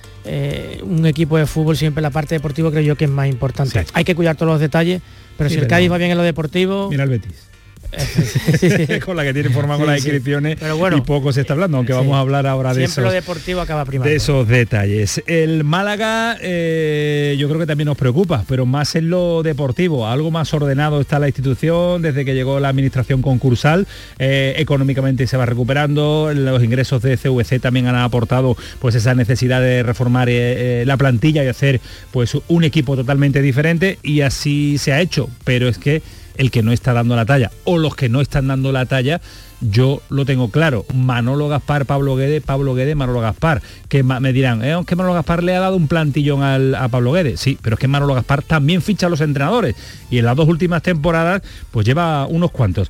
un 0.83 1.07
equipo 1.07 1.37
de 1.37 1.47
fútbol, 1.47 1.77
siempre 1.77 2.03
la 2.03 2.11
parte 2.11 2.35
deportiva 2.35 2.71
creo 2.71 2.83
yo 2.83 2.97
que 2.97 3.05
es 3.05 3.11
más 3.11 3.29
importante. 3.29 3.85
Hay 3.93 4.05
que 4.05 4.15
cuidar 4.15 4.37
todos 4.37 4.53
los 4.53 4.61
detalles, 4.61 5.03
pero 5.37 5.51
si 5.51 5.57
el 5.57 5.67
Cádiz 5.67 5.91
va 5.91 5.99
bien 5.99 6.11
en 6.11 6.19
lo 6.19 6.25
deportivo... 6.25 6.89
Mira 6.91 7.05
el 7.05 7.11
Betis. 7.11 7.56
con 9.05 9.17
la 9.17 9.25
que 9.25 9.33
tiene 9.33 9.51
forma 9.51 9.77
con 9.77 9.87
las 9.87 9.99
inscripciones 9.99 10.59
y 10.97 11.01
poco 11.03 11.33
se 11.33 11.43
está 11.43 11.55
hablando, 11.55 11.77
aunque 11.79 11.93
vamos 11.93 12.15
a 12.15 12.21
hablar 12.21 12.47
ahora 12.47 12.75
de 12.75 12.85
esos, 12.85 13.13
deportivo 13.13 13.61
acaba 13.61 13.85
de 13.85 14.15
esos 14.15 14.47
detalles. 14.49 15.23
El 15.27 15.65
Málaga 15.65 16.37
eh, 16.41 17.37
yo 17.39 17.49
creo 17.49 17.61
que 17.61 17.67
también 17.67 17.87
nos 17.87 17.97
preocupa, 17.97 18.45
pero 18.49 18.67
más 18.67 18.95
en 18.95 19.11
lo 19.11 19.43
deportivo, 19.43 20.07
algo 20.07 20.31
más 20.31 20.53
ordenado 20.55 21.01
está 21.01 21.19
la 21.19 21.29
institución 21.29 22.03
desde 22.03 22.25
que 22.25 22.35
llegó 22.35 22.61
la 22.61 22.69
administración 22.69 23.23
concursal, 23.23 23.87
eh, 24.19 24.55
económicamente 24.59 25.27
se 25.27 25.37
va 25.37 25.47
recuperando, 25.47 26.33
los 26.35 26.63
ingresos 26.63 27.03
de 27.03 27.17
CVC 27.17 27.61
también 27.61 27.87
han 27.87 27.97
aportado 27.97 28.57
pues 28.81 28.95
esa 28.95 29.15
necesidad 29.15 29.61
de 29.61 29.83
reformar 29.83 30.29
eh, 30.31 30.85
la 30.87 30.97
plantilla 30.97 31.45
y 31.45 31.49
hacer 31.49 31.81
pues 32.11 32.37
un 32.49 32.65
equipo 32.65 32.97
totalmente 32.97 33.43
diferente 33.43 33.99
y 34.03 34.21
así 34.21 34.79
se 34.79 34.93
ha 34.93 35.01
hecho, 35.01 35.29
pero 35.45 35.69
es 35.69 35.79
que 35.79 36.03
el 36.39 36.51
que 36.51 36.63
no 36.63 36.73
está 36.73 36.93
dando 36.93 37.17
la 37.17 37.27
talla 37.27 37.51
o 37.65 37.79
los 37.79 37.97
que 37.97 38.09
no 38.09 38.21
están 38.21 38.49
dando 38.49 38.73
la 38.73 38.87
talla 38.87 39.21
yo 39.61 40.03
lo 40.11 40.25
tengo 40.25 40.51
claro. 40.51 40.85
Manolo 40.95 41.49
Gaspar, 41.49 41.87
Pablo 41.87 42.17
Guede, 42.17 42.41
Pablo 42.41 42.75
Guede, 42.75 42.95
Manolo 42.95 43.21
Gaspar. 43.21 43.63
Que 43.89 44.03
me 44.03 44.33
dirán, 44.33 44.63
¿eh? 44.63 44.77
que 44.87 44.97
Manolo 44.97 45.15
Gaspar 45.15 45.43
le 45.43 45.57
ha 45.57 45.61
dado 45.61 45.77
un 45.77 45.89
plantillón 45.89 46.43
a 46.43 46.89
Pablo 46.89 47.13
Guede. 47.13 47.37
Sí, 47.37 47.59
pero 47.63 47.75
es 47.75 47.81
que 47.81 47.89
Manolo 47.89 48.15
Gaspar 48.15 48.43
también 48.43 48.83
ficha 48.83 49.07
a 49.07 49.11
los 49.11 49.21
entrenadores. 49.21 49.75
Y 50.11 50.19
en 50.19 50.27
las 50.27 50.37
dos 50.37 50.49
últimas 50.49 50.83
temporadas, 50.83 51.43
pues 51.71 51.87
lleva 51.87 52.27
unos 52.27 52.51
cuantos. 52.51 52.89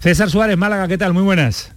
César 0.00 0.30
Suárez, 0.30 0.56
Málaga, 0.56 0.88
¿qué 0.88 0.98
tal? 0.98 1.12
Muy 1.12 1.22
buenas. 1.22 1.72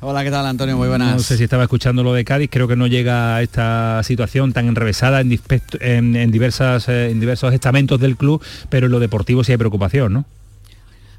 Hola, 0.00 0.22
¿qué 0.22 0.30
tal 0.30 0.44
Antonio? 0.44 0.76
Muy 0.76 0.88
buenas. 0.88 1.14
No 1.14 1.18
sé 1.18 1.38
si 1.38 1.44
estaba 1.44 1.62
escuchando 1.62 2.02
lo 2.02 2.12
de 2.12 2.26
Cádiz, 2.26 2.50
creo 2.50 2.68
que 2.68 2.76
no 2.76 2.86
llega 2.86 3.36
a 3.36 3.42
esta 3.42 4.02
situación 4.02 4.52
tan 4.52 4.68
enrevesada 4.68 5.22
en, 5.22 6.30
diversas, 6.30 6.88
eh, 6.90 7.10
en 7.10 7.20
diversos 7.20 7.54
estamentos 7.54 8.00
del 8.00 8.16
club, 8.18 8.42
pero 8.68 8.86
en 8.86 8.92
lo 8.92 9.00
deportivo 9.00 9.44
sí 9.44 9.52
hay 9.52 9.58
preocupación, 9.58 10.12
¿no? 10.12 10.24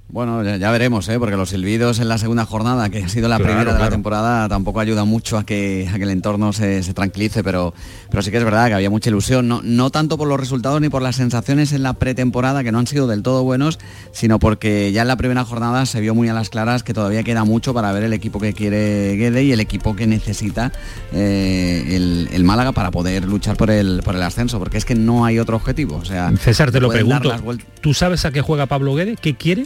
Bueno, 0.08 0.44
ya, 0.44 0.72
veremos, 0.72 1.10
¿eh? 1.10 1.18
porque 1.20 1.36
los 1.36 1.50
silbidos 1.50 2.00
en 2.00 2.08
la 2.08 2.18
segunda 2.18 2.46
jornada, 2.46 2.90
que 2.90 3.04
ha 3.04 3.10
sido 3.10 3.28
la 3.28 3.38
primera 3.38 3.74
de 3.74 3.80
la 3.80 3.90
temporada, 3.90 4.48
tampoco 4.48 4.80
ayuda 4.80 5.04
mucho 5.04 5.38
a 5.38 5.46
que, 5.46 5.90
a 5.92 5.98
que 5.98 6.04
el 6.04 6.12
entorno 6.12 6.54
se, 6.54 6.82
tranquilice, 6.94 7.44
pero, 7.44 7.74
pero 8.12 8.22
sí 8.22 8.30
que 8.30 8.38
es 8.38 8.44
verdad 8.44 8.68
que 8.68 8.76
había 8.76 8.90
mucha 8.90 9.10
ilusión, 9.10 9.48
no, 9.48 9.62
no 9.64 9.90
tanto 9.90 10.18
por 10.18 10.28
los 10.28 10.40
resultados 10.40 10.80
ni 10.80 10.90
por 10.90 11.02
las 11.02 11.16
sensaciones 11.16 11.74
en 11.74 11.82
la 11.82 11.94
pretemporada, 11.94 12.64
que 12.64 12.72
no 12.72 12.80
han 12.80 12.88
sido 12.88 13.08
del 13.08 13.24
todo 13.24 13.44
buenos, 13.44 13.80
sino 14.12 14.38
porque 14.38 14.92
ya 14.92 15.02
en 15.02 15.08
la 15.08 15.18
primera 15.18 15.44
jornada 15.44 15.86
se 15.88 16.00
vio 16.02 16.14
muy 16.14 16.30
a 16.30 16.34
las 16.34 16.50
claras 16.50 16.84
que 16.84 16.94
todavía 16.94 17.24
queda 17.24 17.44
mucho 17.44 17.74
para 17.74 17.92
ver 17.92 18.04
el 18.04 18.14
equipo 18.14 18.40
que 18.40 18.54
quiere 18.54 19.16
Guede 19.18 19.44
y 19.44 19.52
el 19.52 19.60
equipo 19.60 19.96
que 19.96 20.06
necesita 20.06 20.72
eh, 21.14 22.28
el, 22.32 22.44
Málaga 22.46 22.74
para 22.74 22.92
poder 22.92 23.26
luchar 23.26 23.58
por 23.58 23.72
el, 23.72 24.02
por 24.06 24.16
el 24.16 24.22
ascenso, 24.22 24.60
porque 24.60 24.78
es 24.78 24.86
que 24.86 24.94
no 24.94 25.26
hay 25.26 25.40
otro 25.40 25.56
objetivo. 25.56 25.96
O 25.96 26.06
sea, 26.06 26.32
César, 26.38 26.72
te 26.72 26.80
lo 26.80 26.90
pregunto, 26.90 27.34
¿tú 27.82 27.96
sabes 27.96 28.24
a 28.24 28.32
qué 28.32 28.42
juega 28.42 28.68
Pablo 28.68 28.94
Guede? 28.94 29.16
¿Qué 29.20 29.36
quiere? 29.36 29.66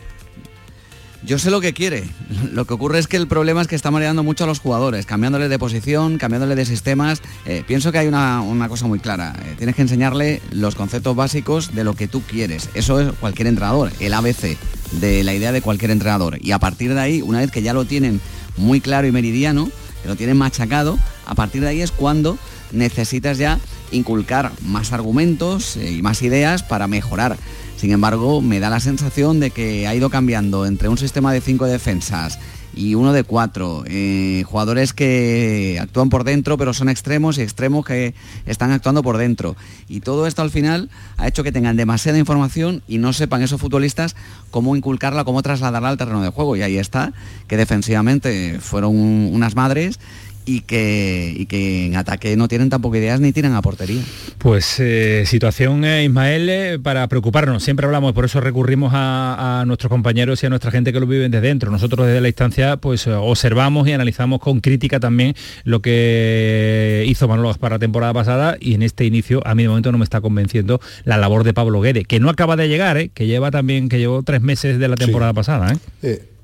Yo 1.23 1.37
sé 1.37 1.51
lo 1.51 1.59
que 1.59 1.73
quiere. 1.73 2.05
Lo 2.53 2.65
que 2.65 2.73
ocurre 2.73 2.97
es 2.97 3.07
que 3.07 3.17
el 3.17 3.27
problema 3.27 3.61
es 3.61 3.67
que 3.67 3.75
está 3.75 3.91
mareando 3.91 4.23
mucho 4.23 4.45
a 4.45 4.47
los 4.47 4.59
jugadores, 4.59 5.05
cambiándole 5.05 5.49
de 5.49 5.59
posición, 5.59 6.17
cambiándole 6.17 6.55
de 6.55 6.65
sistemas. 6.65 7.21
Eh, 7.45 7.63
pienso 7.67 7.91
que 7.91 7.97
hay 7.97 8.07
una, 8.07 8.67
cosa 8.69 8.87
muy 8.87 8.99
clara. 8.99 9.35
Eh, 9.43 9.55
tienes 9.57 9.75
que 9.75 9.81
enseñarle 9.81 10.41
los 10.51 10.75
conceptos 10.75 11.15
básicos 11.15 11.75
de 11.75 11.83
lo 11.83 11.93
que 11.93 12.07
tú 12.07 12.21
quieres. 12.21 12.69
Eso 12.73 13.01
es 13.01 13.11
cualquier 13.19 13.47
entrenador, 13.47 13.91
el 13.99 14.13
ABC 14.13 14.57
de 14.93 15.23
la 15.25 15.33
idea 15.33 15.51
de 15.51 15.61
cualquier 15.61 15.91
entrenador. 15.91 16.37
Y 16.41 16.51
a 16.51 16.59
partir 16.59 16.93
de 16.93 17.01
ahí, 17.01 17.21
una 17.21 17.39
vez 17.39 17.51
que 17.51 17.61
ya 17.61 17.73
lo 17.73 17.83
tienen 17.83 18.21
muy 18.55 18.79
claro 18.79 19.05
y 19.05 19.11
meridiano, 19.11 19.69
que 20.01 20.07
lo 20.07 20.15
tienen 20.15 20.37
machacado, 20.37 20.97
a 21.25 21.35
partir 21.35 21.61
de 21.61 21.67
ahí 21.67 21.81
es 21.81 21.91
cuando 21.91 22.37
necesitas 22.71 23.37
ya 23.37 23.59
inculcar 23.91 24.51
más 24.65 24.93
argumentos 24.93 25.75
eh, 25.75 25.91
y 25.91 26.01
más 26.01 26.21
ideas 26.21 26.63
para 26.63 26.87
mejorar 26.87 27.37
sin 27.79 27.93
embargo, 27.93 28.41
me 28.41 28.59
da 28.59 28.69
la 28.69 28.81
sensación 28.81 29.39
de 29.39 29.51
que 29.51 29.87
ha 29.87 29.95
ido 29.95 30.09
cambiando 30.09 30.65
entre 30.65 30.89
un 30.89 30.97
sistema 30.97 31.31
de 31.31 31.39
cinco 31.39 31.65
defensas 31.65 32.37
y 32.75 32.95
uno 32.95 33.13
de 33.13 33.23
cuatro. 33.23 33.85
Eh, 33.87 34.43
jugadores 34.45 34.91
que 34.91 35.79
actúan 35.81 36.09
por 36.09 36.25
dentro, 36.25 36.57
pero 36.57 36.73
son 36.73 36.89
extremos 36.89 37.37
y 37.37 37.41
extremos 37.41 37.85
que 37.85 38.13
están 38.45 38.71
actuando 38.71 39.01
por 39.01 39.17
dentro. 39.17 39.55
Y 39.87 40.01
todo 40.01 40.27
esto 40.27 40.41
al 40.41 40.51
final 40.51 40.89
ha 41.15 41.29
hecho 41.29 41.41
que 41.41 41.53
tengan 41.53 41.77
demasiada 41.77 42.17
información 42.17 42.83
y 42.85 42.97
no 42.97 43.13
sepan 43.13 43.43
esos 43.43 43.61
futbolistas 43.61 44.17
cómo 44.51 44.75
inculcarla, 44.75 45.23
cómo 45.23 45.41
trasladarla 45.41 45.87
al 45.87 45.97
terreno 45.97 46.21
de 46.21 46.31
juego. 46.31 46.57
Y 46.57 46.63
ahí 46.63 46.77
está, 46.77 47.13
que 47.47 47.55
defensivamente 47.55 48.59
fueron 48.59 48.93
unas 48.97 49.55
madres 49.55 50.01
y 50.49 50.61
que, 50.61 51.45
que 51.47 51.85
en 51.85 51.95
ataque 51.95 52.35
no 52.35 52.47
tienen 52.47 52.69
tampoco 52.69 52.95
ideas 52.97 53.19
ni 53.19 53.31
tiran 53.31 53.53
a 53.53 53.61
portería. 53.61 54.01
Pues 54.39 54.79
eh, 54.79 55.23
situación, 55.27 55.85
eh, 55.85 56.05
Ismael, 56.05 56.49
eh, 56.49 56.79
para 56.81 57.07
preocuparnos. 57.07 57.63
Siempre 57.63 57.85
hablamos, 57.85 58.13
por 58.13 58.25
eso 58.25 58.41
recurrimos 58.41 58.91
a, 58.95 59.63
nuestros 59.67 59.89
compañeros 59.91 60.41
y 60.41 60.47
a 60.47 60.49
nuestra 60.49 60.71
gente 60.71 60.91
que 60.91 60.99
lo 60.99 61.05
viven 61.05 61.29
desde 61.29 61.47
dentro. 61.47 61.69
Nosotros 61.69 62.07
desde 62.07 62.21
la 62.21 62.29
instancia 62.29 62.77
pues 62.77 63.05
observamos 63.05 63.87
y 63.87 63.91
analizamos 63.91 64.39
con 64.39 64.59
crítica 64.59 64.99
también 64.99 65.35
lo 65.65 65.81
que 65.81 67.03
hizo 67.07 67.27
Manolo 67.27 67.53
para 67.55 67.75
la 67.75 67.79
temporada 67.79 68.13
pasada 68.13 68.57
y 68.59 68.73
en 68.73 68.81
este 68.81 69.05
inicio 69.05 69.45
a 69.45 69.53
mí 69.53 69.63
de 69.63 69.69
momento 69.69 69.91
no 69.91 69.99
me 69.99 70.03
está 70.03 70.21
convenciendo 70.21 70.81
la 71.03 71.17
labor 71.17 71.43
de 71.43 71.53
Pablo 71.53 71.81
Guede, 71.81 72.05
que 72.05 72.19
no 72.19 72.29
acaba 72.29 72.55
de 72.55 72.67
llegar, 72.67 73.09
que 73.11 73.27
lleva 73.27 73.51
también, 73.51 73.89
que 73.89 73.99
llevó 73.99 74.23
tres 74.23 74.41
meses 74.41 74.79
de 74.79 74.87
la 74.87 74.95
temporada 74.95 75.33
pasada 75.33 75.77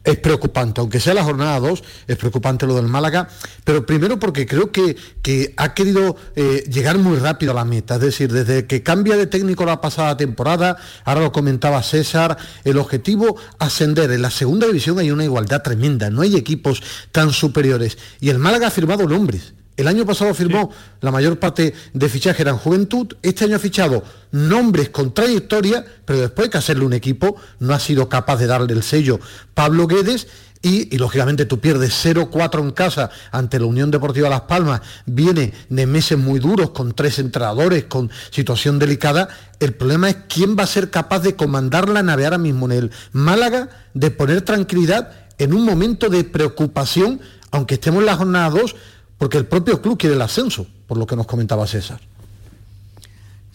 es 0.05 0.17
preocupante, 0.17 0.79
aunque 0.81 0.99
sea 0.99 1.13
la 1.13 1.23
jornada 1.23 1.59
2, 1.59 1.83
es 2.07 2.17
preocupante 2.17 2.65
lo 2.67 2.75
del 2.75 2.87
Málaga, 2.87 3.27
pero 3.63 3.85
primero 3.85 4.19
porque 4.19 4.45
creo 4.45 4.71
que, 4.71 4.95
que 5.21 5.53
ha 5.57 5.73
querido 5.73 6.15
eh, 6.35 6.63
llegar 6.71 6.97
muy 6.97 7.17
rápido 7.17 7.51
a 7.51 7.55
la 7.55 7.65
meta, 7.65 7.95
es 7.95 8.01
decir, 8.01 8.31
desde 8.31 8.67
que 8.67 8.83
cambia 8.83 9.17
de 9.17 9.27
técnico 9.27 9.65
la 9.65 9.81
pasada 9.81 10.15
temporada, 10.15 10.77
ahora 11.03 11.21
lo 11.21 11.31
comentaba 11.31 11.81
César, 11.81 12.37
el 12.63 12.77
objetivo 12.77 13.35
ascender, 13.59 14.11
en 14.11 14.21
la 14.21 14.29
segunda 14.29 14.67
división 14.67 14.99
hay 14.99 15.11
una 15.11 15.23
igualdad 15.23 15.63
tremenda, 15.63 16.09
no 16.09 16.21
hay 16.21 16.35
equipos 16.35 16.83
tan 17.11 17.33
superiores, 17.33 17.97
y 18.21 18.29
el 18.29 18.39
Málaga 18.39 18.67
ha 18.67 18.71
firmado 18.71 19.07
nombres, 19.07 19.53
el 19.77 19.87
año 19.87 20.05
pasado 20.05 20.33
firmó 20.33 20.71
la 21.01 21.11
mayor 21.11 21.37
parte 21.37 21.73
de 21.93 22.09
fichajes 22.09 22.39
eran 22.39 22.57
juventud, 22.57 23.15
este 23.21 23.45
año 23.45 23.57
ha 23.57 23.59
fichado 23.59 24.03
nombres 24.31 24.89
con 24.89 25.13
trayectoria, 25.13 25.85
pero 26.05 26.19
después 26.19 26.47
de 26.47 26.51
que 26.51 26.57
hacerle 26.57 26.85
un 26.85 26.93
equipo. 26.93 27.35
No 27.59 27.73
ha 27.73 27.79
sido 27.79 28.09
capaz 28.09 28.37
de 28.37 28.47
darle 28.47 28.73
el 28.73 28.83
sello 28.83 29.19
Pablo 29.53 29.87
Guedes. 29.87 30.27
Y, 30.61 30.97
lógicamente 30.97 31.45
tú 31.45 31.59
pierdes 31.59 31.93
0-4 32.03 32.59
en 32.59 32.71
casa 32.71 33.11
ante 33.31 33.59
la 33.59 33.67
Unión 33.67 33.91
Deportiva 33.91 34.29
Las 34.29 34.41
Palmas, 34.41 34.81
viene 35.05 35.53
de 35.69 35.85
meses 35.85 36.17
muy 36.17 36.39
duros 36.39 36.71
con 36.71 36.93
tres 36.93 37.19
entrenadores, 37.19 37.83
con 37.83 38.09
situación 38.31 38.79
delicada, 38.79 39.29
el 39.59 39.75
problema 39.75 40.09
es 40.09 40.17
quién 40.27 40.57
va 40.57 40.63
a 40.63 40.67
ser 40.67 40.89
capaz 40.89 41.19
de 41.19 41.35
comandar 41.35 41.87
la 41.87 42.01
nave 42.01 42.25
ahora 42.25 42.39
mismo 42.39 42.65
en 42.65 42.71
el 42.71 42.91
Málaga, 43.11 43.69
de 43.93 44.09
poner 44.09 44.41
tranquilidad 44.41 45.11
en 45.37 45.53
un 45.53 45.65
momento 45.65 46.09
de 46.09 46.23
preocupación, 46.23 47.21
aunque 47.51 47.75
estemos 47.75 47.99
en 47.99 48.07
la 48.07 48.15
jornada 48.15 48.49
2, 48.49 48.75
porque 49.17 49.37
el 49.37 49.45
propio 49.45 49.81
club 49.81 49.97
quiere 49.97 50.15
el 50.15 50.21
ascenso, 50.21 50.65
por 50.87 50.97
lo 50.97 51.05
que 51.05 51.15
nos 51.15 51.25
comentaba 51.25 51.67
César. 51.67 51.99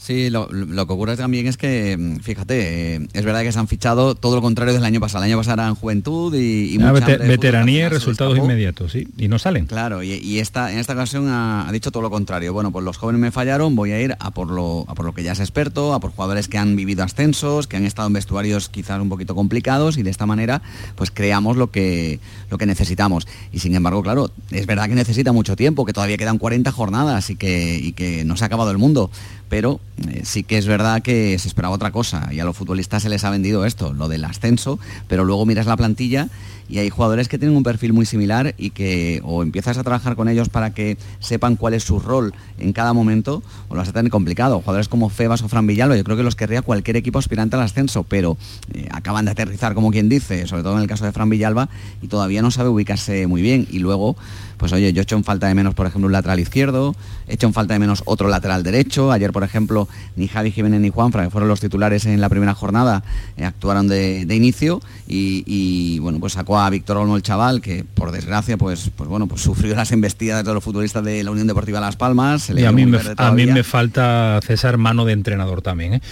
Sí, 0.01 0.30
lo, 0.30 0.48
que 0.48 0.92
ocurre 0.94 1.14
también 1.18 1.46
es 1.46 1.59
que, 1.59 1.94
mm, 1.94 2.20
fíjate, 2.20 2.94
eh, 2.94 3.09
es 3.12 3.22
verdad 3.22 3.42
que 3.42 3.53
se 3.53 3.59
han 3.59 3.68
fichado 3.68 4.14
todo 4.14 4.34
lo 4.34 4.40
contrario 4.40 4.72
del 4.72 4.82
año 4.82 4.98
pasado. 4.98 5.24
El 5.24 5.30
año 5.30 5.38
pasado 5.38 5.61
eran 5.61 5.74
juventud 5.74 6.34
y, 6.34 6.74
y 6.74 6.78
veteranía 6.78 7.84
y 7.84 7.88
resultados 7.90 8.38
inmediatos, 8.38 8.92
sí, 8.92 9.07
y 9.18 9.28
no 9.28 9.38
salen. 9.38 9.66
Claro, 9.66 10.03
y, 10.03 10.38
esta, 10.38 10.72
en 10.72 10.78
esta 10.78 10.94
ocasión 10.94 11.28
ha, 11.28 11.68
dicho 11.70 11.90
todo 11.90 12.03
lo 12.03 12.09
contrario. 12.09 12.55
Bueno, 12.55 12.72
pues 12.72 12.82
los 12.82 12.96
jóvenes 12.96 13.20
me 13.20 13.30
fallaron, 13.30 13.76
voy 13.76 13.92
a 13.92 14.01
ir 14.01 14.16
a 14.18 14.30
por, 14.30 14.48
lo, 14.51 14.86
a 14.88 14.94
por 14.94 15.05
lo 15.05 15.12
que 15.12 15.22
ya 15.22 15.32
es 15.32 15.40
experto, 15.40 15.92
a 15.92 16.01
por 16.01 16.12
jugadores 16.12 16.48
que 16.48 16.57
han 16.57 16.76
vivido 16.76 17.05
ascensos, 17.05 17.66
que 17.66 17.76
han 17.76 17.84
estado 17.84 18.09
en 18.09 18.14
vestuarios 18.14 18.70
quizás 18.70 19.03
un 19.03 19.11
poquito 19.11 19.34
complicados 19.34 19.98
y 19.98 20.03
de 20.03 20.11
esta 20.11 20.24
manera 20.24 20.62
pues 20.96 21.11
creamos 21.11 21.59
lo 21.59 21.70
que, 21.70 22.20
lo 22.48 22.57
que 22.57 22.64
necesitamos. 22.64 23.28
Y 23.53 23.59
sin 23.59 23.74
embargo, 23.74 24.03
claro, 24.03 24.30
es 24.51 24.64
verdad 24.64 24.88
que 24.88 24.94
necesita 24.94 25.32
mucho 25.32 25.57
tiempo, 25.57 25.84
que 25.84 25.92
todavía 25.92 26.16
quedan 26.16 26.38
40 26.38 26.72
jornadas 26.72 27.28
y 27.28 27.36
que, 27.36 27.76
y 27.76 27.92
que 27.92 28.24
no 28.24 28.38
se 28.38 28.44
ha 28.44 28.46
acabado 28.46 28.70
el 28.70 28.78
mundo 28.78 29.11
pero 29.51 29.80
eh, 30.09 30.22
sí 30.24 30.44
que 30.44 30.57
es 30.57 30.66
verdad 30.66 31.03
que 31.03 31.38
se 31.38 31.48
esperaba 31.48 31.74
otra 31.74 31.90
cosa 31.90 32.30
y 32.32 32.40
a 32.40 32.44
los 32.44 32.57
futbolistas 32.57 33.03
se 33.03 33.11
les 33.11 33.24
ha 33.24 33.30
vendido 33.30 33.66
esto, 33.66 33.92
lo 33.92 34.09
del 34.09 34.24
ascenso, 34.24 34.78
pero 35.09 35.24
luego 35.24 35.44
miras 35.44 35.66
la 35.66 35.76
plantilla 35.76 36.28
y 36.70 36.78
hay 36.78 36.88
jugadores 36.88 37.28
que 37.28 37.38
tienen 37.38 37.56
un 37.56 37.64
perfil 37.64 37.92
muy 37.92 38.06
similar 38.06 38.54
y 38.56 38.70
que 38.70 39.20
o 39.24 39.42
empiezas 39.42 39.76
a 39.76 39.82
trabajar 39.82 40.14
con 40.14 40.28
ellos 40.28 40.48
para 40.48 40.72
que 40.72 40.96
sepan 41.18 41.56
cuál 41.56 41.74
es 41.74 41.82
su 41.82 41.98
rol 41.98 42.32
en 42.58 42.72
cada 42.72 42.92
momento 42.92 43.42
o 43.68 43.74
lo 43.74 43.80
vas 43.80 43.88
a 43.88 43.92
tener 43.92 44.10
complicado. 44.10 44.60
Jugadores 44.60 44.88
como 44.88 45.08
Febas 45.08 45.42
o 45.42 45.48
Fran 45.48 45.66
Villalba, 45.66 45.96
yo 45.96 46.04
creo 46.04 46.16
que 46.16 46.22
los 46.22 46.36
querría 46.36 46.62
cualquier 46.62 46.96
equipo 46.96 47.18
aspirante 47.18 47.56
al 47.56 47.62
ascenso, 47.62 48.04
pero 48.04 48.36
eh, 48.72 48.88
acaban 48.92 49.24
de 49.24 49.32
aterrizar 49.32 49.74
como 49.74 49.90
quien 49.90 50.08
dice, 50.08 50.46
sobre 50.46 50.62
todo 50.62 50.76
en 50.76 50.82
el 50.82 50.88
caso 50.88 51.04
de 51.04 51.12
Fran 51.12 51.28
Villalba, 51.28 51.68
y 52.02 52.06
todavía 52.06 52.40
no 52.40 52.52
sabe 52.52 52.68
ubicarse 52.68 53.26
muy 53.26 53.42
bien. 53.42 53.66
Y 53.70 53.80
luego 53.80 54.16
pues 54.60 54.74
oye, 54.74 54.92
yo 54.92 55.00
he 55.00 55.02
hecho 55.04 55.16
en 55.16 55.24
falta 55.24 55.46
de 55.46 55.54
menos, 55.54 55.74
por 55.74 55.86
ejemplo, 55.86 56.06
un 56.06 56.12
lateral 56.12 56.38
izquierdo, 56.38 56.94
he 57.26 57.34
hecho 57.34 57.46
en 57.46 57.54
falta 57.54 57.72
de 57.72 57.80
menos 57.80 58.02
otro 58.04 58.28
lateral 58.28 58.62
derecho. 58.62 59.10
Ayer, 59.10 59.32
por 59.32 59.42
ejemplo, 59.42 59.88
ni 60.16 60.28
Javi 60.28 60.52
Jiménez 60.52 60.82
ni 60.82 60.90
Juanfra, 60.90 61.24
que 61.24 61.30
fueron 61.30 61.48
los 61.48 61.60
titulares 61.60 62.04
en 62.04 62.20
la 62.20 62.28
primera 62.28 62.54
jornada, 62.54 63.02
eh, 63.38 63.46
actuaron 63.46 63.88
de, 63.88 64.26
inicio 64.30 64.82
y, 65.08 65.98
bueno, 66.00 66.20
pues 66.20 66.34
sacó 66.34 66.58
a 66.58 66.59
Víctor 66.68 66.98
Olmo 66.98 67.16
el 67.16 67.22
chaval, 67.22 67.61
que 67.61 67.84
por 67.84 68.12
desgracia, 68.12 68.58
pues, 68.58 68.90
pues 68.94 69.08
bueno, 69.08 69.26
pues 69.26 69.40
sufrió 69.40 69.74
las 69.74 69.92
embestidas 69.92 70.44
de 70.44 70.52
los 70.52 70.62
futbolistas 70.62 71.04
de 71.04 71.22
la 71.24 71.30
Unión 71.30 71.46
Deportiva 71.46 71.80
Las 71.80 71.96
Palmas. 71.96 72.50
y 72.50 72.64
a 72.64 72.72
mí, 72.72 72.84
me, 72.84 72.98
a 73.16 73.32
mí 73.32 73.46
me 73.46 73.64
falta, 73.64 74.40
César, 74.44 74.76
mano 74.76 75.04
de 75.04 75.12
entrenador 75.12 75.62
también. 75.62 75.94
¿eh? 75.94 76.02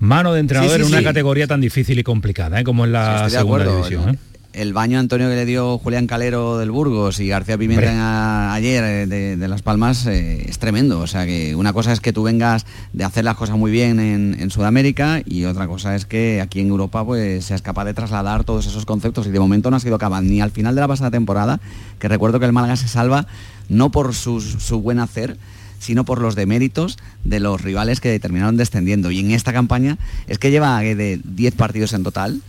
Mano 0.00 0.32
de 0.32 0.40
entrenador 0.40 0.80
en 0.80 0.86
una 0.86 1.02
categoría 1.02 1.46
tan 1.46 1.60
difícil 1.60 1.98
y 1.98 2.02
complicada 2.02 2.60
¿eh? 2.60 2.64
como 2.64 2.84
en 2.84 2.92
la 2.92 3.30
segunda 3.30 3.66
división 3.66 4.18
el 4.52 4.72
baño 4.72 4.98
Antonio 4.98 5.28
que 5.28 5.34
le 5.34 5.46
dio 5.46 5.78
Julián 5.78 6.06
Calero 6.06 6.58
del 6.58 6.70
Burgos 6.70 7.20
y 7.20 7.28
García 7.28 7.56
Pimienta 7.56 8.52
ayer 8.52 8.84
eh, 8.84 9.36
de, 9.36 9.48
Las 9.48 9.62
Palmas 9.62 10.06
eh, 10.06 10.44
es 10.48 10.58
tremendo. 10.58 11.00
O 11.00 11.06
sea 11.06 11.24
que 11.26 11.54
una 11.54 11.72
cosa 11.72 11.92
es 11.92 12.00
que 12.00 12.12
tú 12.12 12.22
vengas 12.22 12.66
de 12.92 13.04
hacer 13.04 13.24
las 13.24 13.36
cosas 13.36 13.56
muy 13.56 13.70
bien 13.70 14.00
en, 14.00 14.50
Sudamérica 14.50 15.22
y 15.24 15.44
otra 15.46 15.66
cosa 15.66 15.94
es 15.94 16.04
que 16.04 16.40
aquí 16.42 16.60
en 16.60 16.68
Europa 16.68 17.04
pues 17.04 17.44
seas 17.44 17.62
capaz 17.62 17.84
de 17.86 17.94
trasladar 17.94 18.44
todos 18.44 18.66
esos 18.66 18.84
conceptos 18.84 19.26
y 19.26 19.30
de 19.30 19.40
momento 19.40 19.70
no 19.70 19.76
ha 19.76 19.80
sido 19.80 19.96
capaz 19.96 20.20
ni 20.20 20.42
al 20.42 20.50
final 20.50 20.74
de 20.74 20.80
la 20.82 20.88
pasada 20.88 21.10
temporada, 21.10 21.60
que 21.98 22.08
recuerdo 22.08 22.38
que 22.38 22.46
el 22.46 22.52
Málaga 22.52 22.76
se 22.76 22.88
salva 22.88 23.26
no 23.68 23.90
por 23.90 24.14
su, 24.14 24.40
buen 24.82 24.98
hacer, 24.98 25.38
sino 25.78 26.04
por 26.04 26.20
los 26.20 26.34
deméritos 26.34 26.98
de 27.24 27.40
los 27.40 27.62
rivales 27.62 28.00
que 28.00 28.18
terminaron 28.20 28.58
descendiendo. 28.58 29.10
Y 29.10 29.20
en 29.20 29.30
esta 29.30 29.52
campaña 29.52 29.96
es 30.26 30.38
que 30.38 30.50
lleva 30.50 30.84
eh, 30.84 30.94
de 30.94 31.20
10 31.24 31.54
partidos 31.54 31.94
en 31.94 32.02
total, 32.02 32.42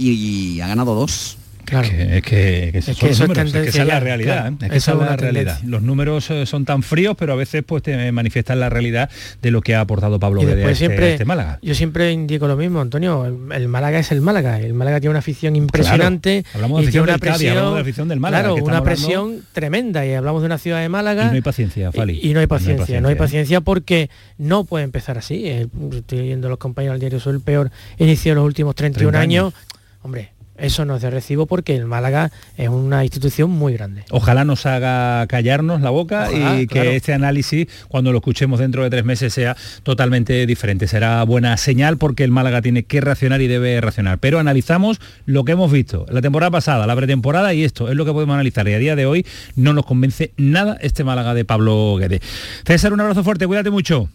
y 0.00 0.60
ha 0.60 0.66
ganado 0.68 0.94
dos. 0.94 1.36
Claro. 1.70 1.88
es 1.88 2.22
que, 2.22 2.70
es 2.74 2.84
que 2.98 3.10
esa 3.10 3.24
es 3.24 3.86
la 3.86 4.00
realidad. 4.00 4.52
¿eh? 4.60 4.68
es 4.72 4.86
la 4.88 5.16
realidad. 5.16 5.60
Los 5.64 5.82
números 5.82 6.28
eh, 6.30 6.44
son 6.44 6.64
tan 6.64 6.82
fríos, 6.82 7.14
pero 7.16 7.32
a 7.32 7.36
veces 7.36 7.62
pues 7.64 7.82
te 7.82 8.10
manifiestan 8.10 8.58
la 8.58 8.68
realidad 8.68 9.08
de 9.40 9.50
lo 9.52 9.60
que 9.60 9.76
ha 9.76 9.80
aportado 9.80 10.18
Pablo 10.18 10.40
Guede 10.40 10.64
a, 10.64 10.70
este, 10.70 10.74
siempre, 10.74 11.12
este 11.12 11.24
Málaga. 11.24 11.60
Yo 11.62 11.74
siempre 11.74 12.10
indico 12.10 12.48
lo 12.48 12.56
mismo, 12.56 12.80
Antonio. 12.80 13.24
El, 13.24 13.68
Málaga 13.68 14.00
es 14.00 14.10
el 14.10 14.20
Málaga. 14.20 14.58
El 14.58 14.74
Málaga 14.74 14.98
tiene 14.98 15.10
una 15.10 15.20
afición 15.20 15.54
impresionante. 15.54 16.44
Hablamos 16.54 16.80
de 16.80 16.86
afición, 16.86 17.04
una 17.04 17.18
presión, 17.18 17.56
hablamos 17.56 17.74
de 17.76 17.80
afición 17.80 18.08
del 18.08 18.20
Málaga. 18.20 18.48
Claro, 18.48 18.64
una 18.64 18.82
presión 18.82 19.42
tremenda. 19.52 20.04
Y 20.04 20.14
hablamos 20.14 20.42
de 20.42 20.46
una 20.46 20.58
ciudad 20.58 20.80
de 20.80 20.88
Málaga. 20.88 21.24
Y 21.24 21.28
no 21.28 21.34
hay 21.34 21.40
paciencia, 21.40 21.92
Fali. 21.92 22.18
Y, 22.20 22.34
no, 22.34 22.40
hay 22.40 22.48
paciencia, 22.48 23.00
no 23.00 23.08
hay 23.08 23.14
paciencia, 23.14 23.60
porque 23.60 24.10
no 24.38 24.64
puede 24.64 24.84
empezar 24.84 25.18
así. 25.18 25.46
Eh, 25.46 25.68
estoy 25.92 26.22
viendo 26.22 26.48
los 26.48 26.58
compañeros 26.58 26.94
del 26.94 27.00
diario, 27.00 27.20
soy 27.20 27.34
el 27.34 27.40
peor 27.40 27.70
inicio 27.98 28.32
de 28.32 28.36
los 28.36 28.44
últimos 28.44 28.74
31 28.74 29.16
años. 29.16 29.54
Hombre, 30.02 30.32
eso 30.60 30.84
no 30.84 30.96
es 30.96 31.02
de 31.02 31.10
recibo 31.10 31.46
porque 31.46 31.74
el 31.74 31.86
Málaga 31.86 32.30
es 32.56 32.68
una 32.68 33.02
institución 33.04 33.50
muy 33.50 33.72
grande. 33.72 34.04
Ojalá 34.10 34.44
nos 34.44 34.66
haga 34.66 35.26
callarnos 35.26 35.80
la 35.80 35.90
boca 35.90 36.28
y 36.32 36.66
que 36.66 36.96
este 36.96 37.14
análisis, 37.14 37.66
cuando 37.88 38.12
lo 38.12 38.18
escuchemos 38.18 38.60
dentro 38.60 38.82
de 38.82 38.90
tres 38.90 39.04
meses, 39.04 39.32
sea 39.32 39.56
totalmente 39.82 40.46
diferente. 40.46 40.86
Será 40.86 41.22
buena 41.24 41.56
señal 41.56 41.96
porque 41.96 42.24
el 42.24 42.30
Málaga 42.30 42.60
tiene 42.60 42.82
que 42.82 43.00
reaccionar 43.00 43.40
y 43.40 43.46
debe 43.46 43.80
reaccionar. 43.80 44.18
Pero 44.18 44.38
analizamos 44.38 45.00
lo 45.24 45.44
que 45.44 45.52
hemos 45.52 45.72
visto 45.72 46.04
la 46.10 46.20
temporada 46.20 46.50
pasada, 46.50 46.86
la 46.86 46.96
pretemporada 46.96 47.54
y 47.54 47.64
esto 47.64 47.88
es 47.88 47.96
lo 47.96 48.04
que 48.04 48.12
podemos 48.12 48.34
analizar. 48.34 48.68
Y 48.68 48.74
a 48.74 48.78
día 48.78 48.96
de 48.96 49.06
hoy 49.06 49.26
no 49.56 49.72
nos 49.72 49.86
convence 49.86 50.32
nada 50.36 50.76
este 50.80 51.04
Málaga 51.04 51.34
de 51.34 51.44
Pablo 51.44 51.96
Guede. 51.96 52.20
César, 52.66 52.92
un 52.92 53.00
abrazo 53.00 53.24
fuerte, 53.24 53.46
cuídate 53.46 53.70
mucho. 53.70 54.10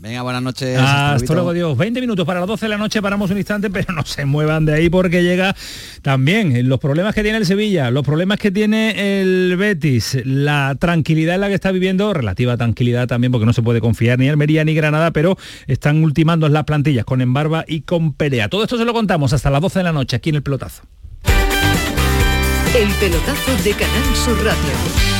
Venga, 0.00 0.22
buenas 0.22 0.42
noches. 0.42 0.78
Hasta 0.78 1.34
luego, 1.34 1.52
Dios. 1.52 1.76
20 1.76 2.00
minutos 2.00 2.24
para 2.24 2.40
las 2.40 2.48
12 2.48 2.64
de 2.64 2.70
la 2.70 2.78
noche, 2.78 3.02
paramos 3.02 3.30
un 3.30 3.36
instante, 3.36 3.68
pero 3.72 3.92
no 3.92 4.02
se 4.06 4.24
muevan 4.24 4.64
de 4.64 4.72
ahí 4.72 4.88
porque 4.88 5.22
llega 5.22 5.54
también 6.00 6.66
los 6.70 6.80
problemas 6.80 7.14
que 7.14 7.22
tiene 7.22 7.36
el 7.36 7.44
Sevilla, 7.44 7.90
los 7.90 8.02
problemas 8.02 8.38
que 8.38 8.50
tiene 8.50 9.20
el 9.20 9.56
Betis, 9.58 10.16
la 10.24 10.74
tranquilidad 10.80 11.34
en 11.34 11.42
la 11.42 11.48
que 11.48 11.54
está 11.54 11.70
viviendo, 11.70 12.14
relativa 12.14 12.56
tranquilidad 12.56 13.08
también 13.08 13.30
porque 13.30 13.44
no 13.44 13.52
se 13.52 13.62
puede 13.62 13.82
confiar 13.82 14.18
ni 14.18 14.28
Almería 14.30 14.64
ni 14.64 14.74
Granada, 14.74 15.10
pero 15.10 15.36
están 15.66 16.02
ultimando 16.02 16.48
las 16.48 16.64
plantillas 16.64 17.04
con 17.04 17.20
Embarba 17.20 17.66
y 17.68 17.82
con 17.82 18.14
Perea. 18.14 18.48
Todo 18.48 18.62
esto 18.62 18.78
se 18.78 18.86
lo 18.86 18.94
contamos 18.94 19.34
hasta 19.34 19.50
las 19.50 19.60
12 19.60 19.80
de 19.80 19.82
la 19.82 19.92
noche 19.92 20.16
aquí 20.16 20.30
en 20.30 20.36
el 20.36 20.42
pelotazo. 20.42 20.82
El 22.74 22.88
pelotazo 22.94 23.62
de 23.62 23.72
Canal 23.72 24.16
Sur 24.16 24.36
Radio. 24.38 25.19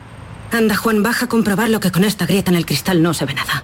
Anda, 0.51 0.75
Juan, 0.75 1.01
baja 1.01 1.25
a 1.25 1.29
comprobar 1.29 1.69
lo 1.69 1.79
que 1.79 1.91
con 1.91 2.03
esta 2.03 2.25
grieta 2.25 2.51
en 2.51 2.57
el 2.57 2.65
cristal 2.65 3.01
no 3.01 3.13
se 3.13 3.25
ve 3.25 3.33
nada. 3.33 3.63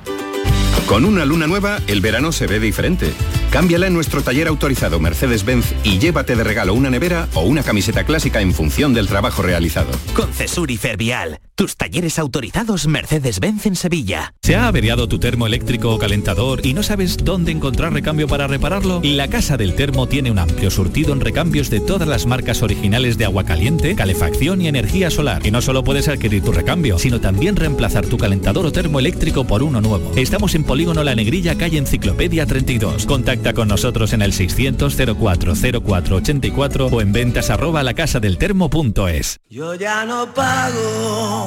Con 0.88 1.04
una 1.04 1.26
luna 1.26 1.48
nueva, 1.48 1.80
el 1.88 2.00
verano 2.00 2.32
se 2.32 2.48
ve 2.48 2.62
diferente. 2.62 3.14
Cámbiala 3.52 3.88
en 3.88 3.94
nuestro 3.94 4.22
taller 4.22 4.48
autorizado 4.48 5.02
Mercedes-Benz 5.02 5.74
y 5.84 6.00
llévate 6.00 6.38
de 6.38 6.46
regalo 6.46 6.74
una 6.74 6.90
nevera 6.90 7.28
o 7.34 7.42
una 7.42 7.62
camiseta 7.62 8.06
clásica 8.06 8.40
en 8.40 8.54
función 8.54 8.94
del 8.94 9.08
trabajo 9.08 9.42
realizado. 9.42 9.92
Con 10.14 10.32
Cesur 10.32 10.72
y 10.72 10.78
Fervial, 10.78 11.40
tus 11.58 11.76
talleres 11.76 12.20
autorizados 12.20 12.86
Mercedes-Benz 12.86 13.66
en 13.66 13.76
Sevilla. 13.76 14.36
¿Se 14.44 14.56
ha 14.56 14.68
averiado 14.68 15.08
tu 15.08 15.18
termo 15.18 15.48
eléctrico 15.48 15.92
o 15.92 15.98
calentador 15.98 16.64
y 16.64 16.76
no 16.76 16.84
sabes 16.84 17.18
dónde 17.18 17.52
encontrar 17.52 17.94
recambio 17.94 18.28
para 18.28 18.46
repararlo? 18.46 19.02
La 19.04 19.28
Casa 19.28 19.58
del 19.58 19.74
Termo 19.74 20.08
tiene 20.08 20.30
un 20.30 20.38
amplio 20.38 20.70
surtido 20.70 21.14
en 21.14 21.20
recambios 21.20 21.72
de 21.72 21.80
todas 21.80 22.08
las 22.08 22.28
marcas 22.28 22.62
originales 22.62 23.18
de 23.18 23.26
agua 23.26 23.44
caliente, 23.44 23.96
calefacción 23.96 24.62
y 24.62 24.68
energía 24.68 25.10
solar. 25.10 25.48
Y 25.48 25.50
no 25.50 25.64
solo 25.64 25.84
puedes 25.84 26.08
adquirir 26.08 26.44
tu 26.44 26.52
recambio, 26.52 27.00
sino 27.00 27.20
también 27.20 27.56
reemplazar 27.56 28.06
tu 28.06 28.20
calentador 28.20 28.68
o 28.68 28.72
termo 28.72 29.00
eléctrico 29.00 29.44
por 29.44 29.64
uno 29.64 29.82
nuevo. 29.82 30.12
Estamos 30.16 30.54
en 30.54 30.64
Polígono 30.64 31.04
La 31.04 31.16
Negrilla, 31.16 31.58
calle 31.58 31.80
Enciclopedia 31.80 32.46
32. 32.46 33.08
Contacta 33.08 33.54
con 33.54 33.68
nosotros 33.68 34.14
en 34.14 34.22
el 34.22 34.32
600 34.32 34.96
04 34.96 35.54
84 35.54 36.86
o 36.86 37.02
en 37.02 37.12
ventas 37.12 37.50
arroba 37.50 37.82
lacasadeltermo.es. 37.82 39.40
Yo 39.50 39.74
ya 39.74 40.06
no 40.06 40.32
pago 40.36 41.47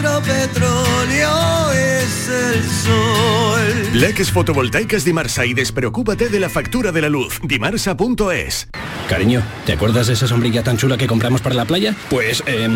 nuestro 0.00 0.22
petróleo 0.22 1.72
es 1.72 2.28
el 2.28 2.64
sol. 2.64 4.00
Leques 4.00 4.30
fotovoltaicas 4.30 5.04
Dimarsa 5.04 5.44
y 5.44 5.52
despreocúpate 5.52 6.28
de 6.28 6.40
la 6.40 6.48
factura 6.48 6.92
de 6.92 7.02
la 7.02 7.08
luz. 7.08 7.38
Dimarsa.es. 7.42 8.68
Cariño, 9.08 9.42
¿te 9.66 9.72
acuerdas 9.72 10.06
de 10.06 10.14
esa 10.14 10.26
sombrilla 10.26 10.62
tan 10.62 10.76
chula 10.76 10.96
que 10.96 11.06
compramos 11.06 11.40
para 11.40 11.54
la 11.54 11.64
playa? 11.64 11.94
Pues, 12.08 12.42
eh, 12.46 12.68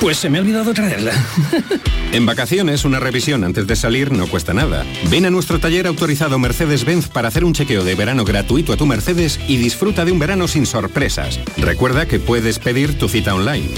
pues 0.00 0.18
se 0.18 0.28
me 0.30 0.38
ha 0.38 0.40
olvidado 0.42 0.74
traerla. 0.74 1.12
en 2.12 2.26
vacaciones, 2.26 2.84
una 2.84 3.00
revisión 3.00 3.44
antes 3.44 3.66
de 3.66 3.74
salir 3.74 4.12
no 4.12 4.26
cuesta 4.26 4.54
nada. 4.54 4.84
Ven 5.10 5.26
a 5.26 5.30
nuestro 5.30 5.58
taller 5.58 5.86
autorizado 5.86 6.38
Mercedes-Benz 6.38 7.08
para 7.08 7.28
hacer 7.28 7.44
un 7.44 7.54
chequeo 7.54 7.82
de 7.82 7.94
verano 7.94 8.24
gratuito 8.24 8.72
a 8.72 8.76
tu 8.76 8.86
Mercedes 8.86 9.40
y 9.48 9.56
disfruta 9.56 10.04
de 10.04 10.12
un 10.12 10.18
verano 10.18 10.46
sin 10.46 10.66
sorpresas. 10.66 11.40
Recuerda 11.56 12.06
que 12.06 12.20
puedes 12.20 12.58
pedir 12.58 12.98
tu 12.98 13.08
cita 13.08 13.34
online. 13.34 13.74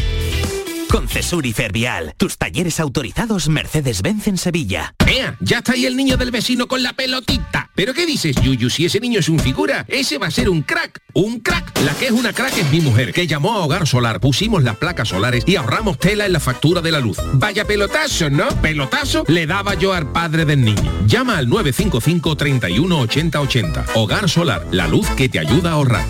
Con 0.90 1.06
Cesur 1.06 1.46
y 1.46 1.52
Fervial, 1.52 2.14
tus 2.16 2.36
talleres 2.36 2.80
autorizados 2.80 3.48
Mercedes-Benz 3.48 4.26
en 4.26 4.36
Sevilla. 4.36 4.92
¡Ea! 5.06 5.36
Ya 5.38 5.58
está 5.58 5.74
ahí 5.74 5.86
el 5.86 5.96
niño 5.96 6.16
del 6.16 6.32
vecino 6.32 6.66
con 6.66 6.82
la 6.82 6.94
pelotita. 6.94 7.70
¿Pero 7.76 7.94
qué 7.94 8.04
dices, 8.06 8.34
Yuyu? 8.42 8.68
Si 8.68 8.86
ese 8.86 8.98
niño 8.98 9.20
es 9.20 9.28
un 9.28 9.38
figura, 9.38 9.84
ese 9.86 10.18
va 10.18 10.26
a 10.26 10.30
ser 10.32 10.50
un 10.50 10.62
crack. 10.62 10.98
¡Un 11.14 11.38
crack! 11.38 11.78
La 11.84 11.94
que 11.94 12.06
es 12.06 12.10
una 12.10 12.32
crack 12.32 12.58
es 12.58 12.68
mi 12.72 12.80
mujer, 12.80 13.12
que 13.12 13.28
llamó 13.28 13.52
a 13.52 13.58
Hogar 13.60 13.86
Solar, 13.86 14.18
pusimos 14.18 14.64
las 14.64 14.78
placas 14.78 15.10
solares 15.10 15.44
y 15.46 15.54
ahorramos 15.54 15.96
tela 15.96 16.26
en 16.26 16.32
la 16.32 16.40
factura 16.40 16.80
de 16.80 16.90
la 16.90 16.98
luz. 16.98 17.18
Vaya 17.34 17.64
pelotazo, 17.64 18.28
¿no? 18.28 18.48
Pelotazo 18.60 19.24
le 19.28 19.46
daba 19.46 19.74
yo 19.74 19.92
al 19.92 20.10
padre 20.10 20.44
del 20.44 20.64
niño. 20.64 21.06
Llama 21.06 21.38
al 21.38 21.48
955 21.48 22.36
31 22.36 22.98
80 22.98 23.40
80. 23.40 23.84
Hogar 23.94 24.28
Solar, 24.28 24.66
la 24.72 24.88
luz 24.88 25.08
que 25.10 25.28
te 25.28 25.38
ayuda 25.38 25.70
a 25.70 25.74
ahorrar. 25.74 26.04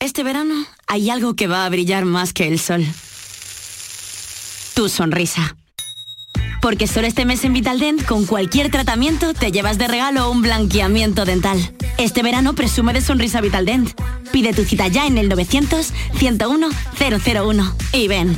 Este 0.00 0.22
verano 0.22 0.54
hay 0.86 1.10
algo 1.10 1.36
que 1.36 1.46
va 1.46 1.66
a 1.66 1.68
brillar 1.68 2.06
más 2.06 2.32
que 2.32 2.48
el 2.48 2.58
sol 2.58 2.86
tu 4.74 4.88
sonrisa. 4.88 5.56
Porque 6.60 6.86
solo 6.86 7.06
este 7.06 7.24
mes 7.26 7.44
en 7.44 7.52
Vitaldent, 7.52 8.04
con 8.04 8.26
cualquier 8.26 8.70
tratamiento, 8.70 9.34
te 9.34 9.52
llevas 9.52 9.78
de 9.78 9.86
regalo 9.86 10.30
un 10.30 10.42
blanqueamiento 10.42 11.24
dental. 11.24 11.58
Este 11.98 12.22
verano 12.22 12.54
presume 12.54 12.92
de 12.92 13.00
sonrisa 13.00 13.40
Vitaldent. 13.40 13.90
Pide 14.32 14.52
tu 14.52 14.64
cita 14.64 14.88
ya 14.88 15.06
en 15.06 15.18
el 15.18 15.30
900-101-001 15.30 17.72
y 17.92 18.08
ven. 18.08 18.36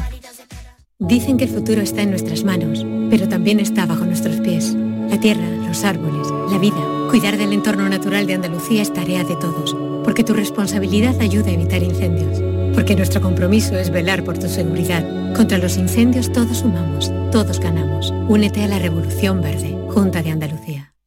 Dicen 0.99 1.37
que 1.37 1.45
el 1.45 1.51
futuro 1.51 1.81
está 1.81 2.03
en 2.03 2.11
nuestras 2.11 2.43
manos, 2.43 2.85
pero 3.11 3.29
también 3.29 3.61
está 3.61 3.87
bajo 3.87 4.05
nuestros 4.05 4.41
pies. 4.41 4.75
La 5.09 5.21
tierra, 5.21 5.49
los 5.67 5.85
árboles, 5.85 6.27
la 6.51 6.59
vida. 6.59 6.77
Cuidar 7.11 7.37
del 7.37 7.53
entorno 7.53 7.89
natural 7.89 8.27
de 8.27 8.35
Andalucía 8.35 8.83
es 8.83 8.93
tarea 8.93 9.23
de 9.23 9.37
todos, 9.37 9.77
porque 10.05 10.25
tu 10.25 10.35
responsabilidad 10.35 11.21
ayuda 11.21 11.51
a 11.51 11.53
evitar 11.53 11.81
incendios 11.83 12.56
porque 12.77 12.95
nuestro 12.95 13.23
compromiso 13.23 13.75
es 13.75 13.89
velar 13.91 14.23
por 14.23 14.39
tu 14.39 14.49
seguridad. 14.49 15.03
Contra 15.35 15.57
los 15.57 15.79
incendios 15.79 16.31
todos 16.31 16.59
sumamos, 16.59 17.11
todos 17.33 17.59
ganamos. 17.59 18.13
Únete 18.29 18.63
a 18.63 18.69
la 18.69 18.79
Revolución 18.79 19.41
Verde, 19.41 19.75
Junta 19.89 20.23
de 20.23 20.31
Andalucía. 20.31 20.86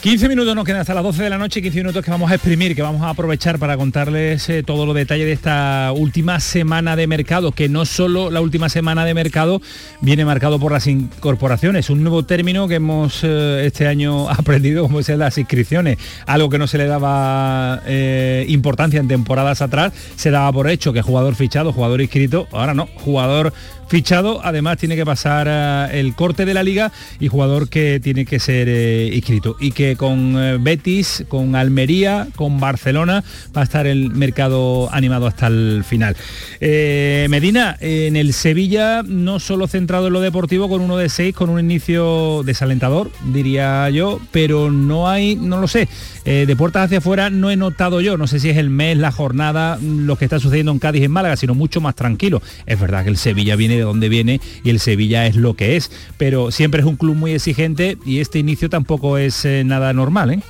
15 0.00 0.28
minutos 0.28 0.54
nos 0.54 0.64
quedan 0.64 0.80
hasta 0.80 0.94
las 0.94 1.02
12 1.02 1.24
de 1.24 1.30
la 1.30 1.38
noche, 1.38 1.60
15 1.60 1.78
minutos 1.78 2.04
que 2.04 2.10
vamos 2.12 2.30
a 2.30 2.34
exprimir, 2.36 2.76
que 2.76 2.82
vamos 2.82 3.02
a 3.02 3.08
aprovechar 3.08 3.58
para 3.58 3.76
contarles 3.76 4.48
eh, 4.48 4.62
todos 4.62 4.86
los 4.86 4.94
detalles 4.94 5.26
de 5.26 5.32
esta 5.32 5.90
última 5.92 6.38
semana 6.38 6.94
de 6.94 7.08
mercado, 7.08 7.50
que 7.50 7.68
no 7.68 7.84
solo 7.84 8.30
la 8.30 8.40
última 8.40 8.68
semana 8.68 9.04
de 9.04 9.12
mercado 9.12 9.60
viene 10.00 10.24
marcado 10.24 10.60
por 10.60 10.70
las 10.70 10.86
incorporaciones, 10.86 11.90
un 11.90 12.04
nuevo 12.04 12.24
término 12.24 12.68
que 12.68 12.76
hemos 12.76 13.24
eh, 13.24 13.64
este 13.66 13.88
año 13.88 14.30
aprendido 14.30 14.84
como 14.84 15.00
es 15.00 15.08
las 15.08 15.36
inscripciones, 15.36 15.98
algo 16.26 16.48
que 16.48 16.58
no 16.58 16.68
se 16.68 16.78
le 16.78 16.86
daba 16.86 17.82
eh, 17.84 18.46
importancia 18.48 19.00
en 19.00 19.08
temporadas 19.08 19.62
atrás, 19.62 19.92
se 20.14 20.30
daba 20.30 20.52
por 20.52 20.70
hecho 20.70 20.92
que 20.92 21.02
jugador 21.02 21.34
fichado, 21.34 21.72
jugador 21.72 22.00
inscrito, 22.00 22.46
ahora 22.52 22.72
no, 22.72 22.88
jugador 22.94 23.52
fichado, 23.88 24.40
además 24.44 24.76
tiene 24.76 24.96
que 24.96 25.04
pasar 25.04 25.48
eh, 25.50 25.98
el 25.98 26.14
corte 26.14 26.44
de 26.44 26.54
la 26.54 26.62
liga 26.62 26.92
y 27.18 27.26
jugador 27.26 27.68
que 27.68 27.98
tiene 28.00 28.26
que 28.26 28.38
ser 28.38 28.68
inscrito. 29.12 29.56
Y 29.58 29.72
que 29.72 29.87
con 29.96 30.36
eh, 30.36 30.58
Betis, 30.60 31.24
con 31.28 31.54
Almería, 31.54 32.28
con 32.36 32.60
Barcelona 32.60 33.24
va 33.56 33.62
a 33.62 33.64
estar 33.64 33.86
el 33.86 34.10
mercado 34.10 34.88
animado 34.92 35.26
hasta 35.26 35.46
el 35.46 35.84
final. 35.86 36.16
Medina, 36.60 37.76
en 37.80 38.16
el 38.16 38.32
Sevilla 38.32 39.02
no 39.02 39.40
solo 39.40 39.66
centrado 39.66 40.08
en 40.08 40.12
lo 40.12 40.20
deportivo 40.20 40.68
con 40.68 40.80
uno 40.80 40.96
de 40.96 41.08
seis, 41.08 41.34
con 41.34 41.50
un 41.50 41.60
inicio 41.60 42.42
desalentador, 42.44 43.10
diría 43.32 43.88
yo, 43.90 44.20
pero 44.30 44.70
no 44.70 45.08
hay, 45.08 45.36
no 45.36 45.60
lo 45.60 45.68
sé, 45.68 45.88
de 46.24 46.56
puertas 46.56 46.84
hacia 46.86 46.98
afuera 46.98 47.30
no 47.30 47.50
he 47.50 47.56
notado 47.56 48.00
yo, 48.00 48.16
no 48.16 48.26
sé 48.26 48.40
si 48.40 48.50
es 48.50 48.56
el 48.56 48.70
mes, 48.70 48.96
la 48.96 49.12
jornada, 49.12 49.78
lo 49.82 50.16
que 50.16 50.24
está 50.24 50.38
sucediendo 50.38 50.72
en 50.72 50.78
Cádiz 50.78 51.02
y 51.02 51.04
en 51.04 51.10
Málaga, 51.10 51.36
sino 51.36 51.54
mucho 51.54 51.80
más 51.80 51.94
tranquilo. 51.94 52.42
Es 52.66 52.78
verdad 52.78 53.04
que 53.04 53.10
el 53.10 53.16
Sevilla 53.16 53.56
viene 53.56 53.76
de 53.76 53.82
dónde 53.82 54.08
viene 54.08 54.40
y 54.64 54.70
el 54.70 54.80
Sevilla 54.80 55.26
es 55.26 55.36
lo 55.36 55.54
que 55.54 55.76
es. 55.76 55.90
Pero 56.16 56.50
siempre 56.50 56.80
es 56.80 56.86
un 56.86 56.96
club 56.96 57.16
muy 57.16 57.32
exigente 57.32 57.98
y 58.04 58.20
este 58.20 58.38
inicio 58.38 58.68
tampoco 58.68 59.18
es 59.18 59.44
eh, 59.44 59.64
nada 59.64 59.92
normal. 59.92 60.30
¿eh? 60.32 60.40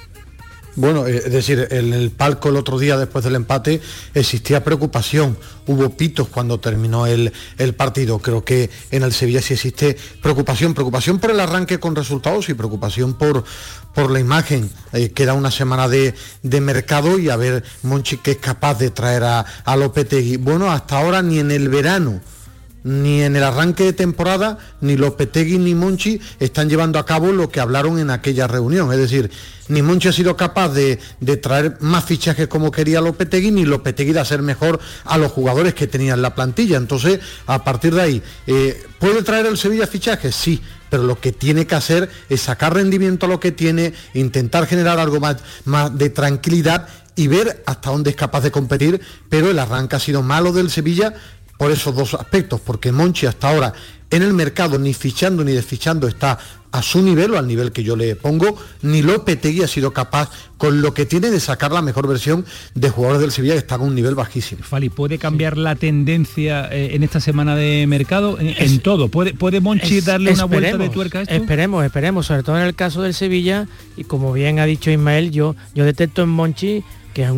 Bueno, 0.79 1.09
eh, 1.09 1.22
es 1.26 1.33
decir, 1.33 1.66
en 1.72 1.93
el 1.93 2.12
palco 2.12 2.51
el 2.51 2.57
otro 2.57 2.79
día 2.79 2.97
después 2.97 3.24
del 3.24 3.35
empate 3.35 3.81
existía 4.14 4.62
preocupación, 4.62 5.37
hubo 5.66 5.91
pitos 5.91 6.29
cuando 6.29 6.61
terminó 6.61 7.05
el, 7.05 7.33
partido. 7.76 8.20
Creo 8.20 8.45
que 8.45 8.70
en 8.93 9.03
el 9.03 9.12
Sevilla 9.12 9.43
sí 9.43 9.55
existe 9.55 9.97
preocupación, 10.22 10.74
preocupación 10.74 11.18
por 11.18 11.33
el 11.33 11.41
arranque 11.41 11.81
con 11.81 11.97
resultados 11.97 12.49
y 12.49 12.55
preocupación 12.55 13.14
por, 13.14 13.43
por 13.93 14.12
la 14.12 14.20
imagen. 14.20 14.70
queda 15.16 15.35
una 15.35 15.51
semana 15.51 15.89
de, 15.89 16.14
mercado 16.61 17.18
y 17.18 17.29
a 17.29 17.35
ver 17.35 17.64
Monchi 17.83 18.18
que 18.18 18.33
es 18.33 18.39
capaz 18.39 18.79
de 18.79 18.91
traer 18.91 19.24
a, 19.24 19.41
a 19.64 19.76
Lopetegui. 19.76 20.37
Bueno, 20.37 20.70
hasta 20.70 21.01
ahora 21.01 21.22
ni 21.22 21.41
en 21.41 21.51
el 21.51 21.68
verano 21.70 22.20
ni 22.85 23.22
en 23.22 23.37
el 23.37 23.43
arranque 23.43 23.85
de 23.85 23.93
temporada, 23.93 24.59
ni 24.81 24.97
Lopetegui 24.97 25.59
ni 25.59 25.74
Monchi 25.74 26.20
están 26.39 26.68
llevando 26.68 26.99
a 26.99 27.07
cabo 27.07 27.33
lo 27.33 27.51
que 27.51 27.61
hablaron 27.61 27.99
en 27.99 28.11
aquella 28.11 28.47
reunión. 28.47 28.93
Es 28.93 28.99
decir, 28.99 29.31
ni 29.68 29.83
Monchi 29.83 30.09
ha 30.09 30.12
sido 30.12 30.37
capaz 30.37 30.70
de, 30.70 30.99
traer 31.43 31.76
más 31.81 32.05
fichajes 32.05 32.49
como 32.49 32.70
quería 32.70 33.01
Lopetegui, 33.01 33.51
ni 33.51 33.64
Lopetegui 33.64 34.12
de 34.12 34.20
hacer 34.20 34.43
mejor 34.43 34.81
a 35.05 35.18
los 35.18 35.33
jugadores 35.33 35.74
que 35.74 35.87
tenía 35.87 36.14
en 36.14 36.22
la 36.22 36.35
plantilla. 36.35 36.76
Entonces, 36.76 37.20
a 37.47 37.64
partir 37.64 37.95
de 37.95 38.03
ahí, 38.03 38.22
eh, 38.47 38.83
¿puede 38.99 39.22
traer 39.22 39.47
el 39.47 39.59
Sevilla 39.59 39.87
fichajes? 39.87 40.35
Sí, 40.35 40.62
pero 40.91 41.03
lo 41.03 41.20
que 41.20 41.33
tiene 41.33 41.66
que 41.66 41.74
hacer 41.74 42.09
es 42.29 42.41
sacar 42.41 42.74
rendimiento 42.74 43.26
a 43.26 43.29
lo 43.29 43.41
que 43.41 43.53
tiene, 43.53 43.93
intentar 44.14 44.66
generar 44.66 44.99
algo 44.99 45.20
más, 45.20 45.37
más 45.64 45.97
de 45.97 46.11
tranquilidad 46.11 46.89
y 47.18 47.26
ver 47.26 47.64
hasta 47.66 47.91
dónde 47.91 48.11
es 48.11 48.16
capaz 48.16 48.43
de 48.43 48.53
competir, 48.53 49.01
pero 49.29 49.51
el 49.51 49.59
arranque 49.59 49.97
ha 49.97 50.01
sido 50.01 50.22
malo 50.22 50.53
del 50.53 50.70
Sevilla 50.70 51.14
por 51.59 51.70
esos 51.70 51.94
dos 51.94 52.14
aspectos, 52.14 52.61
porque 52.64 52.92
Monchi 52.92 53.26
hasta 53.26 53.50
ahora 53.50 53.74
en 54.11 54.22
el 54.22 54.32
mercado 54.32 54.78
ni 54.78 54.94
fichando 54.94 55.44
ni 55.44 55.52
desfichando 55.52 56.09
está 56.09 56.38
a 56.70 56.82
su 56.82 57.02
nivel 57.02 57.32
o 57.32 57.38
al 57.38 57.46
nivel 57.46 57.72
que 57.72 57.82
yo 57.82 57.96
le 57.96 58.14
pongo, 58.14 58.56
ni 58.82 59.02
Lopetegui 59.02 59.62
ha 59.62 59.68
sido 59.68 59.92
capaz 59.92 60.30
con 60.59 60.82
lo 60.82 60.92
que 60.92 61.06
tiene 61.06 61.30
de 61.30 61.40
sacar 61.40 61.72
la 61.72 61.80
mejor 61.80 62.06
versión 62.06 62.44
de 62.74 62.90
jugadores 62.90 63.22
del 63.22 63.32
Sevilla 63.32 63.54
que 63.54 63.61
están 63.61 63.80
a 63.80 63.84
un 63.84 63.94
nivel 63.94 64.14
bajísimo. 64.14 64.62
Fali, 64.62 64.90
¿puede 64.90 65.18
cambiar 65.18 65.56
la 65.56 65.76
tendencia 65.76 66.68
eh, 66.70 66.94
en 66.94 67.02
esta 67.02 67.20
semana 67.20 67.56
de 67.56 67.86
mercado 67.86 68.36
en, 68.38 68.80
todo? 68.80 69.09
¿Puede, 69.09 69.32
¿Puede 69.32 69.61
Monchi 69.61 70.00
darle 70.00 70.32
una 70.32 70.44
vuelta 70.44 70.76
de 70.76 70.88
tuerca 70.90 71.20
a 71.20 71.22
esto? 71.22 71.34
Esperemos, 71.34 71.84
esperemos, 71.84 72.26
sobre 72.26 72.42
todo 72.42 72.59
en 72.59 72.64
el 72.64 72.74
caso 72.74 73.02
del 73.02 73.14
Sevilla, 73.14 73.66
y 73.96 74.04
como 74.04 74.32
bien 74.32 74.59
ha 74.59 74.66
dicho 74.66 74.90
Ismael, 74.90 75.30
yo, 75.30 75.56
yo 75.74 75.84
detecto 75.84 76.22
en 76.22 76.28
Monchi, 76.28 76.84
que 77.14 77.22
es 77.22 77.30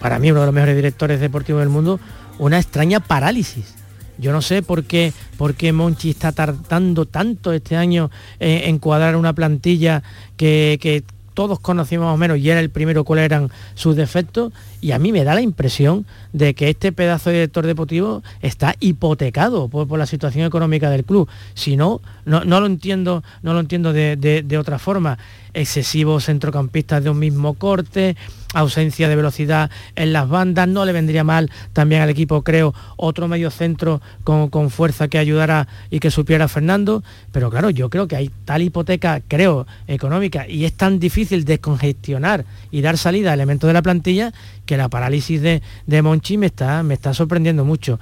para 0.00 0.18
mí 0.18 0.30
uno 0.32 0.40
de 0.40 0.46
los 0.46 0.54
mejores 0.54 0.74
directores 0.74 1.20
deportivos 1.20 1.60
del 1.60 1.68
mundo, 1.68 2.00
una 2.38 2.58
extraña 2.58 3.00
parálisis. 3.00 3.74
Yo 4.18 4.32
no 4.32 4.42
sé 4.42 4.62
por 4.62 4.84
qué, 4.84 5.12
por 5.36 5.54
qué 5.54 5.72
Monchi 5.72 6.10
está 6.10 6.32
tardando 6.32 7.04
tanto 7.04 7.52
este 7.52 7.76
año 7.76 8.10
en, 8.38 8.78
cuadrar 8.78 9.16
una 9.16 9.32
plantilla 9.32 10.02
que, 10.36 11.04
todos 11.34 11.58
conocimos 11.58 12.06
más 12.06 12.14
o 12.14 12.16
menos 12.16 12.38
y 12.38 12.48
era 12.48 12.60
el 12.60 12.70
primero 12.70 13.02
cuáles 13.02 13.24
eran 13.24 13.50
sus 13.74 13.96
defectos 13.96 14.52
y 14.80 14.92
a 14.92 15.00
mí 15.00 15.10
me 15.10 15.24
da 15.24 15.34
la 15.34 15.40
impresión 15.40 16.06
de 16.32 16.54
que 16.54 16.70
este 16.70 16.92
pedazo 16.92 17.30
de 17.30 17.38
director 17.38 17.66
deportivo 17.66 18.22
está 18.40 18.76
hipotecado 18.78 19.66
por, 19.66 19.98
la 19.98 20.06
situación 20.06 20.46
económica 20.46 20.90
del 20.90 21.04
club. 21.04 21.28
Si 21.54 21.74
no, 21.74 22.00
no, 22.24 22.44
lo 22.44 22.66
entiendo, 22.66 23.24
no 23.42 23.52
lo 23.52 23.58
entiendo 23.58 23.92
de 23.92 24.56
otra 24.56 24.78
forma 24.78 25.18
excesivos 25.54 26.26
centrocampistas 26.26 27.02
de 27.02 27.10
un 27.10 27.18
mismo 27.18 27.54
corte, 27.54 28.16
ausencia 28.54 29.08
de 29.08 29.16
velocidad 29.16 29.70
en 29.96 30.12
las 30.12 30.28
bandas, 30.28 30.68
no 30.68 30.84
le 30.84 30.92
vendría 30.92 31.24
mal 31.24 31.50
también 31.72 32.02
al 32.02 32.10
equipo, 32.10 32.42
creo, 32.42 32.74
otro 32.96 33.28
medio 33.28 33.50
centro 33.50 34.00
con, 34.22 34.48
con, 34.48 34.70
fuerza 34.70 35.08
que 35.08 35.18
ayudara 35.18 35.66
y 35.90 36.00
que 36.00 36.10
supiera 36.10 36.48
Fernando, 36.48 37.02
pero 37.32 37.50
claro, 37.50 37.70
yo 37.70 37.90
creo 37.90 38.08
que 38.08 38.16
hay 38.16 38.30
tal 38.44 38.62
hipoteca, 38.62 39.22
creo, 39.26 39.66
económica, 39.86 40.48
y 40.48 40.64
es 40.64 40.72
tan 40.72 40.98
difícil 40.98 41.44
descongestionar 41.44 42.44
y 42.70 42.80
dar 42.80 42.98
salida 42.98 43.30
a 43.30 43.34
elementos 43.34 43.68
de 43.68 43.74
la 43.74 43.82
plantilla, 43.82 44.32
que 44.66 44.76
la 44.76 44.88
parálisis 44.88 45.40
de, 45.40 45.62
de 45.86 46.02
Monchi 46.02 46.36
me 46.36 46.46
está, 46.46 46.82
me 46.82 46.94
está 46.94 47.14
sorprendiendo 47.14 47.64
mucho. 47.64 47.98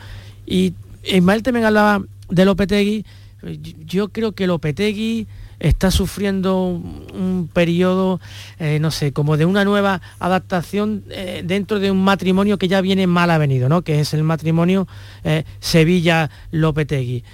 Y 0.47 0.75
Ismael 1.05 1.43
también 1.43 1.67
hablaba 1.67 2.03
de 2.29 2.45
Lopetegui, 2.45 3.05
yo 3.87 4.09
creo 4.09 4.33
que 4.33 4.47
Lopetegui 4.47 5.27
está 5.63 5.91
sufriendo 5.91 6.67
un, 6.67 7.49
periodo, 7.53 8.21
eh, 8.59 8.79
no 8.81 8.91
sé, 8.91 9.13
como 9.13 9.37
de 9.37 9.47
una 9.47 9.65
nueva 9.65 10.03
adaptación 10.19 11.05
eh, 11.11 11.43
dentro 11.45 11.79
de 11.79 11.91
un 11.91 12.03
matrimonio 12.03 12.59
que 12.59 12.69
ya 12.69 12.81
viene 12.81 13.07
mal 13.07 13.31
avenido, 13.31 13.69
¿no? 13.69 13.83
que 13.83 14.01
es 14.01 14.13
el 14.13 14.25
matrimonio 14.25 14.89
eh, 15.25 15.45
Sevilla-Lopetegui. 15.61 17.25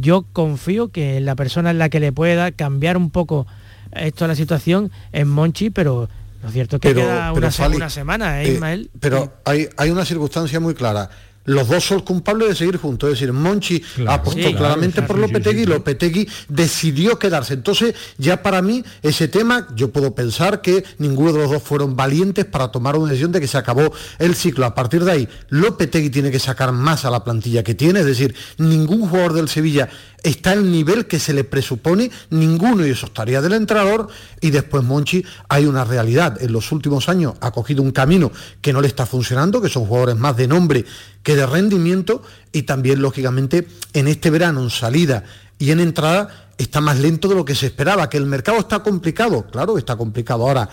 yo 0.00 0.24
confío 0.32 0.88
que 0.88 1.20
la 1.20 1.36
persona 1.36 1.70
en 1.70 1.78
la 1.78 1.90
que 1.90 2.00
le 2.00 2.10
pueda 2.12 2.52
cambiar 2.52 2.96
un 2.96 3.10
poco 3.10 3.46
esto 3.92 4.26
la 4.26 4.34
situación 4.34 4.90
es 5.12 5.26
Monchi, 5.26 5.70
pero 5.70 6.08
lo 6.42 6.50
cierto 6.50 6.76
es 6.76 6.82
que 6.82 6.94
queda 6.94 7.32
una, 7.32 7.50
semana, 7.90 8.42
¿eh, 8.42 8.52
Ismael? 8.52 8.90
pero 9.00 9.32
hay, 9.44 9.68
hay 9.76 9.90
una 9.90 10.04
circunstancia 10.04 10.60
muy 10.60 10.74
clara 10.74 11.08
los 11.44 11.68
dos 11.68 11.84
son 11.84 12.00
culpables 12.00 12.48
de 12.48 12.54
seguir 12.54 12.76
juntos. 12.78 13.08
Es 13.08 13.20
decir, 13.20 13.32
Monchi 13.32 13.82
apostó 14.06 14.54
claramente 14.56 15.02
por 15.02 15.18
Lopetegui 15.18 15.62
y 15.62 15.66
Lopetegui 15.66 16.28
decidió 16.48 17.18
quedarse. 17.18 17.54
Entonces, 17.54 17.94
ya 18.18 18.42
para 18.42 18.62
mí, 18.62 18.84
ese 19.02 19.28
tema, 19.28 19.68
yo 19.74 19.90
puedo 19.90 20.14
pensar 20.14 20.62
que 20.62 20.84
ninguno 20.98 21.32
de 21.32 21.38
los 21.38 21.50
dos 21.50 21.62
fueron 21.62 21.96
valientes 21.96 22.44
para 22.44 22.68
tomar 22.68 22.96
una 22.96 23.10
decisión 23.10 23.32
de 23.32 23.40
que 23.40 23.48
se 23.48 23.58
acabó 23.58 23.92
el 24.18 24.34
ciclo. 24.34 24.66
A 24.66 24.74
partir 24.74 25.04
de 25.04 25.12
ahí, 25.12 25.28
Lopetegui 25.48 26.10
tiene 26.10 26.30
que 26.30 26.38
sacar 26.38 26.72
más 26.72 27.04
a 27.04 27.10
la 27.10 27.24
plantilla 27.24 27.62
que 27.62 27.74
tiene. 27.74 28.00
Es 28.00 28.06
decir, 28.06 28.34
ningún 28.58 29.08
jugador 29.08 29.34
del 29.34 29.48
Sevilla 29.48 29.88
está 30.24 30.52
al 30.52 30.72
nivel 30.72 31.06
que 31.06 31.20
se 31.20 31.34
le 31.34 31.44
presupone, 31.44 32.10
ninguno 32.30 32.84
y 32.84 32.90
eso 32.90 33.06
estaría 33.06 33.40
del 33.40 33.52
entrenador 33.52 34.08
y 34.40 34.50
después 34.50 34.82
Monchi 34.82 35.24
hay 35.48 35.66
una 35.66 35.84
realidad, 35.84 36.42
en 36.42 36.50
los 36.50 36.72
últimos 36.72 37.08
años 37.08 37.34
ha 37.40 37.52
cogido 37.52 37.82
un 37.82 37.92
camino 37.92 38.32
que 38.60 38.72
no 38.72 38.80
le 38.80 38.88
está 38.88 39.06
funcionando, 39.06 39.60
que 39.60 39.68
son 39.68 39.84
jugadores 39.84 40.16
más 40.16 40.36
de 40.36 40.48
nombre 40.48 40.84
que 41.22 41.36
de 41.36 41.46
rendimiento 41.46 42.22
y 42.52 42.62
también 42.62 43.02
lógicamente 43.02 43.68
en 43.92 44.08
este 44.08 44.30
verano 44.30 44.62
en 44.62 44.70
salida 44.70 45.24
y 45.58 45.70
en 45.70 45.80
entrada 45.80 46.48
está 46.56 46.80
más 46.80 46.98
lento 46.98 47.28
de 47.28 47.34
lo 47.34 47.44
que 47.44 47.54
se 47.54 47.66
esperaba, 47.66 48.08
que 48.08 48.16
el 48.16 48.26
mercado 48.26 48.58
está 48.58 48.80
complicado, 48.80 49.46
claro, 49.50 49.76
está 49.76 49.96
complicado. 49.96 50.46
Ahora 50.48 50.68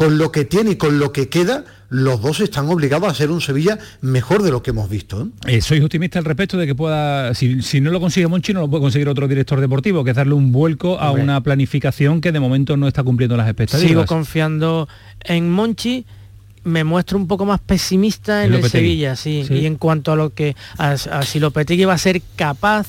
con 0.00 0.16
lo 0.16 0.32
que 0.32 0.46
tiene 0.46 0.70
y 0.70 0.76
con 0.76 0.98
lo 0.98 1.12
que 1.12 1.28
queda, 1.28 1.62
los 1.90 2.22
dos 2.22 2.40
están 2.40 2.66
obligados 2.70 3.06
a 3.06 3.12
hacer 3.12 3.30
un 3.30 3.42
Sevilla 3.42 3.78
mejor 4.00 4.42
de 4.42 4.50
lo 4.50 4.62
que 4.62 4.70
hemos 4.70 4.88
visto. 4.88 5.28
¿eh? 5.44 5.56
Eh, 5.56 5.60
¿Sois 5.60 5.82
optimista 5.84 6.18
al 6.18 6.24
respecto 6.24 6.56
de 6.56 6.66
que 6.66 6.74
pueda, 6.74 7.34
si, 7.34 7.58
no 7.82 7.90
lo 7.90 8.00
consigue 8.00 8.26
Monchi, 8.26 8.54
no 8.54 8.60
lo 8.60 8.70
puede 8.70 8.80
conseguir 8.80 9.10
otro 9.10 9.28
director 9.28 9.60
deportivo, 9.60 10.02
que 10.02 10.12
es 10.12 10.16
darle 10.16 10.32
un 10.32 10.52
vuelco 10.52 10.98
a 10.98 11.10
una 11.10 11.42
planificación 11.42 12.22
que 12.22 12.32
de 12.32 12.40
momento 12.40 12.78
no 12.78 12.88
está 12.88 13.02
cumpliendo 13.02 13.36
las 13.36 13.46
expectativas? 13.46 13.90
Sigo 13.90 14.06
confiando 14.06 14.88
en 15.22 15.50
Monchi 15.50 16.06
me 16.64 16.82
muestro 16.82 17.18
un 17.18 17.26
poco 17.26 17.44
más 17.44 17.60
pesimista 17.60 18.46
en 18.46 18.54
el, 18.54 18.64
Sevilla, 18.70 19.16
sí, 19.16 19.44
Y 19.50 19.66
en 19.66 19.76
cuanto 19.76 20.12
a 20.12 20.16
lo 20.16 20.30
que 20.30 20.56
a, 20.78 20.96
si 20.96 21.40
Lopetegui 21.40 21.84
va 21.84 21.92
a 21.92 21.98
ser 21.98 22.22
capaz 22.36 22.86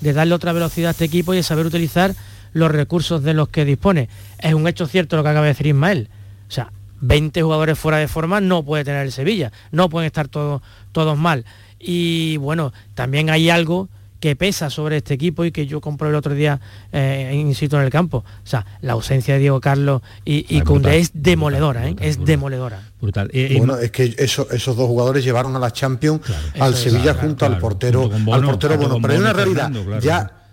de 0.00 0.14
darle 0.14 0.32
otra 0.32 0.54
velocidad 0.54 0.88
a 0.88 0.90
este 0.92 1.04
equipo 1.04 1.34
y 1.34 1.36
de 1.36 1.42
saber 1.42 1.66
utilizar 1.66 2.14
los 2.54 2.70
recursos 2.70 3.22
de 3.22 3.34
los 3.34 3.50
que 3.50 3.66
dispone. 3.66 4.08
Es 4.38 4.54
un 4.54 4.66
hecho 4.66 4.86
cierto 4.86 5.16
lo 5.16 5.22
que 5.22 5.28
acaba 5.28 5.44
de 5.44 5.52
decir 5.52 5.66
Ismael. 5.66 6.08
O 6.54 6.62
sea, 6.62 6.70
20 7.00 7.42
jugadores 7.42 7.76
fuera 7.76 7.98
de 7.98 8.06
forma 8.06 8.40
no 8.40 8.62
puede 8.62 8.84
tener 8.84 9.04
el 9.04 9.10
Sevilla, 9.10 9.50
no 9.72 9.88
pueden 9.88 10.06
estar 10.06 10.28
todos, 10.28 10.62
todos 10.92 11.18
mal. 11.18 11.44
Y 11.80 12.36
bueno, 12.36 12.72
también 12.94 13.28
hay 13.28 13.50
algo 13.50 13.88
que 14.20 14.36
pesa 14.36 14.70
sobre 14.70 14.98
este 14.98 15.14
equipo 15.14 15.44
y 15.44 15.50
que 15.50 15.66
yo 15.66 15.80
compré 15.80 16.10
el 16.10 16.14
otro 16.14 16.32
día, 16.32 16.60
eh, 16.92 17.32
insisto, 17.34 17.76
en 17.76 17.82
el 17.82 17.90
campo. 17.90 18.18
O 18.18 18.46
sea, 18.46 18.64
la 18.82 18.92
ausencia 18.92 19.34
de 19.34 19.40
Diego 19.40 19.60
Carlos 19.60 20.00
y, 20.24 20.46
y 20.48 20.62
es 20.90 21.10
demoledora, 21.12 21.88
¿eh? 21.88 21.96
es 21.98 22.24
demoledora. 22.24 22.80
Brutal. 23.00 23.32
bueno, 23.58 23.76
es 23.78 23.90
que 23.90 24.14
esos 24.16 24.76
dos 24.76 24.86
jugadores 24.86 25.24
llevaron 25.24 25.56
a 25.56 25.58
la 25.58 25.72
Champions 25.72 26.20
al 26.60 26.76
Sevilla 26.76 27.14
junto 27.14 27.46
al 27.46 27.58
portero, 27.58 28.08
al 28.32 28.44
portero 28.44 28.76
bueno, 28.76 28.98
pero 29.02 29.14
hay 29.14 29.18
una 29.18 29.32
realidad. 29.32 29.72
Ya 30.00 30.43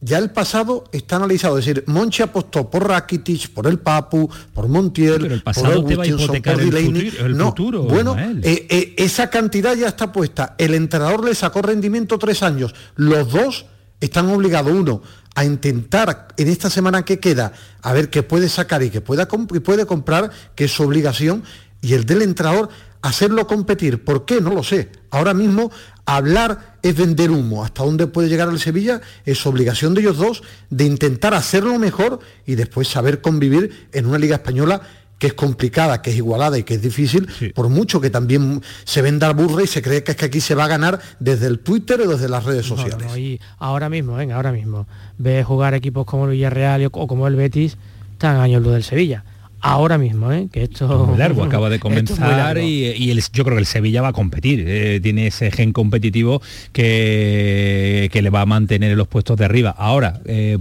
ya 0.00 0.18
el 0.18 0.30
pasado 0.30 0.84
está 0.92 1.16
analizado. 1.16 1.58
Es 1.58 1.66
decir, 1.66 1.84
Monchi 1.86 2.22
apostó 2.22 2.70
por 2.70 2.86
Rakitic, 2.86 3.50
por 3.50 3.66
el 3.66 3.78
Papu, 3.78 4.28
por 4.54 4.68
Montiel, 4.68 5.42
por 5.42 5.66
Augustinson, 5.66 6.42
por 6.42 6.56
Delaney. 6.56 7.12
no, 7.34 7.54
bueno, 7.82 8.16
eh, 8.18 8.66
eh, 8.68 8.94
esa 8.96 9.28
cantidad 9.28 9.74
ya 9.74 9.88
está 9.88 10.12
puesta. 10.12 10.54
El 10.58 10.74
entrenador 10.74 11.24
le 11.24 11.34
sacó 11.34 11.62
rendimiento 11.62 12.18
tres 12.18 12.42
años. 12.42 12.74
Los 12.94 13.32
dos 13.32 13.66
están 14.00 14.28
obligados, 14.28 14.72
uno, 14.72 15.02
a 15.34 15.44
intentar 15.44 16.28
en 16.36 16.48
esta 16.48 16.70
semana 16.70 17.04
que 17.04 17.18
queda, 17.18 17.52
a 17.82 17.92
ver 17.92 18.10
qué 18.10 18.22
puede 18.22 18.48
sacar 18.48 18.82
y 18.82 18.90
que 18.90 19.00
pueda 19.00 19.26
puede 19.28 19.86
comprar, 19.86 20.30
que 20.54 20.64
es 20.64 20.72
su 20.72 20.84
obligación, 20.84 21.42
y 21.80 21.94
el 21.94 22.06
del 22.06 22.22
entrenador 22.22 22.68
hacerlo 23.02 23.46
competir. 23.46 24.04
¿Por 24.04 24.24
qué? 24.24 24.40
No 24.40 24.50
lo 24.50 24.62
sé. 24.62 24.90
Ahora 25.10 25.34
mismo 25.34 25.70
hablar 26.04 26.78
es 26.82 26.96
vender 26.96 27.30
humo. 27.30 27.64
Hasta 27.64 27.84
dónde 27.84 28.06
puede 28.06 28.28
llegar 28.28 28.48
el 28.48 28.58
Sevilla 28.58 29.00
es 29.24 29.44
obligación 29.46 29.94
de 29.94 30.02
ellos 30.02 30.16
dos 30.16 30.42
de 30.70 30.84
intentar 30.84 31.34
hacerlo 31.34 31.78
mejor 31.78 32.20
y 32.46 32.54
después 32.54 32.88
saber 32.88 33.20
convivir 33.20 33.88
en 33.92 34.06
una 34.06 34.18
liga 34.18 34.36
española 34.36 34.82
que 35.18 35.28
es 35.28 35.34
complicada, 35.34 36.00
que 36.00 36.10
es 36.10 36.16
igualada 36.16 36.58
y 36.58 36.62
que 36.62 36.74
es 36.74 36.82
difícil, 36.82 37.28
por 37.52 37.68
mucho 37.68 38.00
que 38.00 38.08
también 38.08 38.62
se 38.84 39.02
venda 39.02 39.32
burra 39.32 39.64
y 39.64 39.66
se 39.66 39.82
cree 39.82 40.04
que 40.04 40.12
es 40.12 40.16
que 40.16 40.26
aquí 40.26 40.40
se 40.40 40.54
va 40.54 40.66
a 40.66 40.68
ganar 40.68 41.00
desde 41.18 41.48
el 41.48 41.58
Twitter 41.58 42.00
o 42.02 42.06
desde 42.06 42.28
las 42.28 42.44
redes 42.44 42.66
sociales. 42.66 43.16
y 43.16 43.40
ahora 43.58 43.88
mismo, 43.88 44.14
venga, 44.14 44.36
ahora 44.36 44.52
mismo, 44.52 44.86
ve 45.16 45.42
jugar 45.42 45.74
equipos 45.74 46.06
como 46.06 46.26
el 46.26 46.32
Villarreal 46.32 46.88
o 46.92 47.06
como 47.08 47.26
el 47.26 47.34
Betis, 47.34 47.76
están 48.12 48.36
años 48.36 48.62
lo 48.62 48.70
del 48.70 48.84
Sevilla 48.84 49.24
ahora 49.60 49.98
mismo, 49.98 50.32
¿eh? 50.32 50.48
que 50.52 50.64
esto 50.64 51.06
muy 51.06 51.18
largo, 51.18 51.42
acaba 51.44 51.70
de 51.70 51.78
comenzar 51.78 52.58
y, 52.58 53.12
yo 53.32 53.44
creo 53.44 53.56
que 53.56 53.60
el 53.60 53.66
Sevilla 53.66 54.02
va 54.02 54.08
a 54.08 54.12
competir, 54.12 54.64
eh, 54.66 55.00
tiene 55.02 55.28
ese 55.28 55.50
gen 55.50 55.72
competitivo 55.72 56.40
que, 56.72 58.08
que 58.12 58.22
le 58.22 58.30
va 58.30 58.42
a 58.42 58.46
mantener 58.46 58.92
en 58.92 58.98
los 58.98 59.08
puestos 59.08 59.36
de 59.36 59.44
arriba. 59.44 59.74
Ahora, 59.76 60.20
eh, 60.24 60.58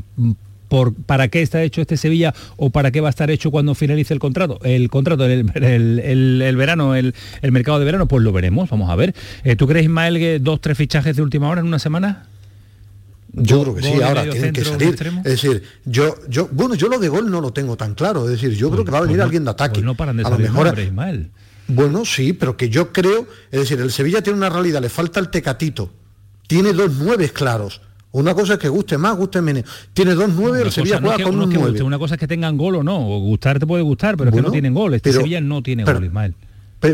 por, 0.68 0.94
¿para 0.94 1.28
qué 1.28 1.42
está 1.42 1.64
hecho 1.64 1.82
este 1.82 1.98
Sevilla 1.98 2.34
o 2.58 2.70
para 2.70 2.92
qué 2.92 3.02
va 3.02 3.08
a 3.08 3.10
estar 3.10 3.32
hecho 3.32 3.52
cuando 3.52 3.76
finalice 3.76 4.14
el 4.14 4.20
contrato? 4.20 4.60
El 4.64 4.90
contrato, 4.90 5.26
el, 5.26 5.52
el, 5.56 6.56
verano, 6.56 6.96
el, 6.96 7.14
mercado 7.52 7.80
de 7.80 7.86
verano, 7.86 8.08
pues 8.08 8.24
lo 8.24 8.32
veremos, 8.32 8.70
vamos 8.70 8.90
a 8.90 8.96
ver. 8.96 9.14
Eh, 9.44 9.56
¿Tú 9.56 9.68
crees, 9.68 9.86
Ismael, 9.86 10.18
que 10.18 10.40
dos, 10.40 10.62
tres 10.62 10.78
fichajes 10.78 11.16
de 11.16 11.22
última 11.22 11.50
hora 11.50 11.62
en 11.62 11.68
una 11.68 11.80
semana? 11.80 12.28
Yo 13.40 13.62
creo 13.62 13.76
que 13.76 13.84
sí, 13.84 14.02
ahora 14.02 14.30
tienen 14.30 14.54
que 14.54 14.66
salir. 14.66 14.96
Es 15.18 15.42
decir, 15.42 15.64
yo, 15.86 16.16
yo, 16.28 16.50
bueno, 16.52 16.76
yo 16.76 16.88
lo 16.88 16.98
de 16.98 17.08
gol 17.08 17.30
no 17.30 17.40
lo 17.40 17.52
tengo 17.52 17.78
tan 17.78 17.94
claro. 17.94 18.26
Es 18.26 18.32
decir, 18.32 18.58
yo 18.58 18.72
creo 18.72 18.84
que 18.84 18.92
va 18.92 19.00
a 19.00 19.02
venir 19.02 19.22
alguien 19.22 19.46
de 19.46 19.52
ataque. 19.52 19.82
no 19.82 19.96
paran 19.96 20.18
de 20.18 20.24
a 20.24 20.30
lo 20.30 20.40
mejor. 20.40 20.76
Bueno, 21.70 22.06
sí, 22.06 22.34
pero 22.34 22.56
que 22.56 22.70
yo 22.70 22.94
creo, 22.94 23.28
es 23.52 23.60
decir, 23.60 23.80
el 23.80 23.92
Sevilla 23.92 24.22
tiene 24.22 24.38
una 24.38 24.50
realidad, 24.50 24.82
le 24.82 24.90
falta 24.90 25.20
el 25.20 25.30
tecatito. 25.30 25.92
Tiene 26.48 26.72
dos 26.72 26.94
nueves 26.94 27.34
claros. 27.34 27.82
Una 28.14 28.34
cosa 28.34 28.54
es 28.54 28.60
que 28.60 28.70
guste 28.70 28.98
más, 28.98 29.18
guste 29.18 29.42
menos. 29.42 29.66
Tiene 29.94 30.16
dos 30.16 30.30
nueve, 30.34 30.62
el 30.62 30.72
Sevilla 30.72 31.00
juega 31.02 31.22
con 31.24 31.40
un 31.40 31.50
nueve. 31.50 31.82
Una 31.84 32.00
cosa 32.00 32.16
es 32.16 32.20
que 32.20 32.28
tengan 32.28 32.58
gol 32.58 32.78
o 32.78 32.84
no, 32.84 32.98
o 32.98 33.20
gustar 33.20 33.60
te 33.60 33.68
puede 33.68 33.84
gustar, 33.84 34.16
pero 34.16 34.30
es 34.30 34.36
que 34.36 34.42
no 34.42 34.50
tienen 34.50 34.74
gol. 34.74 34.94
Este 34.94 35.12
Sevilla 35.12 35.42
no 35.42 35.62
tiene 35.62 35.84
gol, 35.84 36.06
Ismael 36.06 36.34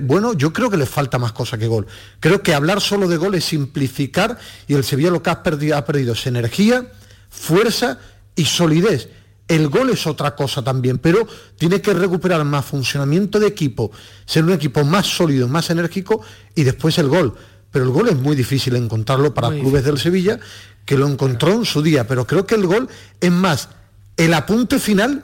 bueno, 0.03 0.33
yo 0.33 0.53
creo 0.53 0.69
que 0.69 0.77
le 0.77 0.85
falta 0.85 1.19
más 1.19 1.33
cosa 1.33 1.57
que 1.57 1.67
gol. 1.67 1.87
Creo 2.19 2.41
que 2.41 2.53
hablar 2.53 2.79
solo 2.79 3.07
de 3.07 3.17
gol 3.17 3.35
es 3.35 3.45
simplificar 3.45 4.37
y 4.67 4.73
el 4.75 4.83
Sevilla 4.83 5.11
lo 5.11 5.21
que 5.21 5.29
ha 5.29 5.43
perdido, 5.43 5.77
ha 5.77 5.85
perdido 5.85 6.13
es 6.13 6.25
energía, 6.25 6.87
fuerza 7.29 7.99
y 8.35 8.45
solidez. 8.45 9.09
El 9.47 9.67
gol 9.67 9.89
es 9.89 10.07
otra 10.07 10.35
cosa 10.35 10.63
también, 10.63 10.99
pero 10.99 11.27
tiene 11.57 11.81
que 11.81 11.93
recuperar 11.93 12.45
más 12.45 12.65
funcionamiento 12.65 13.39
de 13.39 13.47
equipo, 13.47 13.91
ser 14.25 14.45
un 14.45 14.53
equipo 14.53 14.85
más 14.85 15.05
sólido, 15.05 15.49
más 15.49 15.69
enérgico 15.69 16.21
y 16.55 16.63
después 16.63 16.97
el 16.97 17.09
gol. 17.09 17.35
Pero 17.69 17.85
el 17.85 17.91
gol 17.91 18.07
es 18.07 18.15
muy 18.15 18.35
difícil 18.35 18.75
encontrarlo 18.75 19.33
para 19.33 19.49
clubes 19.49 19.83
del 19.83 19.99
Sevilla, 19.99 20.39
que 20.85 20.97
lo 20.97 21.07
encontró 21.07 21.51
en 21.51 21.65
su 21.65 21.81
día, 21.81 22.07
pero 22.07 22.25
creo 22.25 22.45
que 22.45 22.55
el 22.55 22.67
gol 22.67 22.87
es 23.19 23.31
más 23.31 23.69
el 24.15 24.33
apunte 24.33 24.79
final 24.79 25.23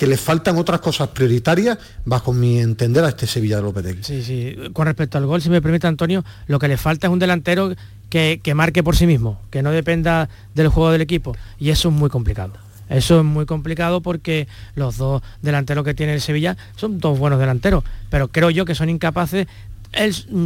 que 0.00 0.06
le 0.06 0.16
faltan 0.16 0.56
otras 0.56 0.80
cosas 0.80 1.08
prioritarias, 1.08 1.76
bajo 2.06 2.32
mi 2.32 2.58
entender, 2.58 3.04
a 3.04 3.10
este 3.10 3.26
Sevilla 3.26 3.56
de 3.56 3.62
Lopetegui. 3.64 4.02
Sí, 4.02 4.22
sí. 4.22 4.56
Con 4.72 4.86
respecto 4.86 5.18
al 5.18 5.26
gol, 5.26 5.42
si 5.42 5.50
me 5.50 5.60
permite, 5.60 5.86
Antonio, 5.88 6.24
lo 6.46 6.58
que 6.58 6.68
le 6.68 6.78
falta 6.78 7.06
es 7.06 7.12
un 7.12 7.18
delantero 7.18 7.74
que, 8.08 8.40
marque 8.54 8.82
por 8.82 8.96
sí 8.96 9.06
mismo, 9.06 9.42
que 9.50 9.62
no 9.62 9.70
dependa 9.72 10.30
del 10.54 10.68
juego 10.68 10.90
del 10.90 11.02
equipo. 11.02 11.36
Y 11.58 11.68
eso 11.68 11.90
es 11.90 11.94
muy 11.94 12.08
complicado. 12.08 12.54
Eso 12.88 13.18
es 13.18 13.26
muy 13.26 13.44
complicado 13.44 14.00
porque 14.00 14.48
los 14.74 14.96
dos 14.96 15.20
delanteros 15.42 15.84
que 15.84 15.92
tiene 15.92 16.14
el 16.14 16.22
Sevilla 16.22 16.56
son 16.76 16.98
dos 16.98 17.18
buenos 17.18 17.38
delanteros, 17.38 17.84
pero 18.08 18.28
creo 18.28 18.48
yo 18.48 18.64
que 18.64 18.74
son 18.74 18.88
incapaces 18.88 19.48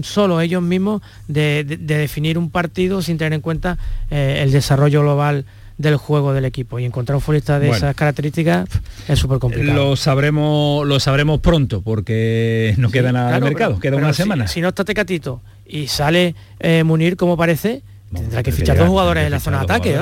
solo 0.03 0.41
ellos 0.41 0.65
mismos 0.65 1.01
de, 1.29 1.63
definir 1.63 2.39
un 2.39 2.51
partido 2.51 3.03
sin 3.03 3.19
tener 3.19 3.35
en 3.35 3.41
cuenta 3.41 3.79
eh, 4.11 4.41
el 4.43 4.51
desarrollo 4.51 5.03
global 5.03 5.45
del 5.79 5.97
juego 5.97 6.33
del 6.33 6.45
equipo 6.45 6.79
y 6.79 6.85
encontrar 6.85 7.17
un 7.17 7.21
futbolista 7.21 7.59
de 7.59 7.71
esas 7.71 7.95
características 7.95 8.69
es 9.09 9.19
súper 9.19 9.39
complicado. 9.39 9.75
Lo 9.75 9.97
sabremos, 9.97 10.87
lo 10.87 11.01
sabremos 11.01 11.41
pronto 11.41 11.83
porque 11.83 12.75
no 12.79 12.91
queda 12.91 13.13
nada 13.13 13.33
de 13.33 13.41
mercado, 13.41 13.79
queda 13.81 13.97
una 13.97 14.13
semana. 14.13 14.47
Si 14.47 14.61
no 14.61 14.69
está 14.69 14.85
Tecatito 14.85 15.43
y 15.67 15.89
sale 15.89 16.35
eh, 16.61 16.85
Munir 16.85 17.17
como 17.17 17.37
parece, 17.37 17.83
Tendrá 18.15 18.43
que 18.43 18.53
fichar 18.53 18.77
dos 18.77 18.89
jugadores 18.89 19.25
en 19.25 19.31
la 19.31 19.41
zona 19.41 19.59
de 19.59 19.65
ataque. 19.65 19.97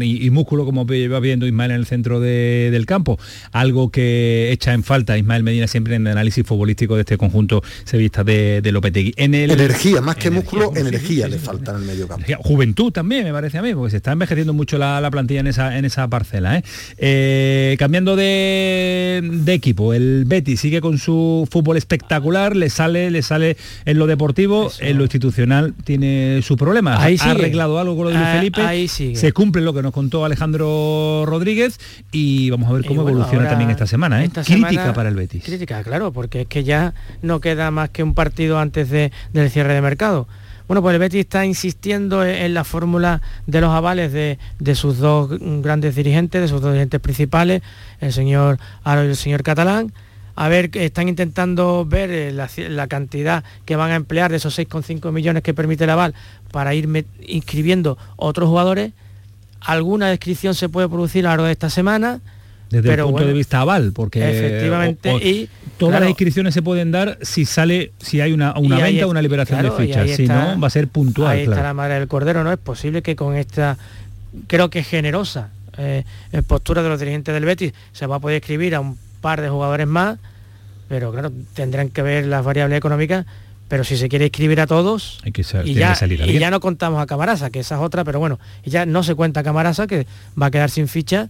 Y, 0.00 0.30
músculo 0.30 0.64
como 0.64 0.86
va 0.86 1.20
viendo 1.20 1.46
Ismael 1.46 1.72
en 1.72 1.76
el 1.78 1.86
centro 1.86 2.20
del 2.20 2.86
campo. 2.86 3.18
Algo 3.52 3.90
que 3.90 4.50
echa 4.52 4.72
en 4.72 4.84
falta 4.84 5.18
Ismael 5.18 5.42
Medina 5.42 5.66
siempre 5.66 5.96
en 5.96 6.06
el 6.06 6.12
análisis 6.12 6.46
futbolístico 6.46 6.94
de 6.94 7.00
este 7.00 7.16
conjunto 7.16 7.62
sevista 7.84 8.24
de, 8.24 8.60
de 8.62 8.72
Lopetegui. 8.72 9.14
En 9.16 9.34
el, 9.34 9.50
energía, 9.50 10.00
más 10.00 10.16
que 10.16 10.30
músculo, 10.30 10.72
energía, 10.76 11.28
le 11.28 11.38
falta 11.38 11.72
en 11.72 11.78
el 11.78 11.82
medio 11.84 12.08
campo. 12.08 12.26
Juventud 12.40 12.92
también, 12.92 13.24
me 13.24 13.32
parece 13.32 13.58
a 13.58 13.62
mí, 13.62 13.74
porque 13.74 13.90
se 13.90 13.96
está 13.98 14.12
envejeciendo 14.12 14.52
mucho 14.52 14.78
la, 14.78 15.08
plantilla 15.10 15.40
en 15.40 15.46
esa, 15.48 15.76
en 15.78 15.84
esa 15.84 16.08
parcela. 16.08 16.58
¿eh? 16.58 16.62
Eh, 16.98 17.76
cambiando 17.78 18.16
de, 18.16 19.22
equipo, 19.46 19.94
el 19.94 20.24
Betty 20.26 20.56
sigue 20.56 20.80
con 20.80 20.98
su 20.98 21.48
fútbol 21.50 21.76
espectacular, 21.76 22.54
le 22.54 22.70
sale, 22.70 23.10
le 23.10 23.22
sale 23.22 23.56
en 23.84 23.98
lo 23.98 24.06
deportivo, 24.06 24.70
en 24.80 24.98
lo 24.98 25.04
institucional 25.04 25.74
tiene 25.84 26.40
su 26.42 26.56
problema 26.56 27.07
ha 27.20 27.30
arreglado 27.30 27.78
algo 27.78 27.96
con 27.96 28.04
lo 28.04 28.10
de 28.10 28.16
Luis 28.16 28.28
ah, 28.28 28.36
Felipe. 28.38 29.16
Se 29.16 29.32
cumple 29.32 29.62
lo 29.62 29.72
que 29.72 29.82
nos 29.82 29.92
contó 29.92 30.24
Alejandro 30.24 31.24
Rodríguez 31.26 31.78
y 32.12 32.50
vamos 32.50 32.68
a 32.68 32.72
ver 32.72 32.84
cómo 32.84 33.02
evoluciona 33.02 33.48
también 33.48 33.70
esta 33.70 33.86
semana. 33.86 34.24
¿eh? 34.24 34.30
crítica 34.30 34.92
para 34.92 35.08
el 35.08 35.14
Betis. 35.14 35.44
Crítica, 35.44 35.82
claro, 35.82 36.12
porque 36.12 36.42
es 36.42 36.46
que 36.46 36.64
ya 36.64 36.94
no 37.22 37.40
queda 37.40 37.70
más 37.70 37.90
que 37.90 38.02
un 38.02 38.14
partido 38.14 38.58
antes 38.58 38.90
de, 38.90 39.12
del 39.32 39.50
cierre 39.50 39.74
de 39.74 39.80
mercado. 39.80 40.28
Bueno, 40.66 40.82
pues 40.82 40.92
el 40.92 41.00
Betis 41.00 41.20
está 41.20 41.46
insistiendo 41.46 42.24
en 42.24 42.52
la 42.52 42.62
fórmula 42.62 43.22
de 43.46 43.62
los 43.62 43.70
avales 43.70 44.12
de, 44.12 44.74
sus 44.74 44.98
dos 44.98 45.30
grandes 45.62 45.96
dirigentes, 45.96 46.42
de 46.42 46.48
sus 46.48 46.60
dos 46.60 46.72
dirigentes 46.72 47.00
principales, 47.00 47.62
el 48.00 48.12
señor 48.12 48.58
Aro 48.84 49.04
y 49.04 49.08
el 49.08 49.16
señor 49.16 49.42
Catalán 49.42 49.92
a 50.40 50.48
ver, 50.48 50.70
están 50.74 51.08
intentando 51.08 51.84
ver 51.84 52.10
eh, 52.12 52.32
la, 52.32 52.86
cantidad 52.86 53.42
que 53.64 53.74
van 53.74 53.90
a 53.90 53.96
emplear 53.96 54.30
de 54.30 54.36
esos 54.36 54.56
6,5 54.56 55.10
millones 55.10 55.42
que 55.42 55.52
permite 55.52 55.82
el 55.82 55.90
aval 55.90 56.14
para 56.52 56.76
ir 56.76 57.04
inscribiendo 57.26 57.98
otros 58.14 58.48
jugadores. 58.48 58.92
Alguna 59.60 60.10
descripción 60.10 60.54
se 60.54 60.68
puede 60.68 60.88
producir 60.88 61.26
a 61.26 61.30
lo 61.30 61.32
largo 61.32 61.46
de 61.46 61.52
esta 61.52 61.70
semana. 61.70 62.20
Desde 62.70 62.94
el 62.94 63.02
punto 63.02 63.26
de 63.26 63.32
vista 63.32 63.62
aval, 63.62 63.90
porque 63.92 64.30
efectivamente 64.30 65.12
y 65.16 65.48
todas 65.76 65.98
las 65.98 66.08
inscripciones 66.08 66.54
se 66.54 66.62
pueden 66.62 66.92
dar 66.92 67.18
si 67.22 67.44
sale, 67.44 67.90
si 67.98 68.20
hay 68.20 68.32
una, 68.32 68.56
una 68.56 68.78
venta 68.78 69.06
o 69.06 69.10
una 69.10 69.22
liberación 69.22 69.60
de 69.62 69.72
fichas. 69.72 70.08
Si 70.10 70.28
no, 70.28 70.60
va 70.60 70.68
a 70.68 70.70
ser 70.70 70.86
puntual. 70.86 71.36
Ahí 71.36 71.42
está 71.42 71.64
la 71.64 71.74
madre 71.74 71.94
del 71.98 72.06
cordero, 72.06 72.44
¿no? 72.44 72.52
Es 72.52 72.58
posible 72.58 73.02
que 73.02 73.16
con 73.16 73.34
esta, 73.34 73.76
creo 74.46 74.70
que 74.70 74.84
generosa 74.84 75.50
eh, 75.78 76.04
postura 76.46 76.84
de 76.84 76.90
los 76.90 77.00
dirigentes 77.00 77.34
del 77.34 77.44
Betis 77.44 77.72
se 77.90 78.06
va 78.06 78.16
a 78.16 78.20
poder 78.20 78.36
escribir 78.36 78.76
a 78.76 78.80
un 78.80 79.07
par 79.20 79.40
de 79.40 79.48
jugadores 79.48 79.86
más, 79.86 80.18
pero 80.88 81.12
claro, 81.12 81.32
tendrán 81.54 81.90
que 81.90 82.02
ver 82.02 82.26
las 82.26 82.44
variables 82.44 82.78
económicas, 82.78 83.26
pero 83.68 83.84
si 83.84 83.96
se 83.96 84.08
quiere 84.08 84.26
inscribir 84.26 84.60
a 84.60 84.66
todos, 84.66 85.20
Hay 85.24 85.32
que 85.32 85.42
y, 85.64 85.74
ya, 85.74 85.96
y 86.06 86.38
ya 86.38 86.50
no 86.50 86.60
contamos 86.60 87.02
a 87.02 87.06
Camarasa, 87.06 87.50
que 87.50 87.60
esa 87.60 87.76
es 87.76 87.82
otra, 87.82 88.04
pero 88.04 88.18
bueno, 88.18 88.38
ya 88.64 88.86
no 88.86 89.02
se 89.02 89.14
cuenta 89.14 89.42
Camarasa, 89.42 89.86
que 89.86 90.06
va 90.40 90.46
a 90.46 90.50
quedar 90.50 90.70
sin 90.70 90.88
ficha, 90.88 91.28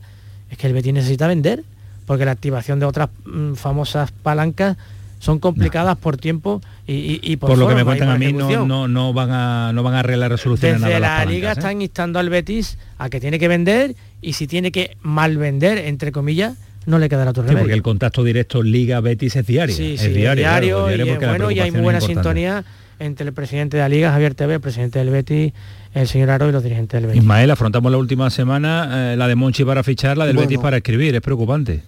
es 0.51 0.57
que 0.57 0.68
el 0.68 0.72
Betis 0.72 0.95
necesita 0.95 1.26
vender, 1.26 1.64
porque 2.07 2.24
la 2.24 2.30
activación 2.30 2.78
de 2.78 2.86
otras 2.86 3.11
mm, 3.26 3.55
famosas 3.55 4.12
palancas 4.12 4.76
son 5.18 5.41
complicadas 5.41 5.97
por 5.99 6.16
tiempo 6.16 6.61
y, 6.86 7.36
por, 7.36 7.59
lo 7.59 7.68
que 7.68 7.74
me 7.74 7.84
cuentan 7.84 8.09
a 8.09 8.16
mí 8.16 8.32
no, 8.32 8.89
no, 8.89 9.12
van 9.12 9.30
a 9.30 9.72
no 9.74 9.82
van 9.82 9.95
a 9.95 10.01
arreglar 10.01 10.30
resoluciones 10.30 10.80
Desde 10.80 11.01
la 11.01 11.24
liga 11.24 11.51
¿eh? 11.51 11.53
están 11.53 11.82
instando 11.82 12.18
al 12.18 12.30
Betis 12.30 12.78
a 12.99 13.11
que 13.11 13.20
tiene 13.20 13.39
que 13.39 13.49
vender 13.49 13.97
y 14.22 14.34
si 14.34 14.47
tiene 14.47 14.70
que 14.70 14.97
mal 15.03 15.36
vender 15.36 15.78
entre 15.78 16.12
comillas 16.12 16.57
no 16.89 16.99
le 16.99 17.09
quedará 17.09 17.30
otro 17.30 17.47
sí, 17.47 17.55
porque 17.55 17.74
el 17.74 17.82
contacto 17.82 18.24
directo 18.24 18.62
Liga 18.62 19.01
Betis 19.01 19.36
es 19.36 19.47
diario. 19.47 19.76
Sí, 19.76 19.95
es 19.95 20.14
diario, 20.14 20.91
y, 20.91 21.16
bueno, 21.18 21.51
y 21.51 21.61
hay 21.61 21.70
muy 21.70 21.82
buena 21.82 22.01
sintonía 22.01 22.64
entre 22.99 23.26
el 23.28 23.32
presidente 23.32 23.76
de 23.76 23.82
la 23.82 23.89
Liga, 23.89 24.11
Javier 24.11 24.34
TV, 24.34 24.55
el 24.55 24.61
presidente 24.61 24.99
del 24.99 25.11
Betis, 25.11 25.53
el 25.95 26.09
señor 26.09 26.30
Aro 26.30 26.49
y 26.49 26.53
los 26.53 26.62
dirigentes 26.62 27.01
del 27.01 27.09
Betis. 27.09 27.22
Ismael, 27.22 27.51
afrontamos 27.51 27.93
la 27.93 27.99
última 27.99 28.30
semana, 28.30 29.12
eh, 29.12 29.16
la 29.16 29.28
de 29.28 29.34
Monchi 29.34 29.64
para 29.64 29.82
fichar, 29.84 30.16
la 30.16 30.26
del 30.26 30.36
Betis 30.36 30.59
para 30.59 30.78
escribir, 30.78 31.14
es 31.14 31.20
preocupante 31.20 31.82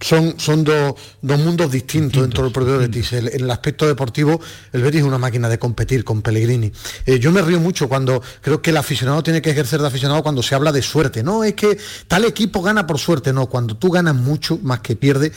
son, 0.00 0.38
son 0.38 0.64
dos, 0.64 0.94
mundos 1.22 1.70
distintos 1.70 2.22
dentro 2.22 2.44
del 2.44 2.52
propio 2.52 2.78
Betis. 2.78 3.12
en 3.12 3.26
el 3.26 3.50
aspecto 3.50 3.86
deportivo, 3.86 4.40
el 4.72 4.82
Betis 4.82 5.00
es 5.00 5.06
una 5.06 5.18
máquina 5.18 5.48
de 5.48 5.58
competir 5.58 6.04
con 6.04 6.22
Pellegrini. 6.22 6.72
Eh, 7.06 7.18
yo 7.18 7.32
me 7.32 7.42
río 7.42 7.60
mucho 7.60 7.88
cuando 7.88 8.22
creo 8.40 8.62
que 8.62 8.70
el 8.70 8.76
aficionado 8.76 9.22
tiene 9.22 9.42
que 9.42 9.50
ejercer 9.50 9.80
de 9.80 9.86
aficionado 9.86 10.22
cuando 10.22 10.42
se 10.42 10.54
habla 10.54 10.72
de 10.72 10.82
suerte. 10.82 11.22
No, 11.22 11.44
es 11.44 11.54
que 11.54 11.78
tal 12.06 12.24
equipo 12.24 12.62
gana 12.62 12.86
por 12.86 12.98
suerte. 12.98 13.32
No, 13.32 13.46
cuando 13.46 13.76
tú 13.76 13.90
ganas 13.90 14.14
mucho 14.14 14.58
más 14.62 14.80
que 14.80 14.96
pierde, 14.96 15.32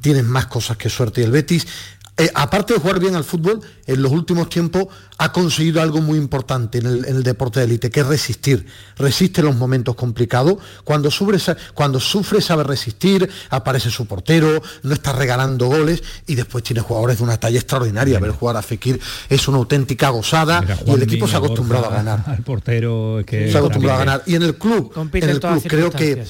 tienes 0.00 0.24
más 0.24 0.46
cosas 0.46 0.76
que 0.76 0.88
suerte. 0.88 1.20
Y 1.20 1.24
el 1.24 1.30
Betis 1.30 1.66
eh, 2.20 2.30
aparte 2.34 2.74
de 2.74 2.80
jugar 2.80 3.00
bien 3.00 3.14
al 3.14 3.24
fútbol, 3.24 3.60
en 3.86 4.02
los 4.02 4.12
últimos 4.12 4.50
tiempos 4.50 4.88
ha 5.16 5.32
conseguido 5.32 5.80
algo 5.80 6.02
muy 6.02 6.18
importante 6.18 6.76
en 6.76 6.84
el, 6.86 7.22
deporte 7.22 7.60
de 7.60 7.64
élite, 7.64 7.90
que 7.90 8.00
es 8.00 8.06
resistir. 8.06 8.66
Resiste 8.98 9.42
los 9.42 9.56
momentos 9.56 9.94
complicados. 9.94 10.56
Cuando 10.84 11.10
sufre, 11.10 11.38
cuando 11.72 11.98
sufre 11.98 12.42
sabe 12.42 12.64
resistir, 12.64 13.26
aparece 13.48 13.88
su 13.88 14.04
portero, 14.04 14.62
no 14.82 14.92
está 14.92 15.14
regalando 15.14 15.68
goles 15.68 16.02
y 16.26 16.34
después 16.34 16.62
tiene 16.62 16.82
jugadores 16.82 17.16
de 17.16 17.24
una 17.24 17.40
talla 17.40 17.58
extraordinaria. 17.58 18.18
Ver 18.18 18.32
jugar 18.32 18.58
a 18.58 18.62
Fekir 18.62 19.00
es 19.30 19.48
una 19.48 19.56
auténtica 19.56 20.10
gozada 20.10 20.62
y 20.84 20.90
el 20.90 21.02
equipo 21.02 21.26
se 21.26 21.36
ha 21.36 21.38
acostumbrado 21.38 21.86
a 21.86 21.90
ganar. 21.90 22.22
Al 22.26 22.42
portero 22.42 23.22
que 23.24 23.50
se 23.50 23.56
ha 23.56 23.60
acostumbrado 23.60 23.96
a 23.96 24.04
ganar. 24.04 24.22
Y 24.26 24.34
en 24.34 24.42
el 24.42 24.56
club, 24.56 24.92
en 25.14 25.28
el 25.30 25.40
club 25.40 25.62
creo 25.66 25.90
que 25.90 26.22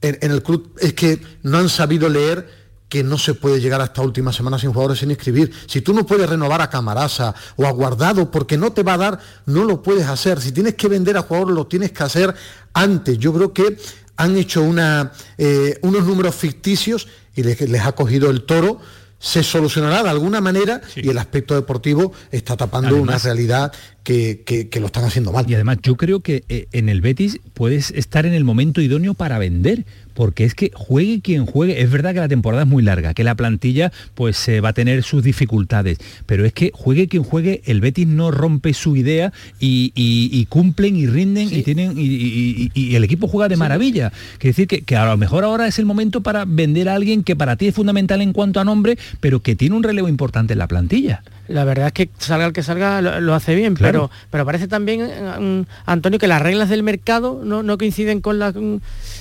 en 0.00 0.30
el 0.30 0.42
club 0.42 0.74
es 0.80 0.94
que 0.94 1.20
no 1.42 1.58
han 1.58 1.68
sabido 1.68 2.08
leer 2.08 2.59
que 2.90 3.04
no 3.04 3.16
se 3.16 3.34
puede 3.34 3.60
llegar 3.60 3.80
a 3.80 3.84
esta 3.84 4.02
última 4.02 4.32
semana 4.32 4.58
sin 4.58 4.72
jugadores 4.72 4.98
sin 4.98 5.10
inscribir. 5.10 5.52
Si 5.66 5.80
tú 5.80 5.94
no 5.94 6.04
puedes 6.04 6.28
renovar 6.28 6.60
a 6.60 6.68
Camarasa 6.68 7.34
o 7.56 7.64
a 7.64 7.70
Guardado 7.70 8.30
porque 8.30 8.58
no 8.58 8.72
te 8.72 8.82
va 8.82 8.94
a 8.94 8.98
dar, 8.98 9.20
no 9.46 9.64
lo 9.64 9.80
puedes 9.80 10.06
hacer. 10.06 10.40
Si 10.40 10.50
tienes 10.50 10.74
que 10.74 10.88
vender 10.88 11.16
a 11.16 11.22
jugadores, 11.22 11.54
lo 11.54 11.66
tienes 11.68 11.92
que 11.92 12.02
hacer 12.02 12.34
antes. 12.74 13.16
Yo 13.16 13.32
creo 13.32 13.52
que 13.54 13.78
han 14.16 14.36
hecho 14.36 14.62
una, 14.62 15.12
eh, 15.38 15.78
unos 15.82 16.04
números 16.04 16.34
ficticios 16.34 17.06
y 17.36 17.44
les, 17.44 17.60
les 17.60 17.80
ha 17.80 17.92
cogido 17.92 18.28
el 18.28 18.42
toro 18.42 18.80
se 19.20 19.42
solucionará 19.42 20.02
de 20.02 20.08
alguna 20.08 20.40
manera 20.40 20.80
y 20.96 21.10
el 21.10 21.18
aspecto 21.18 21.54
deportivo 21.54 22.12
está 22.32 22.56
tapando 22.56 22.96
una 22.96 23.18
realidad 23.18 23.70
que, 24.04 24.68
que, 24.70 24.80
lo 24.80 24.86
están 24.86 25.04
haciendo 25.04 25.32
mal. 25.32 25.44
Y 25.48 25.54
además 25.54 25.78
yo 25.82 25.96
creo 25.96 26.20
que 26.20 26.42
eh, 26.48 26.66
en 26.72 26.88
el 26.88 27.00
Betis 27.00 27.40
puedes 27.54 27.90
estar 27.90 28.26
en 28.26 28.32
el 28.32 28.44
momento 28.44 28.80
idóneo 28.80 29.14
para 29.14 29.38
vender, 29.38 29.84
porque 30.14 30.44
es 30.44 30.54
que 30.54 30.70
juegue 30.74 31.20
quien 31.20 31.46
juegue, 31.46 31.82
es 31.82 31.90
verdad 31.90 32.14
que 32.14 32.20
la 32.20 32.28
temporada 32.28 32.62
es 32.62 32.68
muy 32.68 32.82
larga, 32.82 33.14
que 33.14 33.24
la 33.24 33.34
plantilla 33.34 33.92
pues 34.14 34.36
se 34.36 34.60
va 34.60 34.70
a 34.70 34.72
tener 34.72 35.02
sus 35.02 35.22
dificultades, 35.22 35.98
pero 36.26 36.44
es 36.44 36.52
que 36.52 36.72
juegue 36.74 37.08
quien 37.08 37.22
juegue, 37.22 37.62
el 37.66 37.80
Betis 37.80 38.06
no 38.06 38.30
rompe 38.30 38.74
su 38.74 38.96
idea 38.96 39.32
y, 39.58 40.46
cumplen 40.48 40.96
y 40.96 41.06
rinden 41.06 41.48
y 41.52 41.62
tienen 41.62 41.94
y, 41.96 42.94
el 42.94 43.04
equipo 43.04 43.28
juega 43.28 43.48
de 43.48 43.56
maravilla. 43.56 44.10
Quiere 44.38 44.50
decir 44.50 44.66
que, 44.66 44.82
que, 44.82 44.96
a 44.96 45.06
lo 45.06 45.16
mejor 45.16 45.44
ahora 45.44 45.66
es 45.66 45.78
el 45.78 45.86
momento 45.86 46.22
para 46.22 46.44
vender 46.44 46.88
a 46.88 46.94
alguien 46.94 47.22
que 47.22 47.36
para 47.36 47.56
ti 47.56 47.68
es 47.68 47.74
fundamental 47.74 48.20
en 48.20 48.32
cuanto 48.32 48.60
a 48.60 48.64
nombre, 48.64 48.98
pero 49.20 49.40
que 49.40 49.54
tiene 49.54 49.76
un 49.76 49.82
relevo 49.82 50.08
importante 50.08 50.54
en 50.54 50.58
la 50.58 50.68
plantilla 50.68 51.22
la 51.50 51.64
verdad 51.64 51.88
es 51.88 51.92
que 51.92 52.10
salga 52.18 52.46
el 52.46 52.52
que 52.52 52.62
salga 52.62 53.00
lo, 53.02 53.34
hace 53.34 53.54
bien, 53.54 53.74
pero, 53.74 54.10
pero 54.30 54.46
parece 54.46 54.68
también, 54.68 55.02
mm, 55.02 55.66
Antonio, 55.84 56.18
que 56.18 56.28
las 56.28 56.40
reglas 56.40 56.68
del 56.68 56.82
mercado 56.82 57.40
no, 57.44 57.76
coinciden 57.76 58.20
con 58.20 58.38
las... 58.38 58.54
Mm, 58.54 58.76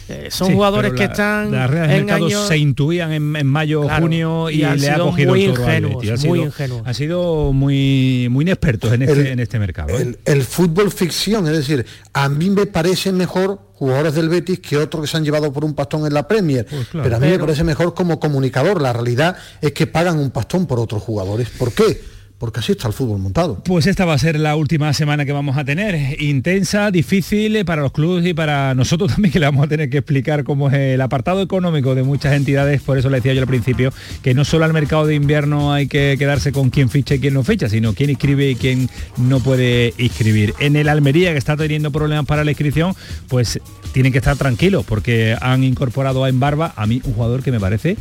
eh, 0.10 0.28
son 0.30 0.54
jugadores 0.54 0.94
que 0.94 1.06
están... 1.06 1.52
Las 1.52 1.70
reglas 1.70 1.90
del 1.90 2.06
mercado 2.06 2.48
se 2.48 2.58
intuían 2.58 3.12
en, 3.12 3.48
mayo, 3.48 3.88
junio 3.90 4.50
y, 4.50 4.58
le 4.58 4.90
ha 4.90 5.00
cogido 5.00 5.32
muy 5.32 5.44
el 5.44 5.50
ingenuos, 5.52 6.08
ha 6.08 6.28
muy 6.28 6.52
sido, 6.52 6.84
Ha 6.86 6.94
sido 6.94 7.54
muy, 7.54 8.28
muy 8.30 8.44
inexpertos 8.44 8.94
en 8.94 9.02
este, 9.02 9.32
en 9.32 9.40
este 9.40 9.58
mercado. 9.58 9.98
¿eh? 9.98 10.16
El, 10.26 10.44
fútbol 10.44 10.92
ficción, 10.92 11.48
es 11.48 11.54
decir, 11.54 11.86
a 12.14 12.30
mí 12.30 12.52
me 12.52 12.68
parece 12.68 13.12
mejor 13.12 13.60
jugadores 13.74 14.14
del 14.14 14.30
Betis 14.30 14.60
que 14.60 14.78
otros 14.78 15.04
que 15.04 15.08
se 15.08 15.18
han 15.18 15.24
llevado 15.24 15.52
por 15.52 15.66
un 15.66 15.74
pastón 15.74 16.06
en 16.06 16.14
la 16.14 16.28
Premier. 16.28 16.66
Pues 16.66 16.88
pero 16.92 17.16
a 17.16 17.20
mí 17.20 17.28
me 17.28 17.40
parece 17.40 17.64
mejor 17.64 17.96
como 17.96 18.20
comunicador. 18.20 18.82
La 18.82 18.94
realidad 18.94 19.36
es 19.62 19.72
que 19.72 19.88
pagan 19.88 20.20
un 20.20 20.32
pastón 20.32 20.68
por 20.68 20.80
otros 20.80 21.02
jugadores. 21.02 21.50
¿Por 21.50 21.72
qué? 21.72 22.19
Porque 22.40 22.62
así 22.62 22.72
está 22.72 22.88
el 22.88 22.94
fútbol 22.94 23.20
montado. 23.20 23.62
Pues 23.66 23.86
esta 23.86 24.06
va 24.06 24.14
a 24.14 24.18
ser 24.18 24.40
la 24.40 24.56
última 24.56 24.92
semana 24.94 25.26
que 25.26 25.34
vamos 25.34 25.58
a 25.58 25.66
tener, 25.66 26.22
intensa, 26.22 26.90
difícil 26.90 27.66
para 27.66 27.82
los 27.82 27.92
clubes 27.92 28.26
y 28.26 28.34
para 28.34 28.74
nosotros 28.74 29.12
también 29.14 29.32
que 29.32 29.40
le 29.40 29.46
vamos 29.46 29.66
a 29.66 29.68
tener 29.68 29.90
que 29.90 29.98
explicar 29.98 30.44
cómo 30.46 30.70
es 30.70 30.74
el 30.76 31.02
apartado 31.02 31.42
económico 31.42 31.96
de 31.96 32.04
muchas 32.04 32.34
entidades, 32.34 32.82
por 32.82 32.98
eso 32.98 33.10
le 33.10 33.18
decía 33.18 33.34
yo 33.34 33.42
al 33.42 33.48
principio 33.48 33.94
que 34.24 34.34
no 34.34 34.46
solo 34.46 34.66
al 34.66 34.74
mercado 34.74 35.06
de 35.06 35.16
invierno 35.16 35.74
hay 35.74 35.88
que 35.88 36.16
quedarse 36.18 36.54
con 36.54 36.70
quién 36.70 36.90
ficha 36.90 37.16
y 37.16 37.20
quién 37.20 37.34
no 37.34 37.44
ficha, 37.44 37.68
sino 37.68 37.94
quién 37.94 38.10
inscribe 38.10 38.50
y 38.50 38.56
quién 38.56 38.90
no 39.18 39.42
puede 39.42 39.94
inscribir. 39.98 40.54
En 40.60 40.78
el 40.78 40.88
Almería 40.88 41.34
que 41.34 41.38
está 41.38 41.58
teniendo 41.58 41.92
problemas 41.92 42.26
para 42.26 42.46
la 42.46 42.52
inscripción, 42.52 42.96
pues 43.28 43.60
tienen 43.92 44.14
que 44.14 44.20
estar 44.20 44.38
tranquilos 44.38 44.86
porque 44.86 45.36
han 45.42 45.64
incorporado 45.64 46.24
a 46.24 46.30
Embarba 46.30 46.74
a 46.78 46.86
mí 46.86 47.02
un 47.04 47.14
jugador 47.14 47.44
que 47.44 47.52
me 47.52 47.60
parece 47.60 47.98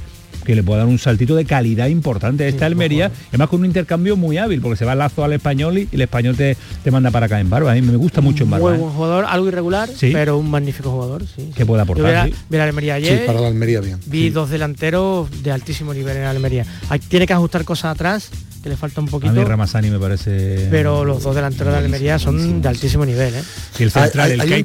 que 0.48 0.54
le 0.54 0.62
puede 0.62 0.78
dar 0.78 0.88
un 0.88 0.98
saltito 0.98 1.36
de 1.36 1.44
calidad 1.44 1.88
importante 1.88 2.44
a 2.44 2.48
esta 2.48 2.64
Almería, 2.64 3.12
además 3.28 3.50
con 3.50 3.60
un 3.60 3.66
intercambio 3.66 4.16
muy 4.16 4.38
hábil, 4.38 4.62
porque 4.62 4.78
se 4.78 4.86
va 4.86 4.94
el 4.94 4.98
lazo 4.98 5.22
al 5.22 5.34
español 5.34 5.76
y, 5.76 5.88
el 5.92 6.00
español 6.00 6.36
te, 6.36 6.56
te 6.82 6.90
manda 6.90 7.10
para 7.10 7.26
acá 7.26 7.38
en 7.38 7.50
barba. 7.50 7.72
A 7.72 7.74
mí 7.74 7.82
me 7.82 7.94
gusta 7.96 8.22
mucho 8.22 8.44
en 8.44 8.50
barba. 8.52 8.70
Muy 8.70 8.78
buen 8.78 8.92
jugador, 8.94 9.26
algo 9.28 9.48
irregular, 9.48 9.90
pero 10.00 10.38
un 10.38 10.48
magnífico 10.48 10.90
jugador. 10.90 11.26
Sí, 11.26 11.50
que 11.54 11.66
puede 11.66 11.82
aportar. 11.82 12.30
vi 12.48 12.56
la 12.56 12.64
Almería 12.64 12.94
ayer. 12.94 13.18
Sí, 13.18 13.26
para 13.26 13.42
la 13.42 13.48
Almería 13.48 13.82
bien. 13.82 13.98
Vi 14.06 14.30
dos 14.30 14.48
delanteros 14.48 15.28
de 15.42 15.50
altísimo 15.50 15.92
nivel 15.92 16.16
en 16.16 16.24
Almería. 16.24 16.64
tiene 17.08 17.26
que 17.26 17.34
ajustar 17.34 17.66
cosas 17.66 17.92
atrás 17.92 18.30
que 18.68 18.72
le 18.72 18.76
falta 18.76 19.00
un 19.00 19.08
poquito. 19.08 19.30
A 19.30 19.34
mí 19.34 19.44
Ramazani 19.44 19.90
me 19.90 19.98
parece. 19.98 20.68
Pero 20.70 21.04
los 21.04 21.22
dos 21.22 21.34
delanteros 21.34 21.72
de 21.72 21.78
Almería 21.78 22.18
son 22.18 22.60
de 22.60 22.68
altísimo 22.68 23.06
nivel, 23.06 23.34
¿eh? 23.34 23.42
Y 23.78 23.82
el 23.84 23.90
central, 23.90 24.32
el 24.32 24.64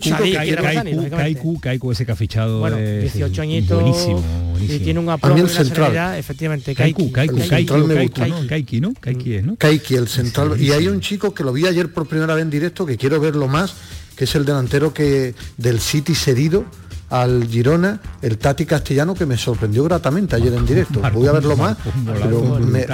Kaiku, 1.10 1.60
Kaiku, 1.60 1.92
ese 1.92 2.06
que 2.06 2.12
ha 2.12 2.16
fichado. 2.16 2.60
Bueno, 2.60 2.78
18 2.78 3.42
añitos. 3.42 3.82
Buenísimo, 3.82 4.24
Y 4.60 4.80
tiene 4.80 5.00
un 5.00 5.10
apoyo 5.10 5.44
el 5.44 5.50
central. 5.50 6.18
efectivamente. 6.18 6.76
Kaiku, 6.76 7.12
Kaiku, 7.12 7.38
Kaiku, 7.48 8.48
Kaiki, 8.48 8.82
¿no? 8.82 8.94
Kaiki 9.00 9.36
es, 9.36 9.44
¿no? 9.44 9.56
Kaiki, 9.56 9.96
el 9.96 10.08
central. 10.08 10.60
Y 10.60 10.72
hay 10.72 10.88
un 10.88 11.00
chico 11.00 11.34
que 11.34 11.44
lo 11.44 11.54
vi 11.54 11.66
ayer 11.66 11.92
por 11.92 12.08
primera 12.08 12.36
vez 12.36 12.44
en 12.44 12.50
directo, 12.50 12.86
que 12.86 12.98
quiero 12.98 13.20
verlo 13.20 13.48
más, 13.48 13.74
que 14.16 14.26
es 14.26 14.36
el 14.36 14.46
delantero 14.46 14.94
que 14.94 15.34
del 15.58 15.80
City 15.80 16.16
cedido 16.16 16.66
al 17.10 17.48
Girona, 17.48 18.02
el 18.24 18.40
Tati 18.40 18.66
Castellano, 18.66 19.14
que 19.14 19.28
me 19.28 19.38
sorprendió 19.38 19.84
gratamente 19.84 20.36
ayer 20.36 20.52
en 20.54 20.66
directo. 20.66 21.00
Voy 21.14 21.28
a 21.28 21.32
verlo 21.32 21.56
más, 21.56 21.78
pero 22.06 22.60
me, 22.60 22.86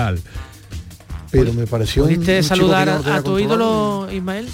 pero 1.31 1.53
me 1.53 1.67
pareció 1.67 2.03
¿Pudiste 2.03 2.41
saludar 2.43 2.89
a, 2.89 3.21
tu 3.21 3.37
ídolo, 3.39 4.07
Ismael? 4.11 4.47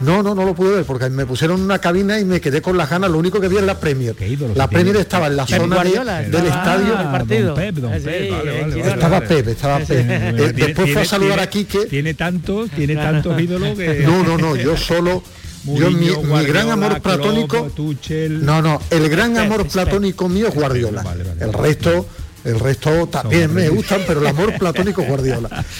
No, 0.00 0.22
no, 0.22 0.34
no 0.34 0.44
lo 0.44 0.54
pude 0.54 0.76
ver 0.76 0.84
porque 0.84 1.08
me 1.08 1.24
pusieron 1.24 1.60
una 1.60 1.78
cabina 1.78 2.18
y 2.18 2.24
me 2.24 2.40
quedé 2.40 2.60
con 2.60 2.76
las 2.76 2.90
ganas. 2.90 3.10
Lo 3.10 3.18
único 3.18 3.40
que 3.40 3.48
vi 3.48 3.56
es 3.56 3.62
la 3.62 3.78
Premier. 3.78 4.14
La 4.54 4.68
Premier 4.68 4.96
estaba 4.96 5.28
en 5.28 5.36
la 5.36 5.46
zona 5.46 5.82
del 5.84 6.46
estadio. 6.46 6.94
Partido. 6.94 7.56
estaba 7.56 9.20
Pep, 9.20 9.48
estaba 9.48 9.78
Pep. 9.78 10.10
Eh, 10.10 10.52
después 10.54 10.92
fue 10.92 11.02
a 11.02 11.04
saludar 11.04 11.40
a 11.40 11.48
Quique. 11.48 11.86
Tiene 11.86 12.14
tantos, 12.14 12.70
tiene 12.70 12.96
tantos 12.96 13.40
ídolos 13.40 13.76
que. 13.78 13.94
No, 14.04 14.22
no, 14.22 14.36
no, 14.36 14.56
yo 14.56 14.76
solo. 14.76 15.22
yo 15.64 15.90
mi, 15.90 16.08
gran 16.44 16.70
amor 16.70 17.00
platónico. 17.00 17.70
no, 18.30 18.62
no, 18.62 18.80
el 18.90 19.08
gran 19.08 19.38
amor 19.38 19.66
platónico 19.68 20.28
mío 20.28 20.48
es 20.48 20.54
Guardiola. 20.54 21.04
el 21.40 21.52
resto 21.52 22.06
el 22.44 22.60
resto 22.60 23.06
también 23.06 23.52
me 23.52 23.68
gustan, 23.68 24.02
pero 24.06 24.20
el 24.20 24.26
amor 24.26 24.56
platónico 24.58 25.02
Guardiola. 25.02 25.64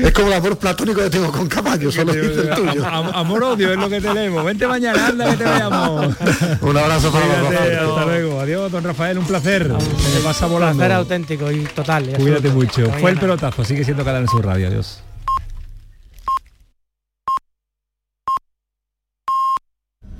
Es 0.00 0.12
como 0.12 0.28
el 0.28 0.32
amor 0.32 0.56
platónico 0.56 1.02
que 1.02 1.10
tengo 1.10 1.30
con 1.30 1.46
Camacho, 1.46 1.92
solo 1.92 2.14
dice 2.14 2.40
el 2.40 2.54
tuyo. 2.54 2.86
amor 2.86 3.42
odio 3.42 3.70
es 3.70 3.78
lo 3.78 3.88
que 3.90 4.00
tenemos. 4.00 4.42
Vente 4.42 4.66
mañana, 4.66 5.08
anda 5.08 5.30
que 5.30 5.36
te 5.36 5.44
veamos. 5.44 6.16
un 6.62 6.76
abrazo 6.78 7.12
para 7.12 7.26
los 7.26 7.52
Hasta 7.52 8.04
luego. 8.06 8.40
Adiós, 8.40 8.72
don 8.72 8.82
Rafael, 8.82 9.18
un 9.18 9.26
placer. 9.26 9.70
Se 10.14 10.20
pasa 10.20 10.46
volando. 10.46 10.82
Era 10.82 10.96
auténtico 10.96 11.50
y 11.52 11.64
total. 11.64 12.14
Cuídate 12.16 12.48
mucho. 12.48 12.90
Fue 12.98 13.10
el 13.10 13.18
pelotazo, 13.18 13.62
sigue 13.62 13.84
siendo 13.84 14.02
Canal 14.02 14.22
en 14.22 14.28
su 14.28 14.40
radio. 14.40 14.68
Adiós. 14.68 15.02